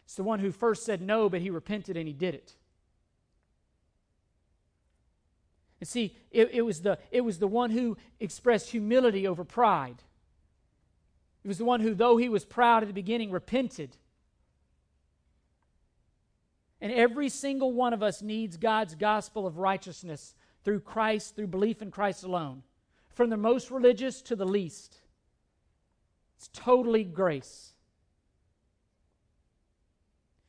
It's 0.04 0.14
the 0.14 0.22
one 0.22 0.38
who 0.38 0.50
first 0.50 0.84
said 0.84 1.02
no, 1.02 1.28
but 1.28 1.40
he 1.40 1.50
repented 1.50 1.96
and 1.96 2.06
he 2.06 2.14
did 2.14 2.34
it. 2.34 2.54
And 5.82 5.88
see, 5.88 6.14
it, 6.30 6.50
it, 6.52 6.62
was 6.62 6.82
the, 6.82 6.96
it 7.10 7.22
was 7.22 7.40
the 7.40 7.48
one 7.48 7.70
who 7.70 7.96
expressed 8.20 8.70
humility 8.70 9.26
over 9.26 9.42
pride. 9.42 9.96
It 11.42 11.48
was 11.48 11.58
the 11.58 11.64
one 11.64 11.80
who, 11.80 11.92
though 11.92 12.18
he 12.18 12.28
was 12.28 12.44
proud 12.44 12.84
at 12.84 12.86
the 12.86 12.94
beginning, 12.94 13.32
repented. 13.32 13.96
And 16.80 16.92
every 16.92 17.28
single 17.28 17.72
one 17.72 17.92
of 17.92 18.00
us 18.00 18.22
needs 18.22 18.56
God's 18.58 18.94
gospel 18.94 19.44
of 19.44 19.58
righteousness 19.58 20.36
through 20.62 20.82
Christ, 20.82 21.34
through 21.34 21.48
belief 21.48 21.82
in 21.82 21.90
Christ 21.90 22.22
alone. 22.22 22.62
From 23.12 23.28
the 23.28 23.36
most 23.36 23.72
religious 23.72 24.22
to 24.22 24.36
the 24.36 24.46
least. 24.46 24.98
It's 26.36 26.48
totally 26.52 27.02
grace. 27.02 27.72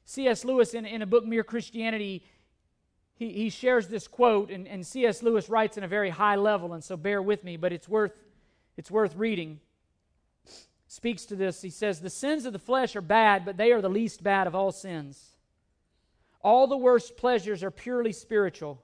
C.S. 0.05 0.45
Lewis, 0.45 0.75
in, 0.75 0.85
in 0.85 1.01
a 1.01 1.07
book, 1.07 1.25
Mere 1.25 1.43
Christianity, 1.43 2.23
he, 3.15 3.31
he 3.31 3.49
shares 3.49 3.87
this 3.87 4.07
quote, 4.07 4.49
and, 4.49 4.67
and 4.67 4.85
C.S. 4.85 5.21
Lewis 5.21 5.49
writes 5.49 5.77
in 5.77 5.83
a 5.83 5.87
very 5.87 6.09
high 6.09 6.35
level, 6.35 6.73
and 6.73 6.83
so 6.83 6.97
bear 6.97 7.21
with 7.21 7.43
me, 7.43 7.57
but 7.57 7.71
it's 7.71 7.87
worth, 7.87 8.13
it's 8.77 8.89
worth 8.89 9.15
reading. 9.15 9.59
Speaks 10.87 11.25
to 11.25 11.35
this. 11.35 11.61
He 11.61 11.69
says, 11.69 12.01
The 12.01 12.09
sins 12.09 12.45
of 12.45 12.53
the 12.53 12.59
flesh 12.59 12.95
are 12.95 13.01
bad, 13.01 13.45
but 13.45 13.57
they 13.57 13.71
are 13.71 13.81
the 13.81 13.89
least 13.89 14.23
bad 14.23 14.47
of 14.47 14.55
all 14.55 14.71
sins. 14.71 15.37
All 16.41 16.67
the 16.67 16.77
worst 16.77 17.15
pleasures 17.15 17.63
are 17.63 17.71
purely 17.71 18.11
spiritual. 18.11 18.81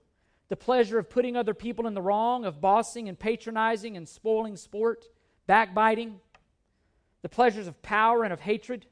The 0.47 0.55
pleasure 0.55 0.97
of 0.97 1.09
putting 1.09 1.36
other 1.36 1.53
people 1.53 1.86
in 1.86 1.93
the 1.93 2.01
wrong, 2.01 2.45
of 2.45 2.61
bossing 2.61 3.09
and 3.09 3.19
patronizing 3.19 3.97
and 3.97 4.07
spoiling 4.07 4.55
sport, 4.55 5.05
backbiting, 5.45 6.19
the 7.21 7.30
pleasures 7.30 7.67
of 7.67 7.82
power 7.82 8.23
and 8.23 8.32
of 8.32 8.39
hatred 8.39 8.86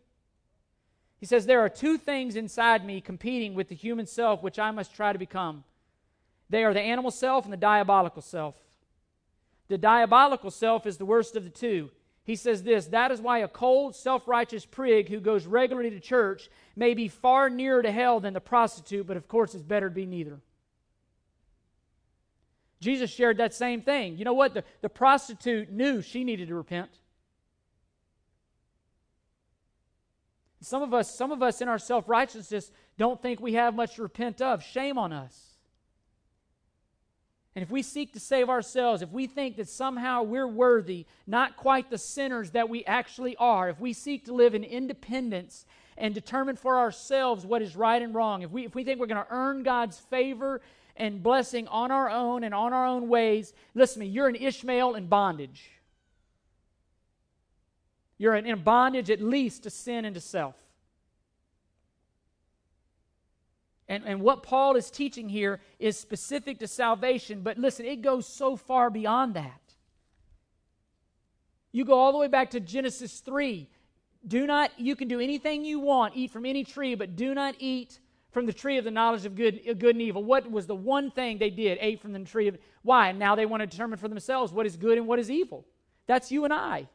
he 1.20 1.26
says, 1.26 1.46
There 1.46 1.62
are 1.62 1.70
two 1.70 1.98
things 1.98 2.36
inside 2.36 2.86
me 2.86 3.02
competing 3.02 3.54
with 3.54 3.70
the 3.70 3.76
human 3.76 4.06
self 4.06 4.44
which 4.44 4.60
I 4.60 4.72
must 4.72 4.96
try 4.96 5.14
to 5.14 5.20
become. 5.20 5.64
They 6.50 6.64
are 6.64 6.74
the 6.74 6.82
animal 6.82 7.12
self 7.12 7.44
and 7.44 7.54
the 7.54 7.58
diabolical 7.58 8.22
self. 8.22 8.56
The 9.68 9.78
diabolical 9.78 10.52
self 10.52 10.86
is 10.86 10.98
the 10.98 11.06
worst 11.06 11.36
of 11.36 11.44
the 11.44 11.50
two. 11.50 11.90
He 12.24 12.36
says 12.36 12.64
this 12.64 12.88
that 12.88 13.12
is 13.12 13.22
why 13.22 13.40
a 13.40 13.48
cold, 13.48 13.96
self 13.96 14.28
righteous 14.28 14.66
prig 14.66 15.10
who 15.10 15.20
goes 15.20 15.46
regularly 15.46 15.90
to 15.92 16.00
church 16.00 16.50
may 16.76 16.94
be 16.94 17.08
far 17.08 17.50
nearer 17.50 17.82
to 17.82 17.92
hell 17.92 18.20
than 18.20 18.34
the 18.34 18.42
prostitute, 18.42 19.08
but 19.08 19.18
of 19.18 19.28
course 19.28 19.56
it's 19.56 19.64
better 19.64 19.90
to 19.90 19.96
be 19.96 20.06
neither. 20.06 20.40
Jesus 22.80 23.10
shared 23.10 23.38
that 23.38 23.56
same 23.56 23.82
thing. 23.82 24.18
You 24.18 24.26
know 24.26 24.34
what? 24.34 24.54
The, 24.54 24.64
the 24.82 24.90
prostitute 24.90 25.72
knew 25.72 26.02
she 26.02 26.24
needed 26.24 26.50
to 26.50 26.56
repent. 26.56 26.92
Some 30.62 30.82
of 30.82 30.94
us, 30.94 31.14
some 31.14 31.32
of 31.32 31.44
us 31.44 31.62
in 31.62 31.68
our 31.68 31.78
self-righteousness 31.78 32.72
don't 32.98 33.22
think 33.22 33.40
we 33.40 33.54
have 33.54 33.76
much 33.76 33.96
to 33.96 34.02
repent 34.02 34.42
of. 34.42 34.64
Shame 34.64 34.98
on 34.98 35.14
us. 35.14 35.44
And 37.56 37.64
if 37.64 37.72
we 37.72 37.82
seek 37.82 38.14
to 38.14 38.20
save 38.20 38.50
ourselves, 38.50 39.02
if 39.02 39.12
we 39.12 39.26
think 39.26 39.56
that 39.58 39.68
somehow 39.68 40.22
we're 40.22 40.48
worthy, 40.48 41.08
not 41.26 41.58
quite 41.58 41.90
the 41.90 41.98
sinners 41.98 42.52
that 42.52 42.70
we 42.70 42.86
actually 42.86 43.36
are, 43.38 43.70
if 43.70 43.80
we 43.80 43.94
seek 43.94 44.26
to 44.26 44.34
live 44.34 44.54
in 44.54 44.64
independence 44.64 45.66
and 45.98 46.14
determine 46.14 46.56
for 46.56 46.78
ourselves 46.78 47.48
what 47.48 47.64
is 47.64 47.76
right 47.76 48.02
and 48.02 48.14
wrong, 48.14 48.44
if 48.44 48.52
we, 48.52 48.66
if 48.66 48.76
we 48.76 48.84
think 48.84 49.00
we're 49.00 49.08
going 49.08 49.24
to 49.24 49.32
earn 49.32 49.64
God's 49.64 49.98
favor 49.98 50.62
and 50.96 51.24
blessing 51.24 51.68
on 51.70 51.90
our 51.90 52.10
own 52.10 52.44
and 52.44 52.54
on 52.54 52.74
our 52.74 52.86
own 52.86 53.08
ways, 53.08 53.54
listen 53.74 54.02
to 54.02 54.08
me, 54.08 54.12
you're 54.12 54.28
an 54.28 54.36
Ishmael 54.36 54.94
in 54.94 55.08
bondage. 55.08 55.72
You're 58.18 58.36
in 58.36 58.62
bondage 58.62 59.10
at 59.10 59.22
least 59.22 59.64
to 59.64 59.70
sin 59.70 60.06
and 60.06 60.16
to 60.16 60.22
self. 60.22 60.56
And, 63.88 64.04
and 64.06 64.22
what 64.22 64.44
Paul 64.44 64.76
is 64.76 64.90
teaching 64.90 65.30
here 65.30 65.62
is 65.80 65.98
specific 65.98 66.60
to 66.60 66.68
salvation, 66.68 67.42
but 67.42 67.58
listen, 67.58 67.86
it 67.86 68.02
goes 68.02 68.28
so 68.28 68.56
far 68.56 68.90
beyond 68.90 69.36
that. 69.36 69.62
You 71.72 71.86
go 71.86 71.94
all 71.94 72.12
the 72.12 72.18
way 72.18 72.28
back 72.28 72.52
to 72.52 72.60
Genesis 72.60 73.20
3. 73.20 73.70
Do 74.28 74.46
not, 74.46 74.72
you 74.78 74.96
can 74.96 75.08
do 75.08 75.20
anything 75.20 75.64
you 75.64 75.80
want, 75.80 76.16
eat 76.16 76.32
from 76.32 76.46
any 76.46 76.64
tree, 76.64 76.96
but 76.96 77.16
do 77.16 77.34
not 77.34 77.56
eat 77.60 78.00
from 78.32 78.46
the 78.46 78.54
tree 78.54 78.78
of 78.78 78.84
the 78.84 78.92
knowledge 78.92 79.26
of 79.26 79.36
good, 79.36 79.62
good 79.80 79.96
and 79.96 80.02
evil. 80.02 80.24
What 80.24 80.50
was 80.52 80.68
the 80.68 80.76
one 80.76 81.12
thing 81.12 81.38
they 81.38 81.50
did? 81.50 81.78
Ate 81.80 82.02
from 82.02 82.14
the 82.14 82.20
tree 82.20 82.48
of. 82.48 82.58
Why? 82.82 83.12
Now 83.12 83.36
they 83.36 83.46
want 83.46 83.62
to 83.62 83.68
determine 83.68 83.98
for 83.98 84.08
themselves 84.08 84.52
what 84.52 84.66
is 84.66 84.76
good 84.76 84.98
and 84.98 85.08
what 85.08 85.20
is 85.20 85.32
evil. 85.32 85.66
That's 86.08 86.32
you 86.32 86.44
and 86.44 86.54
I. 86.54 86.88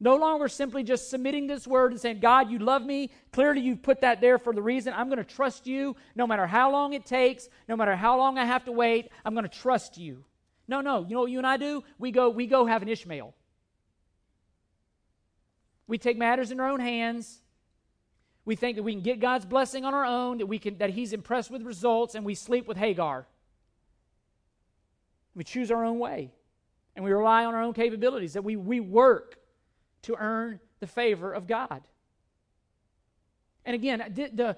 No 0.00 0.14
longer 0.16 0.46
simply 0.46 0.84
just 0.84 1.10
submitting 1.10 1.48
this 1.48 1.66
word 1.66 1.90
and 1.90 2.00
saying, 2.00 2.20
God, 2.20 2.50
you 2.50 2.60
love 2.60 2.84
me. 2.84 3.10
Clearly, 3.32 3.60
you've 3.60 3.82
put 3.82 4.00
that 4.02 4.20
there 4.20 4.38
for 4.38 4.52
the 4.52 4.62
reason. 4.62 4.94
I'm 4.94 5.08
going 5.08 5.18
to 5.18 5.24
trust 5.24 5.66
you 5.66 5.96
no 6.14 6.26
matter 6.26 6.46
how 6.46 6.70
long 6.70 6.92
it 6.92 7.04
takes, 7.04 7.48
no 7.68 7.76
matter 7.76 7.96
how 7.96 8.16
long 8.16 8.38
I 8.38 8.44
have 8.44 8.64
to 8.66 8.72
wait. 8.72 9.10
I'm 9.24 9.34
going 9.34 9.48
to 9.48 9.58
trust 9.58 9.98
you. 9.98 10.24
No, 10.68 10.80
no. 10.80 11.04
You 11.04 11.14
know 11.14 11.22
what 11.22 11.30
you 11.32 11.38
and 11.38 11.46
I 11.46 11.56
do? 11.56 11.82
We 11.98 12.12
go, 12.12 12.30
we 12.30 12.46
go 12.46 12.66
have 12.66 12.82
an 12.82 12.88
Ishmael. 12.88 13.34
We 15.88 15.98
take 15.98 16.16
matters 16.16 16.52
in 16.52 16.60
our 16.60 16.68
own 16.68 16.80
hands. 16.80 17.40
We 18.44 18.54
think 18.54 18.76
that 18.76 18.82
we 18.82 18.92
can 18.92 19.02
get 19.02 19.18
God's 19.18 19.46
blessing 19.46 19.84
on 19.84 19.94
our 19.94 20.06
own, 20.06 20.38
that, 20.38 20.46
we 20.46 20.58
can, 20.58 20.78
that 20.78 20.90
He's 20.90 21.12
impressed 21.12 21.50
with 21.50 21.62
results, 21.62 22.14
and 22.14 22.24
we 22.24 22.34
sleep 22.34 22.68
with 22.68 22.76
Hagar. 22.76 23.26
We 25.34 25.44
choose 25.44 25.70
our 25.70 25.84
own 25.84 25.98
way, 25.98 26.30
and 26.94 27.04
we 27.04 27.10
rely 27.10 27.44
on 27.44 27.54
our 27.54 27.62
own 27.62 27.74
capabilities, 27.74 28.34
that 28.34 28.44
we, 28.44 28.56
we 28.56 28.80
work 28.80 29.38
to 30.02 30.16
earn 30.18 30.60
the 30.80 30.86
favor 30.86 31.32
of 31.32 31.46
God. 31.46 31.82
And 33.64 33.74
again, 33.74 34.12
the, 34.14 34.56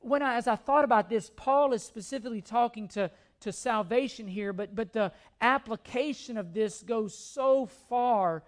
when 0.00 0.22
I, 0.22 0.36
as 0.36 0.46
I 0.46 0.56
thought 0.56 0.84
about 0.84 1.08
this, 1.08 1.30
Paul 1.36 1.72
is 1.72 1.82
specifically 1.82 2.40
talking 2.40 2.88
to, 2.88 3.10
to 3.40 3.52
salvation 3.52 4.26
here, 4.26 4.52
but, 4.52 4.74
but 4.74 4.92
the 4.92 5.12
application 5.40 6.36
of 6.36 6.54
this 6.54 6.82
goes 6.82 7.16
so 7.16 7.66
far 7.66 8.42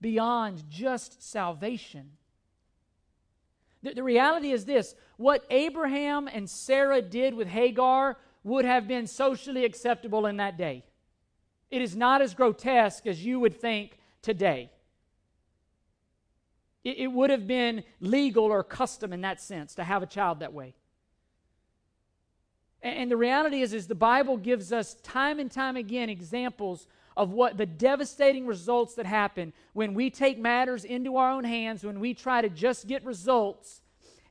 beyond 0.00 0.64
just 0.68 1.22
salvation. 1.22 2.12
The, 3.82 3.94
the 3.94 4.02
reality 4.02 4.52
is 4.52 4.64
this 4.64 4.94
what 5.16 5.44
Abraham 5.50 6.28
and 6.28 6.48
Sarah 6.48 7.02
did 7.02 7.34
with 7.34 7.48
Hagar 7.48 8.16
would 8.44 8.64
have 8.64 8.88
been 8.88 9.06
socially 9.06 9.64
acceptable 9.64 10.26
in 10.26 10.36
that 10.38 10.56
day. 10.56 10.84
It 11.70 11.80
is 11.80 11.96
not 11.96 12.20
as 12.20 12.34
grotesque 12.34 13.06
as 13.06 13.24
you 13.24 13.40
would 13.40 13.60
think 13.60 13.98
today. 14.20 14.70
It, 16.84 16.98
it 16.98 17.06
would 17.08 17.30
have 17.30 17.46
been 17.46 17.84
legal 18.00 18.44
or 18.44 18.62
custom 18.64 19.12
in 19.12 19.20
that 19.22 19.40
sense 19.40 19.74
to 19.76 19.84
have 19.84 20.02
a 20.02 20.06
child 20.06 20.40
that 20.40 20.52
way. 20.52 20.74
And, 22.82 22.98
and 22.98 23.10
the 23.10 23.16
reality 23.16 23.62
is, 23.62 23.72
is 23.72 23.86
the 23.86 23.94
Bible 23.94 24.36
gives 24.36 24.72
us 24.72 24.94
time 25.02 25.38
and 25.38 25.50
time 25.50 25.76
again 25.76 26.08
examples 26.08 26.86
of 27.16 27.30
what 27.30 27.56
the 27.56 27.66
devastating 27.66 28.46
results 28.46 28.94
that 28.94 29.06
happen 29.06 29.52
when 29.74 29.94
we 29.94 30.10
take 30.10 30.38
matters 30.38 30.84
into 30.84 31.16
our 31.16 31.30
own 31.30 31.44
hands, 31.44 31.84
when 31.84 32.00
we 32.00 32.14
try 32.14 32.40
to 32.40 32.48
just 32.48 32.86
get 32.86 33.04
results 33.04 33.82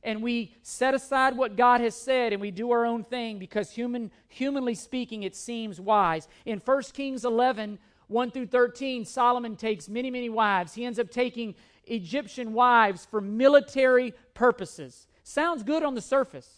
and 0.04 0.22
we 0.22 0.54
set 0.62 0.94
aside 0.94 1.36
what 1.36 1.56
God 1.56 1.80
has 1.80 1.94
said 1.94 2.32
and 2.32 2.42
we 2.42 2.50
do 2.50 2.72
our 2.72 2.84
own 2.84 3.04
thing 3.04 3.38
because 3.38 3.70
human 3.70 4.10
humanly 4.28 4.74
speaking 4.74 5.22
it 5.22 5.36
seems 5.36 5.80
wise. 5.80 6.28
In 6.44 6.58
1 6.58 6.82
Kings 6.92 7.24
11 7.24 7.78
1 8.08 8.30
through 8.30 8.46
13 8.46 9.04
Solomon 9.04 9.56
takes 9.56 9.88
many 9.88 10.10
many 10.10 10.28
wives. 10.28 10.74
He 10.74 10.84
ends 10.84 10.98
up 10.98 11.10
taking 11.10 11.54
Egyptian 11.84 12.52
wives 12.52 13.06
for 13.10 13.20
military 13.20 14.14
purposes. 14.34 15.06
Sounds 15.22 15.62
good 15.62 15.82
on 15.82 15.94
the 15.94 16.00
surface. 16.00 16.48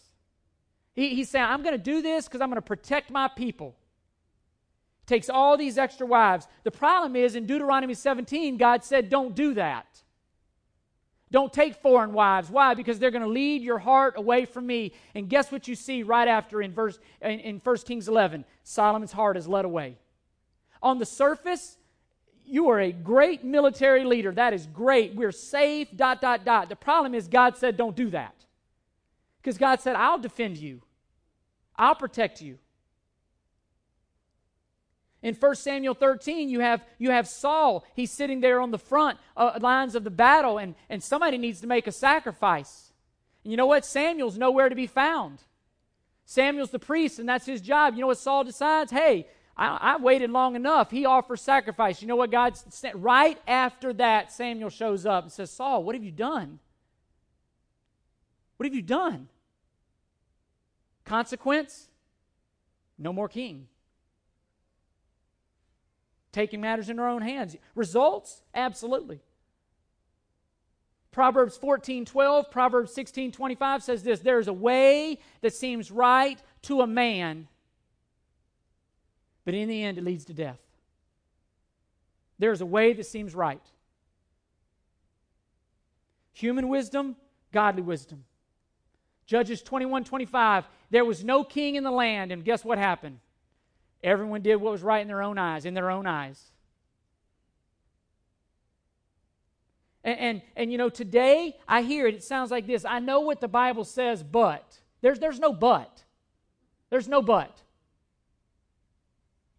He, 0.94 1.14
he's 1.14 1.28
saying, 1.28 1.46
I'm 1.46 1.62
going 1.62 1.76
to 1.76 1.82
do 1.82 2.02
this 2.02 2.26
because 2.26 2.40
I'm 2.40 2.48
going 2.48 2.56
to 2.56 2.62
protect 2.62 3.10
my 3.10 3.28
people. 3.28 3.76
Takes 5.06 5.28
all 5.28 5.56
these 5.56 5.76
extra 5.76 6.06
wives. 6.06 6.46
The 6.62 6.70
problem 6.70 7.16
is 7.16 7.34
in 7.34 7.46
Deuteronomy 7.46 7.94
17, 7.94 8.56
God 8.56 8.84
said, 8.84 9.10
Don't 9.10 9.34
do 9.34 9.54
that. 9.54 9.86
Don't 11.30 11.52
take 11.52 11.74
foreign 11.74 12.12
wives. 12.12 12.48
Why? 12.48 12.74
Because 12.74 12.98
they're 12.98 13.10
going 13.10 13.22
to 13.24 13.28
lead 13.28 13.60
your 13.62 13.78
heart 13.78 14.14
away 14.16 14.44
from 14.44 14.66
me. 14.66 14.92
And 15.14 15.28
guess 15.28 15.50
what 15.50 15.66
you 15.66 15.74
see 15.74 16.04
right 16.04 16.28
after 16.28 16.62
in 16.62 16.72
verse 16.72 16.98
in, 17.20 17.40
in 17.40 17.58
1 17.58 17.76
Kings 17.78 18.08
11? 18.08 18.44
Solomon's 18.62 19.12
heart 19.12 19.36
is 19.36 19.48
led 19.48 19.64
away. 19.64 19.98
On 20.80 20.98
the 20.98 21.06
surface, 21.06 21.76
you 22.46 22.68
are 22.70 22.80
a 22.80 22.92
great 22.92 23.44
military 23.44 24.04
leader. 24.04 24.32
That 24.32 24.52
is 24.52 24.66
great. 24.66 25.14
We're 25.14 25.32
safe, 25.32 25.88
dot, 25.94 26.20
dot, 26.20 26.44
dot. 26.44 26.68
The 26.68 26.76
problem 26.76 27.14
is 27.14 27.28
God 27.28 27.56
said, 27.56 27.76
don't 27.76 27.96
do 27.96 28.10
that. 28.10 28.34
Because 29.40 29.58
God 29.58 29.80
said, 29.80 29.96
I'll 29.96 30.18
defend 30.18 30.56
you, 30.56 30.80
I'll 31.76 31.94
protect 31.94 32.40
you. 32.40 32.58
In 35.22 35.34
1 35.34 35.54
Samuel 35.54 35.94
13, 35.94 36.50
you 36.50 36.60
have, 36.60 36.84
you 36.98 37.10
have 37.10 37.26
Saul. 37.26 37.84
He's 37.94 38.10
sitting 38.10 38.40
there 38.40 38.60
on 38.60 38.70
the 38.70 38.78
front 38.78 39.18
uh, 39.36 39.58
lines 39.58 39.94
of 39.94 40.04
the 40.04 40.10
battle, 40.10 40.58
and, 40.58 40.74
and 40.90 41.02
somebody 41.02 41.38
needs 41.38 41.62
to 41.62 41.66
make 41.66 41.86
a 41.86 41.92
sacrifice. 41.92 42.92
And 43.42 43.50
you 43.50 43.56
know 43.56 43.64
what? 43.64 43.86
Samuel's 43.86 44.36
nowhere 44.36 44.68
to 44.68 44.74
be 44.74 44.86
found. 44.86 45.40
Samuel's 46.26 46.70
the 46.70 46.78
priest, 46.78 47.18
and 47.18 47.28
that's 47.28 47.46
his 47.46 47.62
job. 47.62 47.94
You 47.94 48.02
know 48.02 48.06
what 48.08 48.18
Saul 48.18 48.44
decides? 48.44 48.92
Hey, 48.92 49.26
I, 49.56 49.78
I, 49.80 49.96
waited 49.98 50.30
long 50.30 50.56
enough. 50.56 50.90
He 50.90 51.06
offers 51.06 51.40
sacrifice. 51.40 52.02
You 52.02 52.08
know 52.08 52.16
what 52.16 52.30
God 52.30 52.56
said? 52.56 53.02
Right 53.02 53.40
after 53.46 53.92
that, 53.94 54.32
Samuel 54.32 54.70
shows 54.70 55.06
up 55.06 55.24
and 55.24 55.32
says, 55.32 55.50
Saul, 55.50 55.84
what 55.84 55.94
have 55.94 56.02
you 56.02 56.10
done? 56.10 56.58
What 58.56 58.66
have 58.66 58.74
you 58.74 58.82
done? 58.82 59.28
Consequence? 61.04 61.88
No 62.98 63.12
more 63.12 63.28
king. 63.28 63.68
Taking 66.32 66.60
matters 66.60 66.90
in 66.90 66.98
our 66.98 67.08
own 67.08 67.22
hands. 67.22 67.56
Results? 67.76 68.42
Absolutely. 68.54 69.20
Proverbs 71.12 71.56
14 71.56 72.04
12, 72.06 72.50
Proverbs 72.50 72.92
16 72.92 73.30
25 73.30 73.84
says 73.84 74.02
this 74.02 74.18
There 74.18 74.40
is 74.40 74.48
a 74.48 74.52
way 74.52 75.20
that 75.42 75.54
seems 75.54 75.92
right 75.92 76.42
to 76.62 76.80
a 76.80 76.88
man 76.88 77.46
but 79.44 79.54
in 79.54 79.68
the 79.68 79.82
end, 79.82 79.98
it 79.98 80.04
leads 80.04 80.24
to 80.26 80.34
death. 80.34 80.58
There's 82.38 82.60
a 82.60 82.66
way 82.66 82.92
that 82.92 83.04
seems 83.04 83.34
right. 83.34 83.62
Human 86.32 86.68
wisdom, 86.68 87.16
godly 87.52 87.82
wisdom. 87.82 88.24
Judges 89.26 89.62
21 89.62 90.04
25, 90.04 90.64
there 90.90 91.04
was 91.04 91.24
no 91.24 91.44
king 91.44 91.76
in 91.76 91.84
the 91.84 91.90
land, 91.90 92.32
and 92.32 92.44
guess 92.44 92.64
what 92.64 92.78
happened? 92.78 93.20
Everyone 94.02 94.42
did 94.42 94.56
what 94.56 94.72
was 94.72 94.82
right 94.82 95.00
in 95.00 95.08
their 95.08 95.22
own 95.22 95.38
eyes, 95.38 95.64
in 95.64 95.72
their 95.72 95.90
own 95.90 96.06
eyes. 96.06 96.52
And, 100.04 100.18
and, 100.18 100.42
and, 100.56 100.72
you 100.72 100.76
know, 100.76 100.90
today 100.90 101.56
I 101.66 101.80
hear 101.80 102.06
it, 102.06 102.14
it 102.14 102.22
sounds 102.22 102.50
like 102.50 102.66
this. 102.66 102.84
I 102.84 102.98
know 102.98 103.20
what 103.20 103.40
the 103.40 103.48
Bible 103.48 103.84
says, 103.84 104.22
but. 104.22 104.78
There's, 105.00 105.18
there's 105.18 105.40
no 105.40 105.52
but. 105.52 106.04
There's 106.90 107.08
no 107.08 107.22
but. 107.22 107.63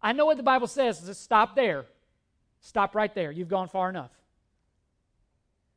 I 0.02 0.12
know 0.12 0.26
what 0.26 0.36
the 0.36 0.42
Bible 0.42 0.66
says. 0.66 1.00
Just 1.00 1.22
stop 1.22 1.56
there. 1.56 1.86
Stop 2.60 2.94
right 2.94 3.14
there. 3.14 3.30
You've 3.30 3.48
gone 3.48 3.68
far 3.68 3.88
enough. 3.88 4.10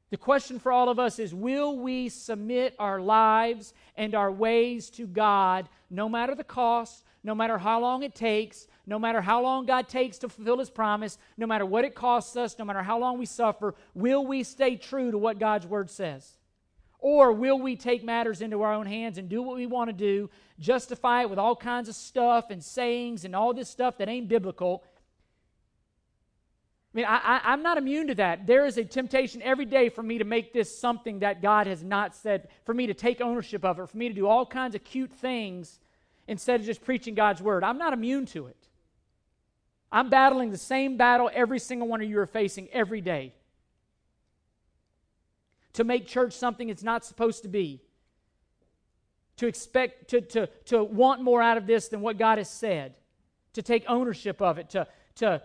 The 0.09 0.17
question 0.17 0.57
for 0.59 0.72
all 0.72 0.89
of 0.89 0.97
us 0.97 1.20
is 1.20 1.34
will 1.34 1.78
we 1.78 2.09
submit 2.09 2.76
our 2.80 2.99
lives 2.99 3.74
and 3.95 4.15
our 4.15 4.32
ways 4.32 4.89
to 4.91 5.05
God 5.05 5.70
no 5.89 6.09
matter 6.09 6.34
the 6.34 6.43
cost, 6.43 7.03
no 7.24 7.36
matter 7.36 7.57
how 7.57 7.80
long 7.80 8.01
it 8.03 8.15
takes, 8.15 8.67
no 8.88 8.97
matter 8.97 9.22
how 9.22 9.41
long 9.41 9.65
God 9.67 9.88
takes 9.88 10.17
to 10.20 10.30
fulfill 10.30 10.57
His 10.57 10.70
promise, 10.70 11.17
no 11.38 11.45
matter 11.45 11.65
what 11.65 11.86
it 11.86 11.93
costs 11.93 12.36
us, 12.36 12.57
no 12.57 12.65
matter 12.65 12.82
how 12.82 12.97
long 12.97 13.20
we 13.20 13.26
suffer, 13.28 13.76
will 13.93 14.26
we 14.26 14.41
stay 14.43 14.76
true 14.76 15.11
to 15.11 15.17
what 15.17 15.38
God's 15.38 15.67
Word 15.67 15.91
says? 15.91 16.38
Or 17.00 17.32
will 17.32 17.58
we 17.58 17.78
take 17.78 18.04
matters 18.04 18.41
into 18.41 18.62
our 18.62 18.74
own 18.74 18.86
hands 18.86 19.18
and 19.18 19.30
do 19.30 19.41
what 19.41 19.56
we 19.56 19.66
want 19.66 19.89
to 19.89 19.93
do, 19.93 20.30
justify 20.60 21.22
it 21.22 21.30
with 21.30 21.39
all 21.39 21.56
kinds 21.56 21.88
of 21.88 21.95
stuff 21.95 22.50
and 22.50 22.62
sayings 22.62 23.24
and 23.24 23.36
all 23.36 23.54
this 23.54 23.70
stuff 23.70 23.97
that 23.97 24.10
ain't 24.10 24.28
biblical? 24.28 24.84
I 26.93 26.97
mean, 26.97 27.06
I, 27.08 27.54
am 27.54 27.64
not 27.64 27.78
immune 27.78 28.08
to 28.08 28.16
that. 28.16 28.47
There 28.47 28.66
is 28.66 28.78
a 28.78 28.84
temptation 28.84 29.41
every 29.43 29.66
day 29.66 29.89
for 29.89 30.04
me 30.04 30.18
to 30.18 30.26
make 30.26 30.52
this 30.52 30.76
something 30.76 31.20
that 31.20 31.41
God 31.41 31.68
has 31.68 31.84
not 31.84 32.16
said, 32.16 32.50
for 32.66 32.74
me 32.74 32.88
to 32.88 32.93
take 32.93 33.22
ownership 33.22 33.64
of 33.64 33.80
it, 33.80 33.89
for 33.89 33.97
me 33.97 34.10
to 34.10 34.14
do 34.14 34.28
all 34.28 34.45
kinds 34.45 34.76
of 34.76 34.84
cute 34.84 35.14
things 35.14 35.80
instead 36.28 36.60
of 36.60 36.66
just 36.66 36.84
preaching 36.84 37.16
God's 37.16 37.41
word. 37.41 37.64
I'm 37.64 37.78
not 37.78 37.93
immune 37.93 38.26
to 38.28 38.47
it. 38.47 38.58
I'm 39.91 40.10
battling 40.10 40.52
the 40.52 40.58
same 40.58 40.97
battle 40.97 41.30
every 41.34 41.60
single 41.60 41.88
one 41.88 42.02
of 42.02 42.10
you 42.10 42.20
are 42.20 42.28
facing 42.28 42.68
every 42.70 43.02
day 43.02 43.34
to 45.74 45.84
make 45.84 46.07
church 46.07 46.34
something 46.34 46.70
it's 46.70 46.84
not 46.84 47.05
supposed 47.05 47.43
to 47.43 47.49
be, 47.49 47.82
to 49.38 49.47
expect, 49.47 50.09
to, 50.09 50.22
to, 50.22 50.47
to 50.65 50.84
want 50.84 51.22
more 51.22 51.41
out 51.41 51.57
of 51.57 51.67
this 51.67 51.88
than 51.88 52.01
what 52.01 52.17
God 52.17 52.38
has 52.38 52.49
said, 52.49 52.95
to 53.53 53.61
take 53.61 53.86
ownership 53.88 54.41
of 54.41 54.57
it, 54.57 54.70
to, 54.72 54.88
to, 55.15 55.41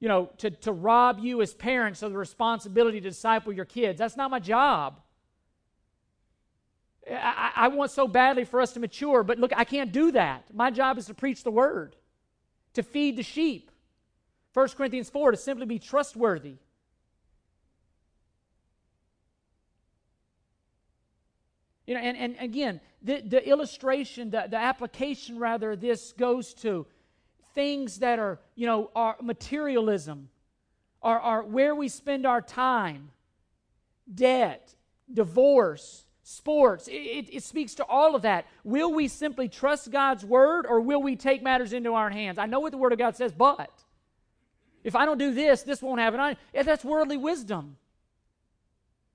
you 0.00 0.08
know, 0.08 0.30
to, 0.38 0.50
to 0.50 0.72
rob 0.72 1.18
you 1.18 1.42
as 1.42 1.54
parents 1.54 2.02
of 2.02 2.12
the 2.12 2.18
responsibility 2.18 3.00
to 3.00 3.08
disciple 3.08 3.52
your 3.52 3.64
kids. 3.64 3.98
That's 3.98 4.16
not 4.16 4.30
my 4.30 4.40
job. 4.40 5.00
I, 7.10 7.52
I, 7.56 7.68
want 7.68 7.90
so 7.90 8.06
badly 8.06 8.44
for 8.44 8.60
us 8.60 8.72
to 8.74 8.80
mature, 8.80 9.22
but 9.22 9.38
look, 9.38 9.52
I 9.56 9.64
can't 9.64 9.92
do 9.92 10.12
that. 10.12 10.54
My 10.54 10.70
job 10.70 10.98
is 10.98 11.06
to 11.06 11.14
preach 11.14 11.42
the 11.42 11.50
word, 11.50 11.96
to 12.74 12.82
feed 12.82 13.16
the 13.16 13.22
sheep. 13.22 13.70
1 14.52 14.68
Corinthians 14.70 15.08
4, 15.08 15.30
to 15.30 15.36
simply 15.36 15.66
be 15.66 15.78
trustworthy. 15.78 16.56
You 21.88 21.94
know, 21.94 22.00
and, 22.00 22.18
and 22.18 22.36
again, 22.38 22.82
the, 23.00 23.22
the 23.22 23.48
illustration, 23.48 24.28
the, 24.28 24.44
the 24.50 24.58
application 24.58 25.38
rather, 25.38 25.74
this 25.74 26.12
goes 26.12 26.52
to 26.54 26.86
things 27.54 28.00
that 28.00 28.18
are, 28.18 28.38
you 28.54 28.66
know, 28.66 28.90
our 28.94 29.16
materialism, 29.22 30.28
are, 31.00 31.18
are 31.18 31.42
where 31.42 31.74
we 31.74 31.88
spend 31.88 32.26
our 32.26 32.42
time, 32.42 33.10
debt, 34.14 34.74
divorce, 35.10 36.04
sports. 36.22 36.88
It, 36.88 36.92
it, 36.92 37.34
it, 37.36 37.42
speaks 37.42 37.74
to 37.76 37.86
all 37.86 38.14
of 38.14 38.20
that. 38.20 38.44
Will 38.64 38.92
we 38.92 39.08
simply 39.08 39.48
trust 39.48 39.90
God's 39.90 40.26
word 40.26 40.66
or 40.68 40.82
will 40.82 41.00
we 41.00 41.16
take 41.16 41.42
matters 41.42 41.72
into 41.72 41.94
our 41.94 42.10
hands? 42.10 42.36
I 42.36 42.44
know 42.44 42.60
what 42.60 42.72
the 42.72 42.76
word 42.76 42.92
of 42.92 42.98
God 42.98 43.16
says, 43.16 43.32
but 43.32 43.70
if 44.84 44.94
I 44.94 45.06
don't 45.06 45.16
do 45.16 45.32
this, 45.32 45.62
this 45.62 45.80
won't 45.80 46.02
happen. 46.02 46.20
I, 46.20 46.36
that's 46.52 46.84
worldly 46.84 47.16
wisdom. 47.16 47.78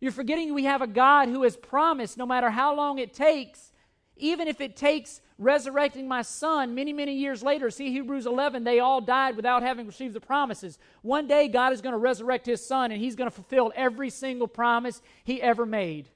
You're 0.04 0.12
forgetting 0.12 0.54
we 0.54 0.66
have 0.66 0.82
a 0.82 0.88
God 0.88 1.30
who 1.30 1.44
has 1.44 1.56
promised 1.56 2.18
no 2.18 2.26
matter 2.26 2.50
how 2.50 2.76
long 2.76 3.00
it 3.00 3.14
takes, 3.14 3.72
even 4.18 4.50
if 4.50 4.60
it 4.60 4.76
takes 4.76 5.22
resurrecting 5.38 6.10
my 6.10 6.24
son 6.24 6.76
many, 6.76 6.92
many 6.92 7.14
years 7.14 7.42
later. 7.42 7.72
See 7.72 7.90
Hebrews 7.90 8.26
11, 8.26 8.66
they 8.66 8.82
all 8.82 9.00
died 9.00 9.38
without 9.38 9.64
having 9.64 9.88
received 9.88 10.14
the 10.14 10.20
promises. 10.20 10.78
One 11.04 11.26
day, 11.26 11.48
God 11.48 11.72
is 11.72 11.80
going 11.80 11.94
to 11.94 11.98
resurrect 12.00 12.46
his 12.46 12.60
son, 12.68 12.92
and 12.92 13.00
he's 13.00 13.16
going 13.16 13.30
to 13.30 13.34
fulfill 13.34 13.72
every 13.78 14.10
single 14.10 14.50
promise 14.50 15.02
he 15.24 15.42
ever 15.42 15.66
made. 15.66 16.10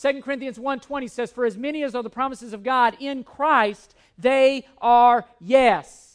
2 0.00 0.22
Corinthians 0.22 0.58
1:20 0.58 1.10
says 1.10 1.32
for 1.32 1.44
as 1.44 1.56
many 1.56 1.82
as 1.82 1.96
are 1.96 2.02
the 2.04 2.08
promises 2.08 2.52
of 2.52 2.62
God 2.62 2.96
in 3.00 3.24
Christ 3.24 3.96
they 4.16 4.68
are 4.80 5.24
yes. 5.40 6.13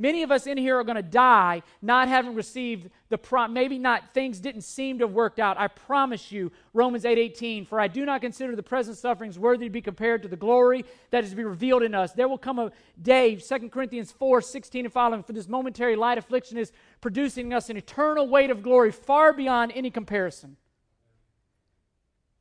Many 0.00 0.22
of 0.22 0.30
us 0.30 0.46
in 0.46 0.56
here 0.56 0.78
are 0.78 0.82
going 0.82 0.96
to 0.96 1.02
die 1.02 1.62
not 1.82 2.08
having 2.08 2.34
received 2.34 2.88
the 3.10 3.18
prom. 3.18 3.52
Maybe 3.52 3.78
not 3.78 4.14
things 4.14 4.40
didn't 4.40 4.62
seem 4.62 4.98
to 4.98 5.06
have 5.06 5.14
worked 5.14 5.38
out. 5.38 5.58
I 5.58 5.68
promise 5.68 6.32
you, 6.32 6.52
Romans 6.72 7.04
8:18, 7.04 7.66
for 7.66 7.78
I 7.78 7.86
do 7.86 8.06
not 8.06 8.22
consider 8.22 8.56
the 8.56 8.62
present 8.62 8.96
sufferings 8.96 9.38
worthy 9.38 9.66
to 9.66 9.70
be 9.70 9.82
compared 9.82 10.22
to 10.22 10.28
the 10.28 10.38
glory 10.38 10.86
that 11.10 11.22
is 11.22 11.30
to 11.30 11.36
be 11.36 11.44
revealed 11.44 11.82
in 11.82 11.94
us. 11.94 12.14
There 12.14 12.28
will 12.28 12.38
come 12.38 12.58
a 12.58 12.72
day, 13.02 13.36
2 13.36 13.70
Corinthians 13.70 14.10
4:16 14.10 14.86
and 14.86 14.92
following, 14.92 15.22
for 15.22 15.34
this 15.34 15.46
momentary 15.46 15.96
light 15.96 16.16
affliction 16.16 16.56
is 16.56 16.72
producing 17.02 17.52
us 17.52 17.68
an 17.68 17.76
eternal 17.76 18.26
weight 18.26 18.48
of 18.48 18.62
glory 18.62 18.92
far 18.92 19.34
beyond 19.34 19.70
any 19.74 19.90
comparison. 19.90 20.56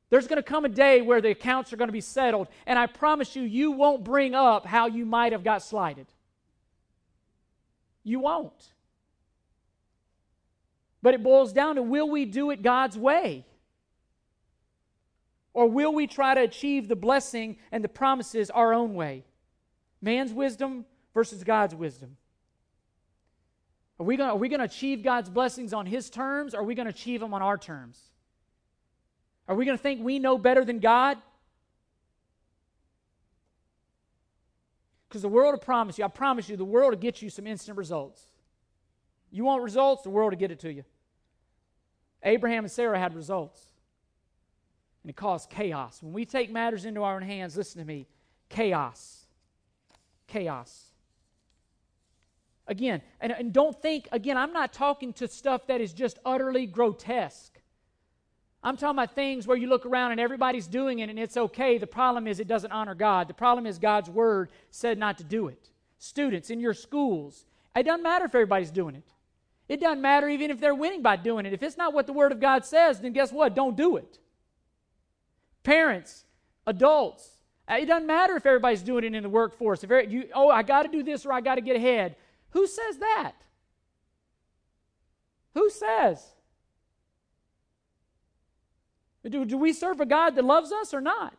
There's 0.09 0.27
going 0.27 0.37
to 0.37 0.43
come 0.43 0.63
a 0.63 0.69
day 0.69 1.01
where 1.01 1.19
the 1.19 1.31
accounts 1.31 1.73
are 1.73 1.77
going 1.77 1.89
to 1.89 1.93
be 1.93 1.99
settled, 1.99 2.47
and 2.65 2.79
I 2.79 2.85
promise 2.85 3.35
you, 3.35 3.43
you 3.43 3.71
won't 3.71 4.05
bring 4.05 4.33
up 4.33 4.65
how 4.65 4.87
you 4.87 5.05
might 5.05 5.33
have 5.33 5.43
got 5.43 5.61
slighted. 5.61 6.07
You 8.03 8.19
won't. 8.19 8.73
But 11.01 11.13
it 11.13 11.23
boils 11.23 11.53
down 11.53 11.75
to 11.75 11.81
will 11.81 12.09
we 12.09 12.25
do 12.25 12.51
it 12.51 12.61
God's 12.61 12.97
way? 12.97 13.45
Or 15.53 15.67
will 15.67 15.93
we 15.93 16.07
try 16.07 16.35
to 16.35 16.41
achieve 16.41 16.87
the 16.87 16.95
blessing 16.95 17.57
and 17.71 17.83
the 17.83 17.89
promises 17.89 18.49
our 18.49 18.73
own 18.73 18.93
way? 18.93 19.25
Man's 20.01 20.31
wisdom 20.31 20.85
versus 21.13 21.43
God's 21.43 21.75
wisdom. 21.75 22.17
Are 23.99 24.05
we 24.05 24.15
going 24.15 24.59
to 24.59 24.63
achieve 24.63 25.03
God's 25.03 25.29
blessings 25.29 25.73
on 25.73 25.85
His 25.85 26.09
terms 26.09 26.53
or 26.53 26.59
are 26.59 26.63
we 26.63 26.75
going 26.75 26.85
to 26.85 26.91
achieve 26.91 27.19
them 27.19 27.33
on 27.33 27.41
our 27.41 27.57
terms? 27.57 27.99
Are 29.47 29.55
we 29.55 29.65
going 29.65 29.77
to 29.77 29.81
think 29.81 30.01
we 30.01 30.19
know 30.19 30.37
better 30.37 30.63
than 30.63 30.79
God? 30.79 31.17
Because 35.09 35.23
the 35.23 35.29
world 35.29 35.53
will 35.53 35.59
promise 35.59 35.97
you, 35.97 36.05
I 36.05 36.07
promise 36.07 36.47
you, 36.47 36.55
the 36.55 36.63
world 36.63 36.91
will 36.91 36.99
get 36.99 37.21
you 37.21 37.31
some 37.31 37.47
instant 37.47 37.77
results. 37.77 38.27
You 39.31 39.43
want 39.43 39.63
results, 39.63 40.03
the 40.03 40.11
world 40.11 40.33
will 40.33 40.39
get 40.39 40.51
it 40.51 40.59
to 40.59 40.71
you. 40.71 40.83
Abraham 42.21 42.63
and 42.63 42.71
Sarah 42.71 42.99
had 42.99 43.15
results. 43.15 43.61
And 45.03 45.09
it 45.09 45.15
caused 45.15 45.49
chaos. 45.49 46.03
When 46.03 46.13
we 46.13 46.25
take 46.25 46.51
matters 46.51 46.85
into 46.85 47.01
our 47.01 47.15
own 47.15 47.23
hands, 47.23 47.57
listen 47.57 47.81
to 47.81 47.87
me 47.87 48.05
chaos. 48.49 49.25
Chaos. 50.27 50.85
Again, 52.67 53.01
and, 53.19 53.31
and 53.31 53.51
don't 53.51 53.79
think, 53.81 54.07
again, 54.11 54.37
I'm 54.37 54.53
not 54.53 54.73
talking 54.73 55.11
to 55.13 55.27
stuff 55.27 55.65
that 55.67 55.81
is 55.81 55.91
just 55.91 56.19
utterly 56.23 56.67
grotesque. 56.67 57.58
I'm 58.61 58.75
talking 58.75 58.97
about 58.97 59.15
things 59.15 59.47
where 59.47 59.55
you 59.55 59.67
look 59.67 59.85
around 59.85 60.11
and 60.11 60.19
everybody's 60.19 60.67
doing 60.67 60.99
it 60.99 61.09
and 61.09 61.17
it's 61.17 61.37
okay. 61.37 61.77
The 61.77 61.87
problem 61.87 62.27
is 62.27 62.39
it 62.39 62.47
doesn't 62.47 62.71
honor 62.71 62.95
God. 62.95 63.29
The 63.29 63.33
problem 63.33 63.65
is 63.65 63.79
God's 63.79 64.09
word 64.09 64.49
said 64.69 64.97
not 64.97 65.17
to 65.19 65.23
do 65.23 65.47
it. 65.47 65.69
Students 65.97 66.49
in 66.49 66.59
your 66.59 66.73
schools, 66.73 67.45
it 67.75 67.83
doesn't 67.83 68.03
matter 68.03 68.25
if 68.25 68.35
everybody's 68.35 68.71
doing 68.71 68.95
it. 68.95 69.13
It 69.69 69.79
doesn't 69.79 70.01
matter 70.01 70.27
even 70.27 70.51
if 70.51 70.59
they're 70.59 70.75
winning 70.75 71.01
by 71.01 71.15
doing 71.15 71.45
it. 71.45 71.53
If 71.53 71.63
it's 71.63 71.77
not 71.77 71.93
what 71.93 72.07
the 72.07 72.13
word 72.13 72.31
of 72.31 72.39
God 72.39 72.65
says, 72.65 72.99
then 72.99 73.13
guess 73.13 73.31
what? 73.31 73.55
Don't 73.55 73.77
do 73.77 73.95
it. 73.97 74.17
Parents, 75.63 76.25
adults, 76.65 77.29
it 77.69 77.85
doesn't 77.85 78.07
matter 78.07 78.35
if 78.35 78.45
everybody's 78.45 78.81
doing 78.81 79.03
it 79.03 79.13
in 79.13 79.23
the 79.23 79.29
workforce. 79.29 79.83
If 79.83 79.91
you, 80.11 80.29
oh, 80.33 80.49
I 80.49 80.63
got 80.63 80.83
to 80.83 80.89
do 80.89 81.03
this 81.03 81.25
or 81.25 81.31
I 81.31 81.39
got 81.39 81.55
to 81.55 81.61
get 81.61 81.75
ahead. 81.75 82.15
Who 82.51 82.65
says 82.65 82.97
that? 82.97 83.33
Who 85.53 85.69
says? 85.69 86.25
Do, 89.27 89.43
do 89.45 89.57
we 89.57 89.73
serve 89.73 89.99
a 89.99 90.05
God 90.05 90.35
that 90.35 90.45
loves 90.45 90.71
us 90.71 90.93
or 90.93 91.01
not? 91.01 91.35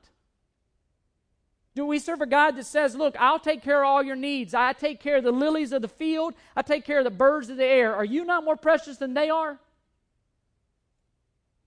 Do 1.74 1.86
we 1.86 1.98
serve 1.98 2.20
a 2.20 2.26
God 2.26 2.56
that 2.56 2.66
says, 2.66 2.94
Look, 2.94 3.16
I'll 3.18 3.38
take 3.38 3.62
care 3.62 3.82
of 3.82 3.88
all 3.88 4.02
your 4.02 4.16
needs. 4.16 4.54
I 4.54 4.72
take 4.72 5.00
care 5.00 5.16
of 5.16 5.24
the 5.24 5.32
lilies 5.32 5.72
of 5.72 5.82
the 5.82 5.88
field. 5.88 6.34
I 6.54 6.62
take 6.62 6.84
care 6.84 6.98
of 6.98 7.04
the 7.04 7.10
birds 7.10 7.48
of 7.48 7.56
the 7.56 7.64
air. 7.64 7.94
Are 7.94 8.04
you 8.04 8.24
not 8.24 8.44
more 8.44 8.56
precious 8.56 8.98
than 8.98 9.14
they 9.14 9.30
are? 9.30 9.58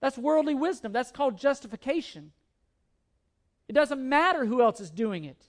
That's 0.02 0.18
worldly 0.18 0.54
wisdom. 0.54 0.92
That's 0.92 1.12
called 1.12 1.38
justification. 1.38 2.34
It 3.70 3.74
doesn't 3.74 4.08
matter 4.08 4.46
who 4.46 4.62
else 4.62 4.82
is 4.82 4.92
doing 4.92 5.24
it. 5.24 5.42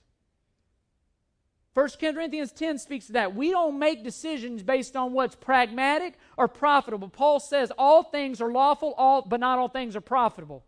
1 1.75 1.89
Corinthians 1.99 2.53
10 2.53 2.77
speaks 2.77 3.07
to 3.07 3.13
that. 3.13 3.35
We 3.35 3.51
don't 3.51 3.77
make 3.77 4.01
decisions 4.01 4.63
based 4.63 4.95
on 4.95 5.11
what's 5.11 5.35
pragmatic 5.35 6.13
or 6.37 6.47
profitable. 6.47 7.09
Paul 7.09 7.41
says 7.41 7.69
all 7.77 8.01
things 8.01 8.39
are 8.39 8.49
lawful, 8.49 8.93
all, 8.97 9.21
but 9.21 9.41
not 9.41 9.59
all 9.59 9.67
things 9.67 9.93
are 9.93 10.01
profitable. 10.01 10.63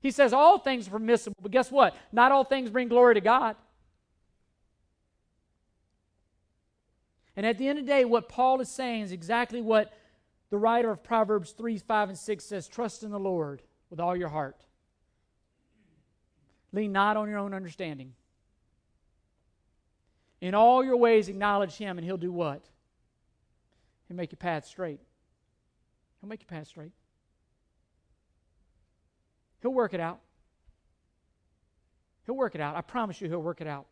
He 0.00 0.10
says 0.10 0.32
all 0.32 0.58
things 0.58 0.88
are 0.88 0.90
permissible, 0.90 1.36
but 1.40 1.52
guess 1.52 1.70
what? 1.70 1.96
Not 2.10 2.32
all 2.32 2.42
things 2.42 2.68
bring 2.68 2.88
glory 2.88 3.14
to 3.14 3.20
God. 3.20 3.54
And 7.36 7.46
at 7.46 7.56
the 7.56 7.68
end 7.68 7.78
of 7.78 7.86
the 7.86 7.92
day, 7.92 8.04
what 8.04 8.28
Paul 8.28 8.60
is 8.60 8.68
saying 8.68 9.02
is 9.02 9.12
exactly 9.12 9.62
what 9.62 9.92
the 10.50 10.58
writer 10.58 10.90
of 10.90 11.04
Proverbs 11.04 11.52
3, 11.52 11.78
5, 11.78 12.08
and 12.08 12.18
6 12.18 12.44
says 12.44 12.66
Trust 12.66 13.04
in 13.04 13.12
the 13.12 13.20
Lord 13.20 13.62
with 13.88 14.00
all 14.00 14.16
your 14.16 14.28
heart. 14.30 14.64
Lean 16.72 16.90
not 16.90 17.16
on 17.16 17.28
your 17.28 17.38
own 17.38 17.54
understanding. 17.54 18.14
In 20.44 20.54
all 20.54 20.84
your 20.84 20.98
ways, 20.98 21.30
acknowledge 21.30 21.74
Him, 21.78 21.96
and 21.96 22.04
He'll 22.04 22.18
do 22.18 22.30
what? 22.30 22.62
He'll 24.06 24.16
make 24.18 24.30
your 24.30 24.36
path 24.36 24.66
straight. 24.66 25.00
He'll 26.20 26.28
make 26.28 26.42
your 26.42 26.58
path 26.58 26.68
straight. 26.68 26.92
He'll 29.62 29.72
work 29.72 29.94
it 29.94 30.00
out. 30.00 30.20
He'll 32.26 32.36
work 32.36 32.54
it 32.54 32.60
out. 32.60 32.76
I 32.76 32.82
promise 32.82 33.22
you, 33.22 33.28
He'll 33.30 33.40
work 33.40 33.62
it 33.62 33.66
out. 33.66 33.86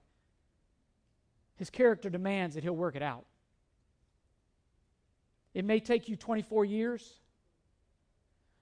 His 1.56 1.70
character 1.70 2.10
demands 2.10 2.54
that 2.54 2.62
He'll 2.62 2.76
work 2.76 2.96
it 2.96 3.02
out. 3.02 3.24
It 5.54 5.64
may 5.64 5.80
take 5.80 6.06
you 6.06 6.16
24 6.16 6.66
years. 6.66 7.14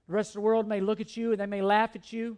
The 0.07 0.13
rest 0.13 0.29
of 0.29 0.35
the 0.35 0.41
world 0.41 0.65
may 0.65 0.79
look 0.79 1.01
at 1.01 1.17
you 1.17 1.33
and 1.33 1.41
they 1.41 1.45
may 1.45 1.61
laugh 1.61 1.93
at 1.97 2.13
you. 2.13 2.37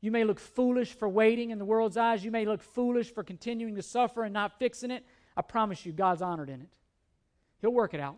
You 0.00 0.10
may 0.10 0.24
look 0.24 0.40
foolish 0.40 0.92
for 0.92 1.08
waiting 1.08 1.50
in 1.50 1.58
the 1.58 1.64
world's 1.64 1.96
eyes. 1.96 2.24
You 2.24 2.30
may 2.30 2.46
look 2.46 2.62
foolish 2.62 3.12
for 3.12 3.22
continuing 3.22 3.74
to 3.74 3.82
suffer 3.82 4.24
and 4.24 4.32
not 4.32 4.58
fixing 4.58 4.90
it. 4.90 5.04
I 5.36 5.42
promise 5.42 5.84
you, 5.84 5.92
God's 5.92 6.22
honored 6.22 6.48
in 6.48 6.60
it. 6.62 6.68
He'll 7.60 7.72
work 7.72 7.94
it 7.94 8.00
out. 8.00 8.16